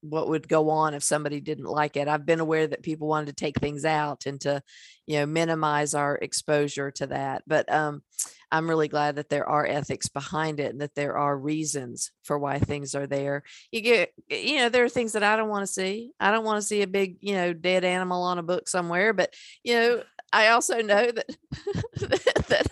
what 0.00 0.28
would 0.28 0.48
go 0.48 0.70
on 0.70 0.94
if 0.94 1.02
somebody 1.02 1.40
didn't 1.40 1.64
like 1.64 1.96
it. 1.96 2.08
I've 2.08 2.26
been 2.26 2.40
aware 2.40 2.66
that 2.66 2.82
people 2.82 3.08
wanted 3.08 3.26
to 3.26 3.44
take 3.44 3.58
things 3.58 3.84
out 3.84 4.26
and 4.26 4.40
to, 4.42 4.62
you 5.06 5.18
know, 5.18 5.26
minimize 5.26 5.94
our 5.94 6.16
exposure 6.16 6.90
to 6.92 7.08
that. 7.08 7.42
But 7.46 7.72
um, 7.72 8.02
I'm 8.50 8.68
really 8.68 8.88
glad 8.88 9.16
that 9.16 9.28
there 9.28 9.48
are 9.48 9.66
ethics 9.66 10.08
behind 10.08 10.58
it 10.58 10.72
and 10.72 10.80
that 10.80 10.94
there 10.94 11.16
are 11.16 11.36
reasons 11.36 12.10
for 12.24 12.38
why 12.38 12.58
things 12.58 12.94
are 12.94 13.06
there. 13.06 13.42
You 13.70 13.80
get, 13.80 14.12
you 14.28 14.58
know, 14.58 14.68
there 14.68 14.84
are 14.84 14.88
things 14.88 15.12
that 15.12 15.22
I 15.22 15.36
don't 15.36 15.48
want 15.48 15.66
to 15.66 15.72
see. 15.72 16.12
I 16.18 16.30
don't 16.30 16.44
want 16.44 16.60
to 16.60 16.66
see 16.66 16.82
a 16.82 16.86
big, 16.86 17.18
you 17.20 17.34
know, 17.34 17.52
dead 17.52 17.84
animal 17.84 18.22
on 18.22 18.38
a 18.38 18.42
book 18.42 18.68
somewhere. 18.68 19.12
But 19.12 19.34
you 19.62 19.74
know, 19.74 20.02
I 20.32 20.48
also 20.48 20.80
know 20.82 21.10
that 21.10 21.26
that 22.48 22.66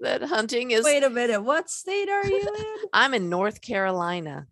that 0.00 0.22
hunting 0.22 0.70
is. 0.70 0.84
Wait 0.84 1.04
a 1.04 1.10
minute, 1.10 1.42
what 1.42 1.70
state 1.70 2.08
are 2.08 2.26
you 2.26 2.40
in? 2.40 2.88
I'm 2.92 3.14
in 3.14 3.28
North 3.28 3.60
Carolina. 3.60 4.46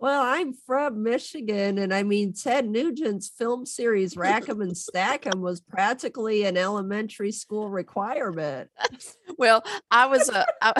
Well, 0.00 0.22
I'm 0.22 0.54
from 0.54 1.02
Michigan, 1.02 1.76
and 1.76 1.92
I 1.92 2.04
mean, 2.04 2.32
Ted 2.32 2.66
Nugent's 2.66 3.28
film 3.28 3.66
series 3.66 4.16
Rack 4.16 4.48
'em 4.48 4.62
and 4.62 4.74
Stack 4.74 5.26
'em 5.26 5.42
was 5.42 5.60
practically 5.60 6.44
an 6.46 6.56
elementary 6.56 7.32
school 7.32 7.68
requirement. 7.68 8.70
well, 9.36 9.62
I 9.90 10.06
was, 10.06 10.30
uh, 10.30 10.46
I, 10.62 10.72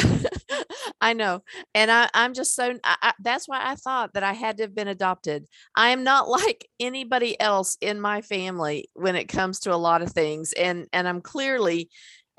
I 1.03 1.13
know, 1.13 1.43
and 1.75 1.91
I, 1.91 2.09
I'm 2.15 2.33
just 2.33 2.55
so. 2.55 2.79
I, 2.83 2.97
I, 3.03 3.13
that's 3.21 3.47
why 3.47 3.61
I 3.63 3.75
thought 3.75 4.15
that 4.15 4.23
I 4.23 4.33
had 4.33 4.57
to 4.57 4.63
have 4.63 4.75
been 4.75 4.89
adopted. 4.89 5.47
I 5.77 5.91
am 5.91 6.03
not 6.03 6.27
like 6.31 6.67
anybody 6.81 7.39
else 7.39 7.77
in 7.83 8.01
my 8.01 8.23
family 8.23 8.89
when 8.95 9.17
it 9.17 9.27
comes 9.27 9.61
to 9.61 9.75
a 9.75 9.77
lot 9.77 10.01
of 10.01 10.11
things, 10.11 10.55
and 10.55 10.87
and 10.95 11.07
I'm 11.07 11.21
clearly 11.21 11.91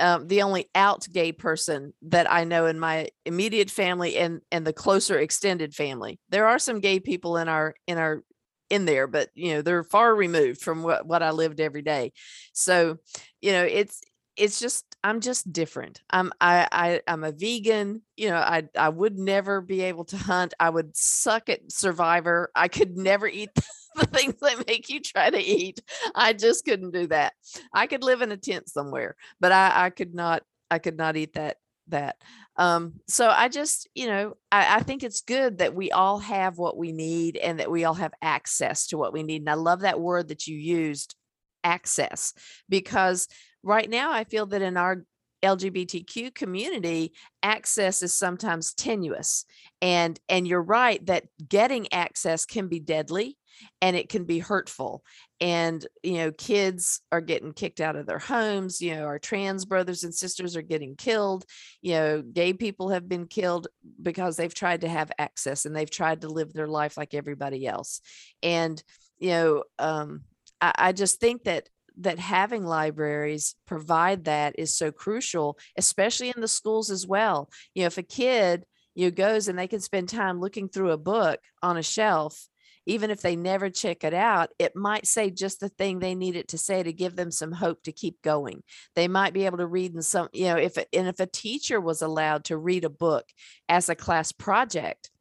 um, 0.01 0.27
the 0.27 0.41
only 0.41 0.69
out 0.75 1.07
gay 1.11 1.31
person 1.31 1.93
that 2.03 2.29
I 2.31 2.43
know 2.43 2.65
in 2.65 2.79
my 2.79 3.09
immediate 3.25 3.69
family 3.69 4.17
and 4.17 4.41
and 4.51 4.65
the 4.65 4.73
closer 4.73 5.17
extended 5.17 5.73
family. 5.73 6.19
There 6.29 6.47
are 6.47 6.59
some 6.59 6.79
gay 6.79 6.99
people 6.99 7.37
in 7.37 7.47
our 7.47 7.75
in 7.87 7.97
our 7.97 8.23
in 8.69 8.85
there, 8.85 9.07
but 9.07 9.29
you 9.35 9.53
know 9.53 9.61
they're 9.61 9.83
far 9.83 10.13
removed 10.15 10.61
from 10.61 10.83
what 10.83 11.05
what 11.05 11.23
I 11.23 11.31
lived 11.31 11.59
every 11.59 11.81
day. 11.81 12.13
So, 12.53 12.97
you 13.41 13.51
know, 13.51 13.63
it's 13.63 14.01
it's 14.37 14.59
just 14.59 14.85
I'm 15.03 15.19
just 15.19 15.51
different. 15.51 16.01
I'm 16.09 16.31
I, 16.41 16.67
I 16.71 17.01
I'm 17.07 17.23
a 17.23 17.31
vegan. 17.31 18.01
You 18.17 18.29
know, 18.29 18.37
I 18.37 18.63
I 18.77 18.89
would 18.89 19.17
never 19.17 19.61
be 19.61 19.81
able 19.81 20.05
to 20.05 20.17
hunt. 20.17 20.53
I 20.59 20.69
would 20.69 20.95
suck 20.95 21.49
at 21.49 21.71
Survivor. 21.71 22.49
I 22.55 22.67
could 22.67 22.97
never 22.97 23.27
eat 23.27 23.49
the 23.95 24.05
things 24.05 24.35
that 24.41 24.65
make 24.67 24.89
you 24.89 24.99
try 24.99 25.29
to 25.29 25.39
eat. 25.39 25.81
I 26.15 26.33
just 26.33 26.65
couldn't 26.65 26.91
do 26.91 27.07
that. 27.07 27.33
I 27.73 27.87
could 27.87 28.03
live 28.03 28.21
in 28.21 28.31
a 28.31 28.37
tent 28.37 28.69
somewhere, 28.69 29.15
but 29.39 29.51
I 29.51 29.85
I 29.85 29.89
could 29.89 30.13
not 30.13 30.43
I 30.69 30.79
could 30.79 30.97
not 30.97 31.17
eat 31.17 31.33
that 31.33 31.57
that. 31.91 32.17
Um, 32.57 32.93
so 33.07 33.29
I 33.29 33.47
just, 33.47 33.87
you 33.95 34.07
know, 34.07 34.35
I, 34.51 34.77
I 34.77 34.79
think 34.81 35.03
it's 35.03 35.21
good 35.21 35.59
that 35.59 35.75
we 35.75 35.91
all 35.91 36.19
have 36.19 36.57
what 36.57 36.77
we 36.77 36.91
need 36.91 37.37
and 37.37 37.59
that 37.59 37.71
we 37.71 37.85
all 37.85 37.93
have 37.93 38.13
access 38.21 38.87
to 38.87 38.97
what 38.97 39.13
we 39.13 39.23
need. 39.23 39.41
And 39.41 39.49
I 39.49 39.53
love 39.53 39.81
that 39.81 39.99
word 39.99 40.29
that 40.29 40.47
you 40.47 40.57
used, 40.57 41.15
access, 41.63 42.33
because 42.69 43.27
right 43.63 43.89
now 43.89 44.11
I 44.11 44.23
feel 44.23 44.47
that 44.47 44.61
in 44.61 44.77
our 44.77 45.05
LGBTQ 45.43 46.33
community, 46.35 47.13
access 47.41 48.01
is 48.01 48.13
sometimes 48.13 48.73
tenuous. 48.73 49.45
And 49.81 50.19
and 50.29 50.47
you're 50.47 50.61
right 50.61 51.03
that 51.07 51.25
getting 51.47 51.91
access 51.93 52.45
can 52.45 52.67
be 52.67 52.79
deadly 52.79 53.37
and 53.81 53.95
it 53.95 54.09
can 54.09 54.25
be 54.25 54.39
hurtful. 54.39 55.03
And 55.39 55.85
you 56.03 56.13
know, 56.13 56.31
kids 56.31 57.01
are 57.11 57.21
getting 57.21 57.53
kicked 57.53 57.81
out 57.81 57.95
of 57.95 58.05
their 58.05 58.19
homes, 58.19 58.81
you 58.81 58.95
know, 58.95 59.05
our 59.05 59.19
trans 59.19 59.65
brothers 59.65 60.03
and 60.03 60.13
sisters 60.13 60.55
are 60.55 60.61
getting 60.61 60.95
killed. 60.95 61.45
You 61.81 61.93
know, 61.93 62.21
gay 62.21 62.53
people 62.53 62.89
have 62.89 63.09
been 63.09 63.27
killed 63.27 63.67
because 64.01 64.37
they've 64.37 64.53
tried 64.53 64.81
to 64.81 64.89
have 64.89 65.11
access 65.17 65.65
and 65.65 65.75
they've 65.75 65.89
tried 65.89 66.21
to 66.21 66.29
live 66.29 66.53
their 66.53 66.67
life 66.67 66.97
like 66.97 67.13
everybody 67.13 67.65
else. 67.67 68.01
And 68.43 68.81
you 69.19 69.29
know, 69.29 69.63
um, 69.79 70.21
I, 70.59 70.73
I 70.77 70.91
just 70.91 71.19
think 71.19 71.43
that 71.43 71.69
that 71.97 72.19
having 72.19 72.65
libraries 72.65 73.55
provide 73.67 74.25
that 74.25 74.55
is 74.57 74.75
so 74.75 74.91
crucial, 74.91 75.57
especially 75.77 76.29
in 76.29 76.41
the 76.41 76.47
schools 76.47 76.89
as 76.89 77.05
well. 77.05 77.49
You 77.75 77.83
know, 77.83 77.87
if 77.87 77.97
a 77.97 78.03
kid 78.03 78.65
you 78.95 79.05
know, 79.05 79.11
goes 79.11 79.47
and 79.47 79.57
they 79.57 79.67
can 79.67 79.79
spend 79.79 80.09
time 80.09 80.39
looking 80.39 80.67
through 80.67 80.91
a 80.91 80.97
book 80.97 81.39
on 81.61 81.77
a 81.77 81.83
shelf, 81.83 82.47
even 82.85 83.11
if 83.11 83.21
they 83.21 83.35
never 83.35 83.69
check 83.69 84.03
it 84.03 84.13
out, 84.13 84.49
it 84.59 84.75
might 84.75 85.05
say 85.05 85.29
just 85.29 85.59
the 85.59 85.69
thing 85.69 85.99
they 85.99 86.15
need 86.15 86.35
it 86.35 86.49
to 86.49 86.57
say 86.57 86.83
to 86.83 86.93
give 86.93 87.15
them 87.15 87.31
some 87.31 87.51
hope 87.51 87.83
to 87.83 87.91
keep 87.91 88.21
going. 88.21 88.63
They 88.95 89.07
might 89.07 89.33
be 89.33 89.45
able 89.45 89.59
to 89.59 89.67
read 89.67 89.93
in 89.93 90.01
some, 90.01 90.29
you 90.33 90.45
know, 90.45 90.57
if 90.57 90.77
and 90.77 91.07
if 91.07 91.19
a 91.19 91.25
teacher 91.25 91.79
was 91.79 92.01
allowed 92.01 92.45
to 92.45 92.57
read 92.57 92.83
a 92.83 92.89
book 92.89 93.25
as 93.69 93.89
a 93.89 93.95
class 93.95 94.31
project, 94.31 95.11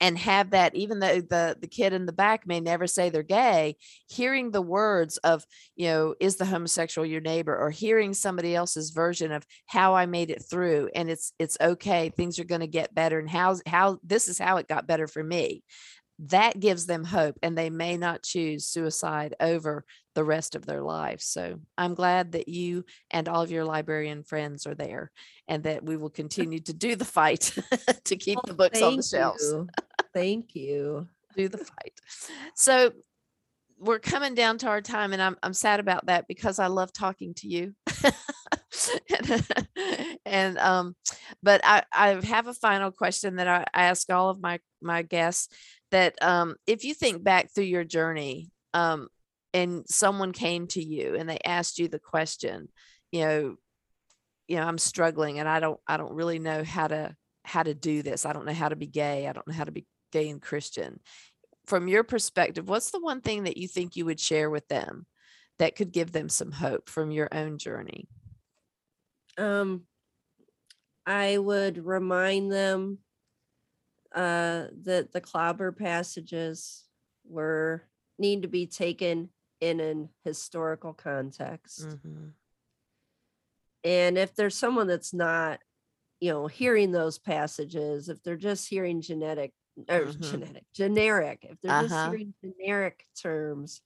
and 0.00 0.18
have 0.18 0.50
that 0.50 0.74
even 0.74 0.98
though 0.98 1.20
the 1.20 1.56
the 1.60 1.66
kid 1.66 1.92
in 1.92 2.06
the 2.06 2.12
back 2.12 2.46
may 2.46 2.60
never 2.60 2.86
say 2.86 3.08
they're 3.08 3.22
gay 3.22 3.76
hearing 4.08 4.50
the 4.50 4.62
words 4.62 5.16
of 5.18 5.44
you 5.74 5.86
know 5.86 6.14
is 6.20 6.36
the 6.36 6.44
homosexual 6.44 7.06
your 7.06 7.20
neighbor 7.20 7.56
or 7.56 7.70
hearing 7.70 8.12
somebody 8.12 8.54
else's 8.54 8.90
version 8.90 9.32
of 9.32 9.46
how 9.66 9.94
i 9.94 10.06
made 10.06 10.30
it 10.30 10.44
through 10.48 10.88
and 10.94 11.10
it's 11.10 11.32
it's 11.38 11.56
okay 11.60 12.10
things 12.10 12.38
are 12.38 12.44
going 12.44 12.60
to 12.60 12.66
get 12.66 12.94
better 12.94 13.18
and 13.18 13.30
how 13.30 13.56
how 13.66 13.98
this 14.02 14.28
is 14.28 14.38
how 14.38 14.58
it 14.58 14.68
got 14.68 14.86
better 14.86 15.06
for 15.06 15.22
me 15.22 15.62
that 16.18 16.58
gives 16.58 16.86
them 16.86 17.04
hope 17.04 17.38
and 17.42 17.56
they 17.56 17.70
may 17.70 17.96
not 17.96 18.22
choose 18.22 18.66
suicide 18.66 19.34
over 19.38 19.84
the 20.14 20.24
rest 20.24 20.54
of 20.54 20.64
their 20.64 20.82
lives. 20.82 21.26
So 21.26 21.60
I'm 21.76 21.94
glad 21.94 22.32
that 22.32 22.48
you 22.48 22.84
and 23.10 23.28
all 23.28 23.42
of 23.42 23.50
your 23.50 23.64
librarian 23.64 24.22
friends 24.22 24.66
are 24.66 24.74
there 24.74 25.10
and 25.46 25.64
that 25.64 25.84
we 25.84 25.96
will 25.96 26.10
continue 26.22 26.60
to 26.60 26.72
do 26.72 26.96
the 26.96 27.04
fight 27.04 27.52
to 28.04 28.16
keep 28.16 28.36
well, 28.36 28.44
the 28.46 28.54
books 28.54 28.80
on 28.80 28.96
the 28.96 29.02
shelves. 29.02 29.42
You. 29.42 29.68
Thank 30.14 30.54
you. 30.54 31.08
do 31.36 31.48
the 31.48 31.58
fight. 31.58 32.00
So 32.54 32.92
we're 33.78 33.98
coming 33.98 34.34
down 34.34 34.56
to 34.58 34.68
our 34.68 34.80
time 34.80 35.12
and 35.12 35.20
I'm 35.20 35.36
I'm 35.42 35.52
sad 35.52 35.80
about 35.80 36.06
that 36.06 36.26
because 36.26 36.58
I 36.58 36.68
love 36.68 36.92
talking 36.94 37.34
to 37.34 37.48
you. 37.48 37.74
and, 39.28 39.46
and 40.24 40.58
um 40.58 40.96
but 41.42 41.60
I 41.62 41.82
I 41.92 42.08
have 42.24 42.46
a 42.46 42.54
final 42.54 42.90
question 42.90 43.36
that 43.36 43.48
I, 43.48 43.66
I 43.74 43.84
ask 43.84 44.10
all 44.10 44.30
of 44.30 44.40
my 44.40 44.60
my 44.80 45.02
guests 45.02 45.48
that 45.90 46.20
um, 46.22 46.56
if 46.66 46.84
you 46.84 46.94
think 46.94 47.22
back 47.22 47.50
through 47.52 47.64
your 47.64 47.84
journey 47.84 48.50
um, 48.74 49.08
and 49.54 49.84
someone 49.88 50.32
came 50.32 50.66
to 50.68 50.82
you 50.82 51.14
and 51.14 51.28
they 51.28 51.38
asked 51.44 51.78
you 51.78 51.88
the 51.88 51.98
question, 51.98 52.68
you 53.12 53.20
know, 53.20 53.56
you 54.48 54.56
know, 54.56 54.62
I'm 54.62 54.78
struggling 54.78 55.38
and 55.38 55.48
I 55.48 55.60
don't, 55.60 55.80
I 55.86 55.96
don't 55.96 56.12
really 56.12 56.38
know 56.38 56.64
how 56.64 56.88
to, 56.88 57.14
how 57.44 57.62
to 57.62 57.74
do 57.74 58.02
this. 58.02 58.26
I 58.26 58.32
don't 58.32 58.46
know 58.46 58.52
how 58.52 58.68
to 58.68 58.76
be 58.76 58.86
gay. 58.86 59.26
I 59.26 59.32
don't 59.32 59.46
know 59.46 59.54
how 59.54 59.64
to 59.64 59.72
be 59.72 59.86
gay 60.12 60.28
and 60.28 60.42
Christian. 60.42 61.00
From 61.66 61.88
your 61.88 62.04
perspective, 62.04 62.68
what's 62.68 62.90
the 62.90 63.00
one 63.00 63.20
thing 63.20 63.44
that 63.44 63.56
you 63.56 63.66
think 63.66 63.96
you 63.96 64.04
would 64.04 64.20
share 64.20 64.50
with 64.50 64.66
them 64.68 65.06
that 65.58 65.74
could 65.74 65.92
give 65.92 66.12
them 66.12 66.28
some 66.28 66.52
hope 66.52 66.88
from 66.88 67.10
your 67.10 67.28
own 67.32 67.58
journey? 67.58 68.08
Um, 69.38 69.82
I 71.06 71.38
would 71.38 71.84
remind 71.84 72.52
them 72.52 72.98
uh, 74.16 74.68
that 74.84 75.12
the 75.12 75.20
clobber 75.20 75.70
passages 75.70 76.84
were 77.28 77.84
need 78.18 78.42
to 78.42 78.48
be 78.48 78.66
taken 78.66 79.28
in 79.60 79.78
an 79.78 80.08
historical 80.24 80.94
context. 80.94 81.86
Mm-hmm. 81.86 82.28
And 83.84 84.18
if 84.18 84.34
there's 84.34 84.56
someone 84.56 84.86
that's 84.86 85.12
not, 85.12 85.60
you 86.18 86.32
know, 86.32 86.46
hearing 86.46 86.92
those 86.92 87.18
passages, 87.18 88.08
if 88.08 88.22
they're 88.22 88.36
just 88.36 88.68
hearing 88.68 89.02
genetic 89.02 89.52
or 89.88 90.00
mm-hmm. 90.06 90.22
genetic, 90.22 90.64
generic, 90.74 91.46
if 91.48 91.60
they're 91.60 91.72
uh-huh. 91.72 91.82
just 91.82 92.10
hearing 92.10 92.34
generic 92.42 93.04
terms, 93.20 93.82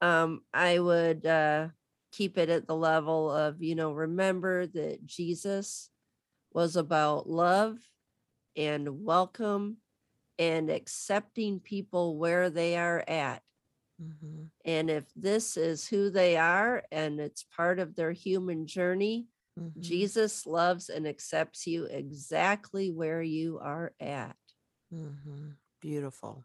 um, 0.00 0.40
I 0.52 0.78
would 0.78 1.26
uh, 1.26 1.68
keep 2.12 2.38
it 2.38 2.48
at 2.48 2.66
the 2.66 2.76
level 2.76 3.30
of, 3.30 3.62
you 3.62 3.74
know, 3.74 3.92
remember 3.92 4.66
that 4.68 5.04
Jesus 5.06 5.90
was 6.52 6.76
about 6.76 7.28
love 7.28 7.78
and 8.56 9.04
welcome 9.04 9.78
and 10.38 10.70
accepting 10.70 11.60
people 11.60 12.16
where 12.16 12.50
they 12.50 12.76
are 12.76 13.04
at. 13.06 13.42
Mm-hmm. 14.02 14.44
And 14.64 14.90
if 14.90 15.04
this 15.14 15.56
is 15.56 15.86
who 15.86 16.10
they 16.10 16.36
are 16.36 16.82
and 16.90 17.20
it's 17.20 17.44
part 17.56 17.78
of 17.78 17.94
their 17.94 18.12
human 18.12 18.66
journey, 18.66 19.28
mm-hmm. 19.58 19.80
Jesus 19.80 20.46
loves 20.46 20.88
and 20.88 21.06
accepts 21.06 21.66
you 21.66 21.84
exactly 21.84 22.90
where 22.90 23.22
you 23.22 23.60
are 23.62 23.92
at. 24.00 24.36
Mm-hmm. 24.92 25.50
Beautiful. 25.80 26.44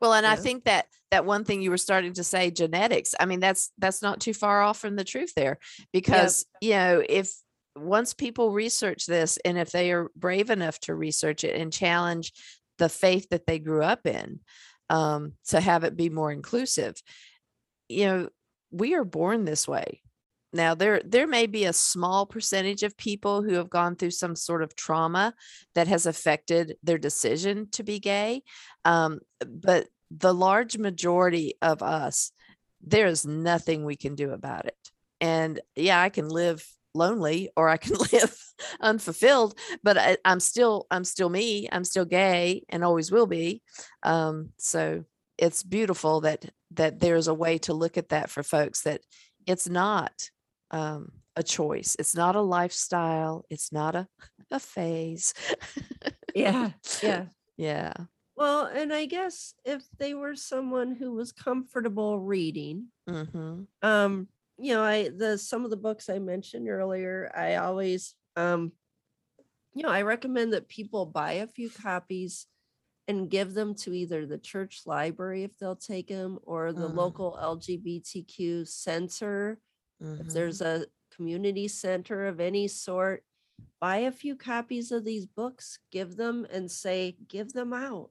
Well, 0.00 0.12
and 0.12 0.24
yeah. 0.24 0.32
I 0.32 0.36
think 0.36 0.64
that 0.64 0.86
that 1.10 1.24
one 1.24 1.44
thing 1.44 1.62
you 1.62 1.70
were 1.70 1.78
starting 1.78 2.14
to 2.14 2.24
say, 2.24 2.50
genetics. 2.50 3.14
I 3.18 3.26
mean, 3.26 3.40
that's 3.40 3.70
that's 3.78 4.02
not 4.02 4.20
too 4.20 4.34
far 4.34 4.62
off 4.62 4.78
from 4.78 4.96
the 4.96 5.04
truth 5.04 5.32
there, 5.34 5.58
because 5.92 6.44
you 6.60 6.70
know, 6.72 7.02
if 7.08 7.32
once 7.76 8.14
people 8.14 8.52
research 8.52 9.06
this 9.06 9.38
and 9.44 9.58
if 9.58 9.70
they 9.70 9.92
are 9.92 10.10
brave 10.16 10.50
enough 10.50 10.78
to 10.80 10.94
research 10.94 11.44
it 11.44 11.58
and 11.58 11.72
challenge 11.72 12.32
the 12.78 12.88
faith 12.88 13.28
that 13.30 13.46
they 13.46 13.58
grew 13.58 13.82
up 13.82 14.06
in 14.06 14.40
um, 14.90 15.32
to 15.46 15.60
have 15.60 15.84
it 15.84 15.96
be 15.96 16.10
more 16.10 16.30
inclusive 16.30 16.94
you 17.88 18.06
know 18.06 18.28
we 18.72 18.94
are 18.94 19.04
born 19.04 19.44
this 19.44 19.68
way. 19.68 20.00
Now 20.54 20.74
there 20.74 21.00
there 21.04 21.26
may 21.26 21.46
be 21.46 21.64
a 21.64 21.72
small 21.72 22.26
percentage 22.26 22.82
of 22.82 22.96
people 22.96 23.42
who 23.42 23.54
have 23.54 23.70
gone 23.70 23.96
through 23.96 24.10
some 24.10 24.36
sort 24.36 24.62
of 24.62 24.74
trauma 24.74 25.34
that 25.74 25.88
has 25.88 26.04
affected 26.04 26.76
their 26.82 26.98
decision 26.98 27.68
to 27.72 27.82
be 27.82 27.98
gay 28.00 28.42
um, 28.84 29.20
but 29.46 29.88
the 30.10 30.34
large 30.34 30.76
majority 30.76 31.54
of 31.62 31.82
us 31.82 32.32
there 32.84 33.06
is 33.06 33.24
nothing 33.24 33.84
we 33.84 33.96
can 33.96 34.14
do 34.14 34.30
about 34.30 34.66
it. 34.66 34.76
And 35.22 35.60
yeah 35.74 36.00
i 36.02 36.10
can 36.10 36.28
live 36.28 36.66
lonely 36.94 37.50
or 37.56 37.68
I 37.68 37.76
can 37.76 37.96
live 38.12 38.36
unfulfilled, 38.80 39.58
but 39.82 39.98
I, 39.98 40.16
am 40.24 40.40
still, 40.40 40.86
I'm 40.90 41.04
still 41.04 41.28
me. 41.28 41.68
I'm 41.70 41.84
still 41.84 42.04
gay 42.04 42.64
and 42.68 42.84
always 42.84 43.10
will 43.10 43.26
be. 43.26 43.62
Um, 44.02 44.50
so 44.58 45.04
it's 45.38 45.62
beautiful 45.62 46.20
that, 46.22 46.44
that 46.72 47.00
there's 47.00 47.28
a 47.28 47.34
way 47.34 47.58
to 47.58 47.74
look 47.74 47.96
at 47.96 48.10
that 48.10 48.30
for 48.30 48.42
folks 48.42 48.82
that 48.82 49.00
it's 49.46 49.68
not, 49.68 50.12
um, 50.70 51.12
a 51.34 51.42
choice. 51.42 51.96
It's 51.98 52.14
not 52.14 52.36
a 52.36 52.42
lifestyle. 52.42 53.46
It's 53.48 53.72
not 53.72 53.94
a, 53.94 54.06
a 54.50 54.60
phase. 54.60 55.32
yeah. 56.34 56.72
Yeah. 57.02 57.24
Yeah. 57.56 57.92
Well, 58.36 58.64
and 58.66 58.92
I 58.92 59.06
guess 59.06 59.54
if 59.64 59.82
they 59.98 60.14
were 60.14 60.34
someone 60.34 60.94
who 60.94 61.12
was 61.12 61.32
comfortable 61.32 62.18
reading, 62.20 62.88
Mm-hmm. 63.08 63.62
um, 63.82 64.28
you 64.62 64.72
know, 64.74 64.82
I 64.82 65.08
the 65.08 65.36
some 65.36 65.64
of 65.64 65.70
the 65.70 65.76
books 65.76 66.08
I 66.08 66.18
mentioned 66.20 66.68
earlier, 66.68 67.30
I 67.34 67.56
always 67.56 68.14
um, 68.36 68.72
you 69.74 69.82
know, 69.82 69.88
I 69.88 70.02
recommend 70.02 70.52
that 70.52 70.68
people 70.68 71.04
buy 71.06 71.32
a 71.32 71.46
few 71.46 71.68
copies 71.70 72.46
and 73.08 73.28
give 73.28 73.52
them 73.54 73.74
to 73.74 73.92
either 73.92 74.24
the 74.26 74.38
church 74.38 74.82
library 74.86 75.42
if 75.42 75.58
they'll 75.58 75.74
take 75.76 76.08
them 76.08 76.38
or 76.44 76.72
the 76.72 76.88
Mm. 76.88 76.94
local 76.94 77.38
LGBTQ 77.42 78.64
center 78.68 79.58
if 80.00 80.06
Mm-hmm. 80.06 80.28
there's 80.30 80.60
a 80.60 80.86
community 81.14 81.68
center 81.68 82.26
of 82.26 82.40
any 82.40 82.66
sort, 82.68 83.24
buy 83.80 83.98
a 83.98 84.10
few 84.12 84.34
copies 84.36 84.90
of 84.92 85.04
these 85.04 85.26
books, 85.26 85.78
give 85.90 86.16
them 86.16 86.46
and 86.50 86.70
say, 86.70 87.16
give 87.28 87.52
them 87.52 87.72
out. 87.72 88.10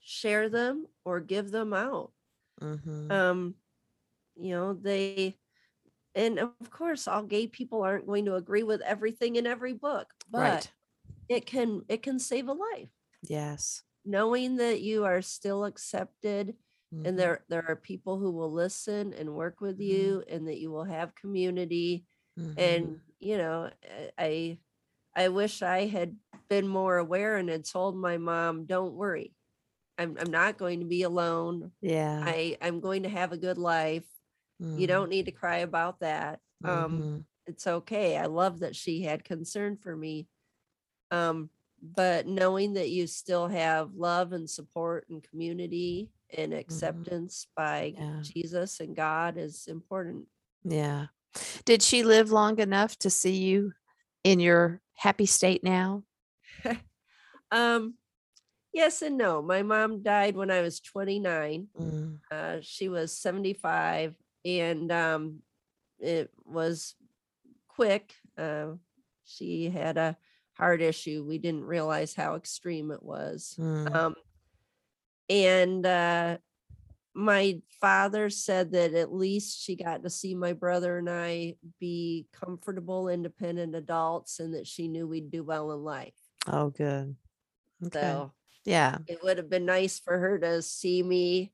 Share 0.00 0.48
them 0.48 0.86
or 1.04 1.20
give 1.20 1.50
them 1.50 1.72
out. 1.72 2.12
Mm-hmm. 2.60 3.10
Um, 3.12 3.54
you 4.40 4.52
know, 4.54 4.74
they 4.74 5.38
and 6.14 6.38
of 6.40 6.70
course 6.70 7.08
all 7.08 7.24
gay 7.24 7.46
people 7.48 7.82
aren't 7.82 8.06
going 8.06 8.24
to 8.26 8.36
agree 8.36 8.62
with 8.64 8.80
everything 8.82 9.36
in 9.36 9.46
every 9.46 9.74
book, 9.74 10.14
but 10.30 10.60
right. 10.60 10.72
it 11.28 11.46
can 11.46 11.82
it 11.88 12.02
can 12.02 12.18
save 12.20 12.48
a 12.48 12.54
life. 12.54 12.90
Yes. 13.22 13.84
Knowing 14.04 14.56
that 14.56 14.80
you 14.80 15.04
are 15.04 15.20
still 15.20 15.64
accepted 15.64 16.56
Mhm. 16.90 17.04
and 17.04 17.18
there 17.18 17.44
there 17.48 17.66
are 17.68 17.76
people 17.76 18.18
who 18.18 18.30
will 18.30 18.50
listen 18.52 19.12
and 19.12 19.34
work 19.34 19.60
with 19.60 19.78
Mhm. 19.78 19.80
you 19.80 20.24
and 20.28 20.48
that 20.48 20.58
you 20.58 20.70
will 20.70 20.84
have 20.84 21.14
community 21.14 22.06
Mhm. 22.36 22.56
and 22.56 23.00
you 23.18 23.36
know 23.38 23.70
i 24.18 24.58
i 25.16 25.28
wish 25.28 25.62
i 25.62 25.86
had 25.86 26.18
been 26.50 26.68
more 26.68 26.98
aware 26.98 27.36
and 27.38 27.48
had 27.50 27.64
told 27.66 27.96
my 27.96 28.18
mom 28.18 28.66
don't 28.66 28.94
worry 28.94 29.34
i'm, 29.98 30.16
I'm 30.18 30.30
not 30.32 30.58
going 30.58 30.80
to 30.80 30.86
be 30.86 31.02
alone 31.04 31.72
yeah. 31.80 32.22
i 32.22 32.58
i'm 32.62 32.80
going 32.80 33.04
to 33.04 33.10
have 33.10 33.32
a 33.32 33.38
good 33.38 33.58
life 33.58 34.19
you 34.60 34.86
Mhm. 34.86 34.88
don't 34.88 35.08
need 35.10 35.26
to 35.26 35.32
cry 35.32 35.58
about 35.58 36.00
that 36.00 36.40
um 36.64 36.92
Mhm. 36.92 37.24
it's 37.46 37.66
okay 37.66 38.16
i 38.18 38.26
love 38.26 38.60
that 38.60 38.76
she 38.76 39.02
had 39.02 39.24
concern 39.24 39.76
for 39.76 39.96
me 39.96 40.28
um 41.10 41.50
but 41.82 42.26
knowing 42.26 42.74
that 42.74 42.90
you 42.90 43.06
still 43.06 43.48
have 43.48 43.94
love 43.94 44.32
and 44.32 44.48
support 44.50 45.08
and 45.08 45.22
community 45.22 46.10
and 46.36 46.52
acceptance 46.52 47.46
by 47.56 47.92
Mm-hmm. 47.96 48.02
Yeah. 48.02 48.22
jesus 48.22 48.80
and 48.80 48.94
god 48.94 49.36
is 49.38 49.66
important 49.66 50.28
Yeah. 50.62 51.06
Did 51.64 51.80
she 51.80 52.02
live 52.02 52.30
long 52.30 52.58
enough 52.58 52.98
to 52.98 53.08
see 53.08 53.36
you 53.36 53.72
in 54.24 54.40
your 54.40 54.82
happy 54.94 55.26
state 55.26 55.64
now? 55.64 56.04
Um, 57.50 57.94
yes 58.74 59.00
and 59.02 59.16
no. 59.16 59.40
My 59.42 59.62
mom 59.62 60.02
died 60.02 60.36
when 60.36 60.50
I 60.50 60.60
was 60.60 60.80
29. 60.80 61.68
Mm. 61.76 62.18
Uh, 62.30 62.58
she 62.60 62.88
was 62.88 63.16
75, 63.16 64.14
and 64.44 64.90
um, 64.90 65.38
it 65.98 66.30
was 66.44 66.94
quick. 67.68 68.14
Uh, 68.36 68.72
she 69.24 69.70
had 69.70 69.96
a 69.96 70.16
heart 70.54 70.82
issue. 70.82 71.24
We 71.26 71.38
didn't 71.38 71.64
realize 71.64 72.14
how 72.14 72.34
extreme 72.34 72.90
it 72.90 73.02
was. 73.02 73.54
Mm. 73.58 73.94
Um, 73.94 74.14
and 75.28 75.86
uh, 75.86 76.38
my 77.14 77.60
father 77.80 78.30
said 78.30 78.72
that 78.72 78.94
at 78.94 79.12
least 79.12 79.62
she 79.62 79.76
got 79.76 80.02
to 80.02 80.10
see 80.10 80.34
my 80.34 80.52
brother 80.52 80.98
and 80.98 81.08
I 81.08 81.54
be 81.78 82.26
comfortable, 82.32 83.08
independent 83.08 83.74
adults, 83.74 84.40
and 84.40 84.54
that 84.54 84.66
she 84.66 84.88
knew 84.88 85.06
we'd 85.06 85.30
do 85.30 85.44
well 85.44 85.72
in 85.72 85.84
life. 85.84 86.14
Oh, 86.46 86.70
good. 86.70 87.16
Okay. 87.86 88.00
So 88.00 88.32
yeah. 88.64 88.98
it 89.06 89.22
would 89.22 89.38
have 89.38 89.50
been 89.50 89.66
nice 89.66 89.98
for 89.98 90.18
her 90.18 90.38
to 90.38 90.62
see 90.62 91.02
me 91.02 91.52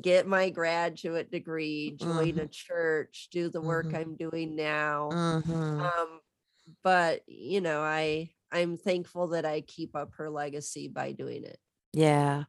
get 0.00 0.26
my 0.26 0.50
graduate 0.50 1.30
degree, 1.30 1.96
join 1.98 2.38
a 2.38 2.46
church, 2.46 3.28
do 3.30 3.48
the 3.48 3.60
work 3.60 3.86
Mhm. 3.86 3.96
I'm 3.96 4.16
doing 4.16 4.56
now. 4.56 5.10
Mhm. 5.12 5.80
Um, 5.80 6.20
but 6.82 7.22
you 7.26 7.60
know, 7.60 7.80
I 7.80 8.30
I'm 8.50 8.76
thankful 8.76 9.28
that 9.28 9.44
I 9.46 9.62
keep 9.62 9.96
up 9.96 10.12
her 10.16 10.28
legacy 10.30 10.88
by 10.88 11.12
doing 11.12 11.44
it. 11.44 11.58
Yeah. 11.92 12.44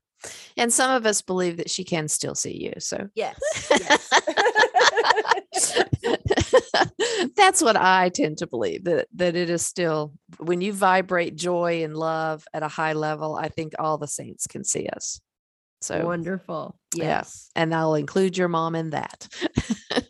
And 0.56 0.72
some 0.72 0.92
of 0.92 1.06
us 1.06 1.22
believe 1.22 1.58
that 1.58 1.70
she 1.70 1.84
can 1.84 2.08
still 2.08 2.36
see 2.36 2.56
you. 2.64 2.74
So 2.80 3.10
Yes. 3.16 3.40
yes. 3.72 4.10
that's 7.36 7.62
what 7.62 7.76
I 7.76 8.10
tend 8.10 8.38
to 8.40 8.48
believe 8.48 8.84
that 8.86 9.08
that 9.16 9.36
it 9.36 9.50
is 9.50 9.66
still 9.66 10.14
when 10.40 10.62
you 10.62 10.74
vibrate 10.74 11.36
joy 11.36 11.84
and 11.84 11.96
love 11.96 12.46
at 12.54 12.64
a 12.64 12.68
high 12.68 12.94
level, 12.94 13.36
I 13.36 13.50
think 13.50 13.74
all 13.80 13.98
the 13.98 14.08
saints 14.08 14.48
can 14.48 14.64
see 14.64 14.88
us. 14.88 15.20
So 15.84 16.06
Wonderful. 16.06 16.78
Yeah. 16.96 17.04
Yes. 17.06 17.50
and 17.56 17.74
I'll 17.76 17.96
include 17.96 18.38
your 18.38 18.48
mom 18.48 18.76
in 18.76 18.92
that. 18.92 19.28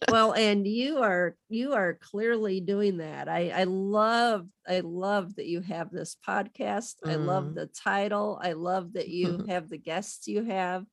well, 0.09 0.33
and 0.37 0.67
you 0.67 0.97
are 0.99 1.35
you 1.49 1.73
are 1.73 1.97
clearly 2.01 2.59
doing 2.61 2.97
that. 2.97 3.27
I 3.29 3.49
I 3.49 3.63
love 3.63 4.47
I 4.67 4.81
love 4.81 5.35
that 5.35 5.47
you 5.47 5.61
have 5.61 5.89
this 5.91 6.15
podcast. 6.27 6.95
I 7.05 7.15
love 7.15 7.45
Mm. 7.45 7.55
the 7.55 7.67
title. 7.67 8.39
I 8.41 8.53
love 8.53 8.93
that 8.93 9.07
you 9.09 9.45
have 9.49 9.69
the 9.69 9.77
guests 9.77 10.27
you 10.27 10.43
have. 10.43 10.85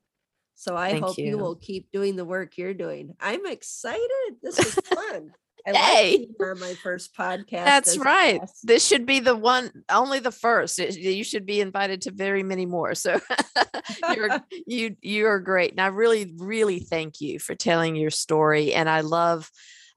So 0.54 0.76
I 0.76 0.90
Thank 0.92 1.04
hope 1.04 1.18
you. 1.18 1.26
you. 1.26 1.38
will 1.38 1.56
keep 1.56 1.90
doing 1.90 2.16
the 2.16 2.24
work 2.24 2.56
you're 2.58 2.74
doing. 2.74 3.14
I'm 3.20 3.46
excited. 3.46 4.36
This 4.42 4.58
is 4.58 4.74
fun. 4.74 5.32
I 5.66 6.16
being 6.18 6.34
on 6.40 6.60
my 6.60 6.74
first 6.74 7.14
podcast. 7.14 7.64
That's 7.64 7.96
right. 7.98 8.40
This 8.62 8.86
should 8.86 9.06
be 9.06 9.20
the 9.20 9.36
one, 9.36 9.70
only 9.90 10.18
the 10.18 10.32
first. 10.32 10.78
It- 10.78 10.96
you 10.96 11.24
should 11.24 11.46
be 11.46 11.60
invited 11.60 12.02
to 12.02 12.10
very 12.12 12.42
many 12.42 12.66
more. 12.66 12.94
So 12.94 13.20
you're 14.14 14.40
you 14.66 14.96
you 15.00 15.26
are 15.26 15.40
great, 15.40 15.72
and 15.72 15.80
I 15.80 15.86
really 15.88 16.32
really 16.36 16.80
thank 16.80 17.20
you 17.20 17.38
for 17.38 17.54
telling 17.54 17.96
your 17.96 18.10
story. 18.10 18.72
And 18.74 18.88
I 18.88 19.00
love. 19.00 19.50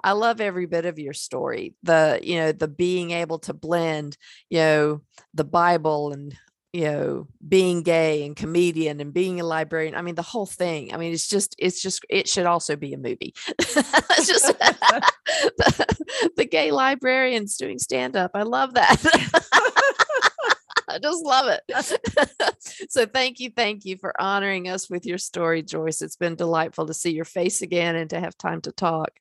I 0.05 0.11
love 0.11 0.41
every 0.41 0.65
bit 0.65 0.83
of 0.85 0.99
your 0.99 1.13
story. 1.13 1.75
The, 1.83 2.19
you 2.21 2.35
know, 2.35 2.51
the 2.51 2.67
being 2.67 3.11
able 3.11 3.39
to 3.39 3.53
blend, 3.53 4.17
you 4.49 4.57
know, 4.59 5.01
the 5.33 5.45
Bible 5.45 6.11
and, 6.11 6.35
you 6.73 6.85
know, 6.85 7.27
being 7.47 7.83
gay 7.83 8.25
and 8.25 8.35
comedian 8.35 8.99
and 8.99 9.13
being 9.13 9.39
a 9.39 9.43
librarian. 9.43 9.93
I 9.93 10.01
mean, 10.01 10.15
the 10.15 10.23
whole 10.23 10.47
thing. 10.47 10.91
I 10.91 10.97
mean, 10.97 11.13
it's 11.13 11.27
just, 11.27 11.55
it's 11.59 11.79
just, 11.79 12.03
it 12.09 12.27
should 12.27 12.47
also 12.47 12.75
be 12.75 12.93
a 12.93 12.97
movie. 12.97 13.35
It's 13.59 13.73
just 14.27 14.47
the, 14.47 15.11
the 16.35 16.45
gay 16.45 16.71
librarians 16.71 17.57
doing 17.57 17.77
stand 17.77 18.17
up. 18.17 18.31
I 18.33 18.41
love 18.41 18.73
that. 18.73 18.99
I 20.89 20.99
just 20.99 21.23
love 21.23 21.45
it. 21.47 22.89
so 22.89 23.05
thank 23.05 23.39
you, 23.39 23.51
thank 23.55 23.85
you 23.85 23.97
for 23.97 24.19
honoring 24.19 24.67
us 24.67 24.89
with 24.89 25.05
your 25.05 25.19
story, 25.19 25.61
Joyce. 25.61 26.01
It's 26.01 26.15
been 26.15 26.35
delightful 26.35 26.87
to 26.87 26.93
see 26.93 27.11
your 27.11 27.25
face 27.25 27.61
again 27.61 27.95
and 27.95 28.09
to 28.09 28.19
have 28.19 28.37
time 28.37 28.61
to 28.61 28.71
talk. 28.71 29.11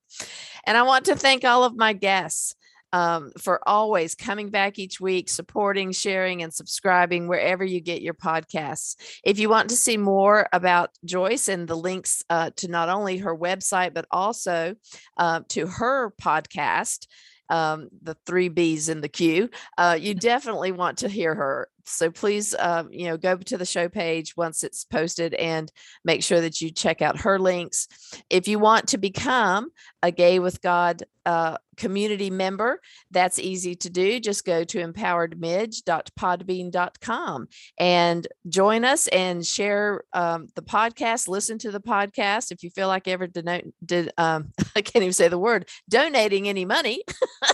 And 0.65 0.77
I 0.77 0.83
want 0.83 1.05
to 1.07 1.17
thank 1.17 1.45
all 1.45 1.65
of 1.65 1.77
my 1.77 1.93
guests 1.93 2.55
um, 2.93 3.33
for 3.39 3.61
always 3.67 4.15
coming 4.15 4.51
back 4.51 4.79
each 4.79 5.01
week, 5.01 5.29
supporting, 5.29 5.93
sharing, 5.93 6.43
and 6.43 6.53
subscribing 6.53 7.29
wherever 7.29 7.65
you 7.65 7.81
get 7.81 8.03
your 8.03 8.15
podcasts. 8.15 8.97
If 9.25 9.39
you 9.39 9.49
want 9.49 9.71
to 9.71 9.77
see 9.77 9.97
more 9.97 10.49
about 10.53 10.91
Joyce 11.05 11.49
and 11.49 11.67
the 11.67 11.77
links 11.77 12.23
uh, 12.29 12.51
to 12.57 12.69
not 12.69 12.89
only 12.89 13.19
her 13.19 13.37
website, 13.37 13.95
but 13.95 14.07
also 14.11 14.75
uh, 15.17 15.41
to 15.51 15.67
her 15.67 16.13
podcast, 16.21 17.07
um, 17.49 17.89
the 18.03 18.17
three 18.27 18.49
B's 18.49 18.89
in 18.89 19.01
the 19.01 19.09
queue, 19.09 19.51
uh, 19.77 19.97
you 20.01 20.15
definitely 20.33 20.73
want 20.73 20.99
to 20.99 21.09
hear 21.09 21.35
her. 21.35 21.69
So 21.85 22.11
please, 22.11 22.55
um, 22.59 22.89
you 22.93 23.07
know, 23.07 23.17
go 23.17 23.37
to 23.37 23.59
the 23.59 23.67
show 23.67 23.89
page 23.89 24.37
once 24.37 24.63
it's 24.63 24.85
posted 24.85 25.35
and 25.35 25.71
make 26.05 26.23
sure 26.23 26.41
that 26.41 26.61
you 26.61 26.71
check 26.71 27.03
out 27.03 27.21
her 27.21 27.39
links. 27.39 27.89
If 28.31 28.49
you 28.49 28.59
want 28.59 28.89
to 28.89 28.99
become 28.99 29.71
a 30.03 30.11
Gay 30.11 30.39
with 30.39 30.61
God 30.61 31.03
uh, 31.25 31.57
community 31.77 32.29
member, 32.31 32.81
that's 33.11 33.39
easy 33.39 33.75
to 33.77 33.91
do. 33.91 34.19
Just 34.21 34.45
go 34.45 34.65
to 34.65 34.79
empoweredmidge.podbean.com 34.79 37.49
and 37.79 38.27
join 38.49 38.85
us 38.85 39.07
and 39.09 39.47
share 39.47 40.03
um, 40.13 40.49
the 40.55 40.63
podcast. 40.63 41.29
Listen 41.29 41.59
to 41.59 41.71
the 41.71 41.81
podcast. 41.81 42.53
If 42.53 42.63
you 42.63 42.71
feel 42.71 42.89
like 42.89 43.09
ever 43.09 43.27
denote, 43.27 43.65
did 43.85 44.13
um, 44.19 44.53
I 44.77 44.83
can't 44.83 45.03
even 45.03 45.13
say 45.13 45.29
the 45.29 45.39
word 45.39 45.69
donating 45.89 46.49
any 46.49 46.65
money, 46.65 47.03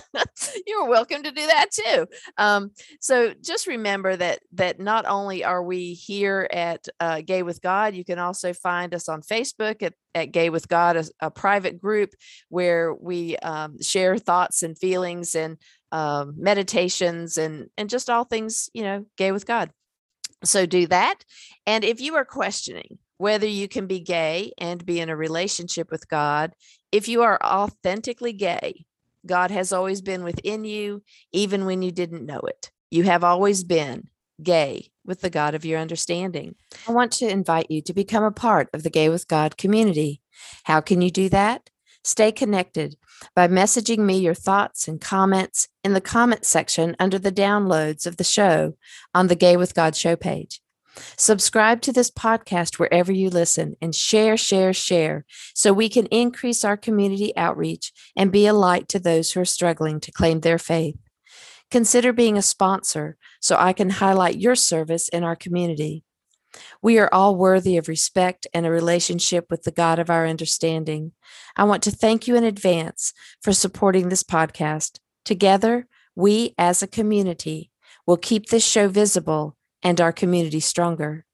you're 0.66 0.88
welcome 0.88 1.22
to 1.22 1.30
do 1.30 1.46
that 1.46 1.70
too. 1.70 2.06
Um, 2.36 2.72
so 3.00 3.32
just 3.42 3.66
remember 3.66 4.16
that 4.18 4.40
that 4.52 4.78
not 4.78 5.06
only 5.06 5.44
are 5.44 5.62
we 5.62 5.94
here 5.94 6.48
at 6.52 6.86
uh, 7.00 7.22
Gay 7.22 7.42
with 7.42 7.62
God, 7.62 7.94
you 7.94 8.04
can 8.04 8.18
also 8.18 8.52
find 8.52 8.94
us 8.94 9.08
on 9.08 9.22
Facebook 9.22 9.82
at, 9.82 9.94
at 10.14 10.32
Gay 10.32 10.50
with 10.50 10.68
God, 10.68 10.96
a, 10.96 11.04
a 11.20 11.30
private 11.30 11.80
group 11.80 12.10
where 12.48 12.94
we 12.94 13.36
um, 13.38 13.80
share 13.80 14.18
thoughts 14.18 14.62
and 14.62 14.78
feelings 14.78 15.34
and 15.34 15.56
um, 15.92 16.34
meditations 16.36 17.38
and 17.38 17.68
and 17.76 17.88
just 17.88 18.10
all 18.10 18.24
things 18.24 18.68
you 18.74 18.82
know 18.82 19.06
gay 19.16 19.32
with 19.32 19.46
God. 19.46 19.70
So 20.44 20.66
do 20.66 20.86
that. 20.88 21.24
And 21.66 21.84
if 21.84 22.00
you 22.00 22.14
are 22.16 22.24
questioning 22.24 22.98
whether 23.16 23.46
you 23.46 23.66
can 23.66 23.86
be 23.86 24.00
gay 24.00 24.52
and 24.58 24.84
be 24.86 25.00
in 25.00 25.08
a 25.08 25.16
relationship 25.16 25.90
with 25.90 26.08
God, 26.08 26.54
if 26.92 27.08
you 27.08 27.22
are 27.22 27.38
authentically 27.42 28.32
gay, 28.32 28.84
God 29.26 29.50
has 29.50 29.72
always 29.72 30.00
been 30.00 30.22
within 30.22 30.64
you, 30.64 31.02
even 31.32 31.66
when 31.66 31.82
you 31.82 31.90
didn't 31.90 32.24
know 32.24 32.40
it. 32.40 32.70
You 32.90 33.04
have 33.04 33.22
always 33.22 33.64
been 33.64 34.08
gay 34.42 34.90
with 35.04 35.20
the 35.20 35.30
God 35.30 35.54
of 35.54 35.64
your 35.64 35.78
understanding. 35.78 36.54
I 36.86 36.92
want 36.92 37.12
to 37.12 37.28
invite 37.28 37.70
you 37.70 37.82
to 37.82 37.92
become 37.92 38.24
a 38.24 38.30
part 38.30 38.68
of 38.72 38.82
the 38.82 38.90
Gay 38.90 39.08
with 39.08 39.28
God 39.28 39.56
community. 39.56 40.22
How 40.64 40.80
can 40.80 41.00
you 41.00 41.10
do 41.10 41.28
that? 41.30 41.70
Stay 42.04 42.30
connected 42.32 42.96
by 43.34 43.48
messaging 43.48 43.98
me 43.98 44.18
your 44.18 44.34
thoughts 44.34 44.86
and 44.86 45.00
comments 45.00 45.68
in 45.82 45.92
the 45.92 46.00
comment 46.00 46.44
section 46.44 46.94
under 46.98 47.18
the 47.18 47.32
downloads 47.32 48.06
of 48.06 48.16
the 48.16 48.24
show 48.24 48.76
on 49.14 49.26
the 49.26 49.34
Gay 49.34 49.56
with 49.56 49.74
God 49.74 49.96
show 49.96 50.14
page. 50.16 50.60
Subscribe 51.16 51.80
to 51.82 51.92
this 51.92 52.10
podcast 52.10 52.78
wherever 52.78 53.12
you 53.12 53.30
listen 53.30 53.76
and 53.80 53.94
share, 53.94 54.36
share, 54.36 54.72
share 54.72 55.24
so 55.54 55.72
we 55.72 55.88
can 55.88 56.06
increase 56.06 56.64
our 56.64 56.76
community 56.76 57.36
outreach 57.36 57.92
and 58.16 58.32
be 58.32 58.46
a 58.46 58.52
light 58.52 58.88
to 58.88 58.98
those 58.98 59.32
who 59.32 59.40
are 59.40 59.44
struggling 59.44 60.00
to 60.00 60.12
claim 60.12 60.40
their 60.40 60.58
faith. 60.58 60.96
Consider 61.70 62.12
being 62.12 62.38
a 62.38 62.42
sponsor 62.42 63.16
so 63.40 63.56
I 63.58 63.72
can 63.72 63.90
highlight 63.90 64.40
your 64.40 64.54
service 64.54 65.08
in 65.08 65.22
our 65.22 65.36
community. 65.36 66.04
We 66.80 66.98
are 66.98 67.12
all 67.12 67.36
worthy 67.36 67.76
of 67.76 67.88
respect 67.88 68.46
and 68.54 68.64
a 68.64 68.70
relationship 68.70 69.46
with 69.50 69.64
the 69.64 69.70
God 69.70 69.98
of 69.98 70.08
our 70.08 70.26
understanding. 70.26 71.12
I 71.56 71.64
want 71.64 71.82
to 71.82 71.90
thank 71.90 72.26
you 72.26 72.36
in 72.36 72.44
advance 72.44 73.12
for 73.42 73.52
supporting 73.52 74.08
this 74.08 74.22
podcast. 74.22 74.98
Together, 75.24 75.86
we 76.16 76.54
as 76.56 76.82
a 76.82 76.86
community 76.86 77.70
will 78.06 78.16
keep 78.16 78.46
this 78.46 78.64
show 78.64 78.88
visible 78.88 79.56
and 79.82 80.00
our 80.00 80.12
community 80.12 80.60
stronger. 80.60 81.26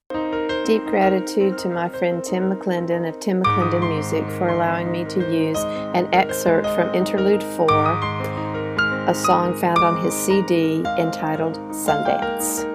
Deep 0.65 0.85
gratitude 0.87 1.59
to 1.59 1.69
my 1.69 1.89
friend 1.89 2.25
Tim 2.25 2.51
McClendon 2.51 3.07
of 3.07 3.21
Tim 3.21 3.43
McClendon 3.43 3.89
Music 3.89 4.27
for 4.39 4.49
allowing 4.49 4.91
me 4.91 5.05
to 5.05 5.21
use 5.33 5.59
an 5.95 6.13
excerpt 6.13 6.67
from 6.69 6.93
Interlude 6.95 7.43
4, 7.43 7.69
a 9.07 9.15
song 9.15 9.55
found 9.55 9.79
on 9.79 10.03
his 10.03 10.15
CD 10.15 10.83
entitled 10.99 11.57
Sundance. 11.71 12.74